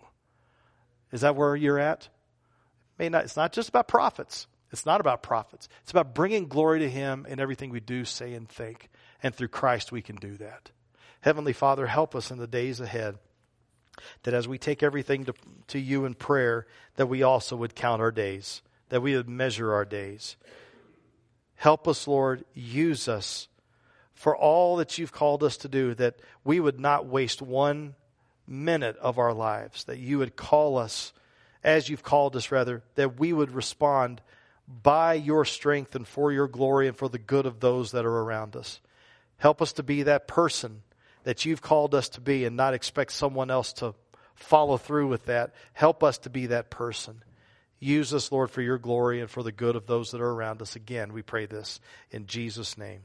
Is 1.13 1.23
that 1.23 1.37
where 1.37 1.57
you're 1.57 1.79
at? 1.79 2.09
May 2.99 3.09
not, 3.09 3.25
it's 3.25 3.37
not 3.37 3.53
just 3.53 3.69
about 3.69 3.89
profits. 3.89 4.47
It's 4.73 4.87
not 4.87 5.01
about 5.01 5.23
profits. 5.23 5.69
It's 5.83 5.91
about 5.91 6.15
bringing 6.15 6.47
glory 6.47 6.81
to 6.81 6.91
Him 6.91 7.27
in 7.29 7.41
everything 7.41 7.71
we 7.71 7.81
do, 7.81 8.05
say, 8.05 8.35
and 8.35 8.49
think. 8.49 8.89
And 9.23 9.35
through 9.35 9.49
Christ, 9.49 9.93
we 9.93 10.03
can 10.03 10.17
do 10.17 10.37
that. 10.37 10.71
Heavenly 11.21 11.53
Father, 11.53 11.87
help 11.87 12.15
us 12.15 12.31
in 12.31 12.39
the 12.39 12.47
days 12.47 12.81
ahead 12.81 13.19
that 14.23 14.35
as 14.35 14.49
we 14.49 14.59
take 14.59 14.83
everything 14.83 15.25
to, 15.27 15.35
to 15.69 15.79
you 15.79 16.05
in 16.05 16.15
prayer, 16.15 16.67
that 16.97 17.07
we 17.07 17.23
also 17.23 17.57
would 17.57 17.75
count 17.75 18.01
our 18.01 18.13
days, 18.13 18.63
that 18.89 19.03
we 19.03 19.17
would 19.17 19.29
measure 19.29 19.75
our 19.75 19.85
days. 19.85 20.37
Help 21.57 21.87
us, 21.87 22.09
Lord, 22.09 22.45
use 22.55 23.09
us 23.09 23.49
for 24.15 24.37
all 24.37 24.77
that 24.77 24.99
you've 24.99 25.13
called 25.13 25.43
us 25.43 25.57
to 25.59 25.69
do, 25.69 25.95
that 25.95 26.17
we 26.45 26.61
would 26.61 26.81
not 26.81 27.07
waste 27.07 27.43
one 27.43 27.95
minute 28.47 28.97
of 28.99 29.19
our 29.19 29.33
lives, 29.33 29.85
that 29.85 29.99
you 29.99 30.19
would 30.19 30.37
call 30.37 30.79
us 30.79 31.13
as 31.63 31.89
you've 31.89 32.03
called 32.03 32.37
us, 32.37 32.51
rather, 32.51 32.83
that 32.95 33.19
we 33.19 33.33
would 33.33 33.51
respond 33.51 34.21
by 34.83 35.15
your 35.15 35.45
strength 35.45 35.95
and 35.95 36.07
for 36.07 36.33
your 36.33 36.47
glory 36.47 36.87
and 36.87 36.97
for 36.97 37.09
the 37.09 37.19
good 37.19 37.47
of 37.47 37.61
those 37.61 37.93
that 37.93 38.05
are 38.05 38.19
around 38.19 38.55
us. 38.55 38.81
Help 39.39 39.61
us 39.61 39.73
to 39.75 39.83
be 39.83 40.05
that 40.05 40.29
person 40.29 40.83
that 41.25 41.45
you've 41.45 41.63
called 41.63 41.95
us 41.95 42.09
to 42.11 42.21
be 42.21 42.45
and 42.45 42.57
not 42.57 42.75
expect 42.75 43.13
someone 43.13 43.51
else 43.51 43.73
to 43.75 43.95
follow 44.35 44.77
through 44.77 45.09
with 45.09 45.27
that. 45.27 45.55
Help 45.73 46.05
us 46.05 46.19
to 46.19 46.31
be 46.31 46.47
that 46.47 46.71
person. 46.71 47.23
Use 47.79 48.15
us, 48.15 48.31
Lord, 48.31 48.51
for 48.51 48.63
your 48.63 48.79
glory 48.79 49.21
and 49.21 49.31
for 49.31 49.43
the 49.43 49.53
good 49.53 49.75
of 49.75 49.87
those 49.87 50.11
that 50.11 50.21
are 50.21 50.31
around 50.31 50.63
us. 50.63 50.77
Again, 50.77 51.13
we 51.13 51.23
pray 51.23 51.47
this 51.47 51.81
in 52.11 52.27
Jesus' 52.27 52.79
name. 52.79 53.01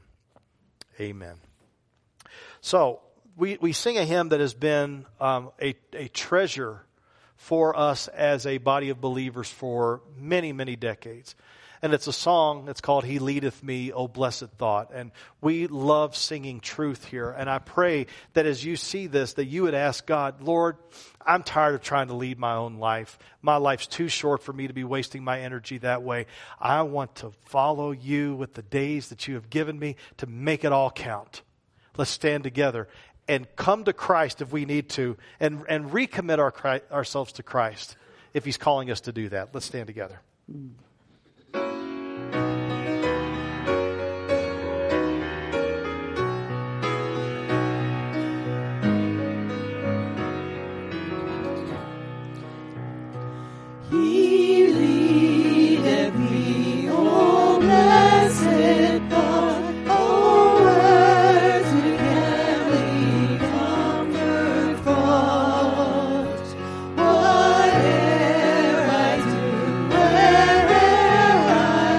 Amen. 1.00 1.36
So, 2.60 3.00
we, 3.36 3.58
we 3.60 3.72
sing 3.72 3.98
a 3.98 4.04
hymn 4.04 4.30
that 4.30 4.40
has 4.40 4.54
been 4.54 5.04
um, 5.20 5.50
a, 5.60 5.74
a 5.92 6.08
treasure 6.08 6.82
for 7.36 7.76
us 7.78 8.08
as 8.08 8.46
a 8.46 8.58
body 8.58 8.90
of 8.90 9.00
believers 9.00 9.50
for 9.50 10.00
many, 10.18 10.52
many 10.52 10.76
decades 10.76 11.34
and 11.82 11.92
it's 11.92 12.06
a 12.06 12.12
song 12.12 12.64
that's 12.64 12.80
called 12.80 13.04
He 13.04 13.18
Leadeth 13.18 13.62
Me, 13.62 13.92
O 13.92 14.08
Blessed 14.08 14.48
Thought. 14.58 14.90
And 14.92 15.12
we 15.40 15.66
love 15.66 16.16
singing 16.16 16.60
truth 16.60 17.04
here. 17.04 17.30
And 17.30 17.48
I 17.50 17.58
pray 17.58 18.06
that 18.32 18.46
as 18.46 18.64
you 18.64 18.76
see 18.76 19.06
this, 19.06 19.34
that 19.34 19.44
you 19.44 19.62
would 19.62 19.74
ask 19.74 20.06
God, 20.06 20.42
Lord, 20.42 20.76
I'm 21.24 21.42
tired 21.42 21.74
of 21.74 21.82
trying 21.82 22.08
to 22.08 22.14
lead 22.14 22.38
my 22.38 22.54
own 22.54 22.78
life. 22.78 23.18
My 23.42 23.56
life's 23.56 23.86
too 23.86 24.08
short 24.08 24.42
for 24.42 24.52
me 24.52 24.66
to 24.66 24.72
be 24.72 24.84
wasting 24.84 25.22
my 25.22 25.40
energy 25.40 25.78
that 25.78 26.02
way. 26.02 26.26
I 26.58 26.82
want 26.82 27.16
to 27.16 27.32
follow 27.44 27.92
you 27.92 28.34
with 28.34 28.54
the 28.54 28.62
days 28.62 29.08
that 29.10 29.28
you 29.28 29.34
have 29.34 29.50
given 29.50 29.78
me 29.78 29.96
to 30.18 30.26
make 30.26 30.64
it 30.64 30.72
all 30.72 30.90
count. 30.90 31.42
Let's 31.96 32.10
stand 32.10 32.44
together 32.44 32.88
and 33.28 33.46
come 33.56 33.84
to 33.84 33.92
Christ 33.92 34.40
if 34.40 34.52
we 34.52 34.64
need 34.64 34.88
to 34.90 35.16
and, 35.40 35.64
and 35.68 35.90
recommit 35.90 36.38
our, 36.38 36.80
ourselves 36.90 37.32
to 37.32 37.42
Christ 37.42 37.96
if 38.34 38.44
He's 38.44 38.56
calling 38.56 38.90
us 38.90 39.00
to 39.02 39.12
do 39.12 39.28
that. 39.30 39.50
Let's 39.52 39.66
stand 39.66 39.86
together. 39.86 40.20
Mm. 40.52 40.70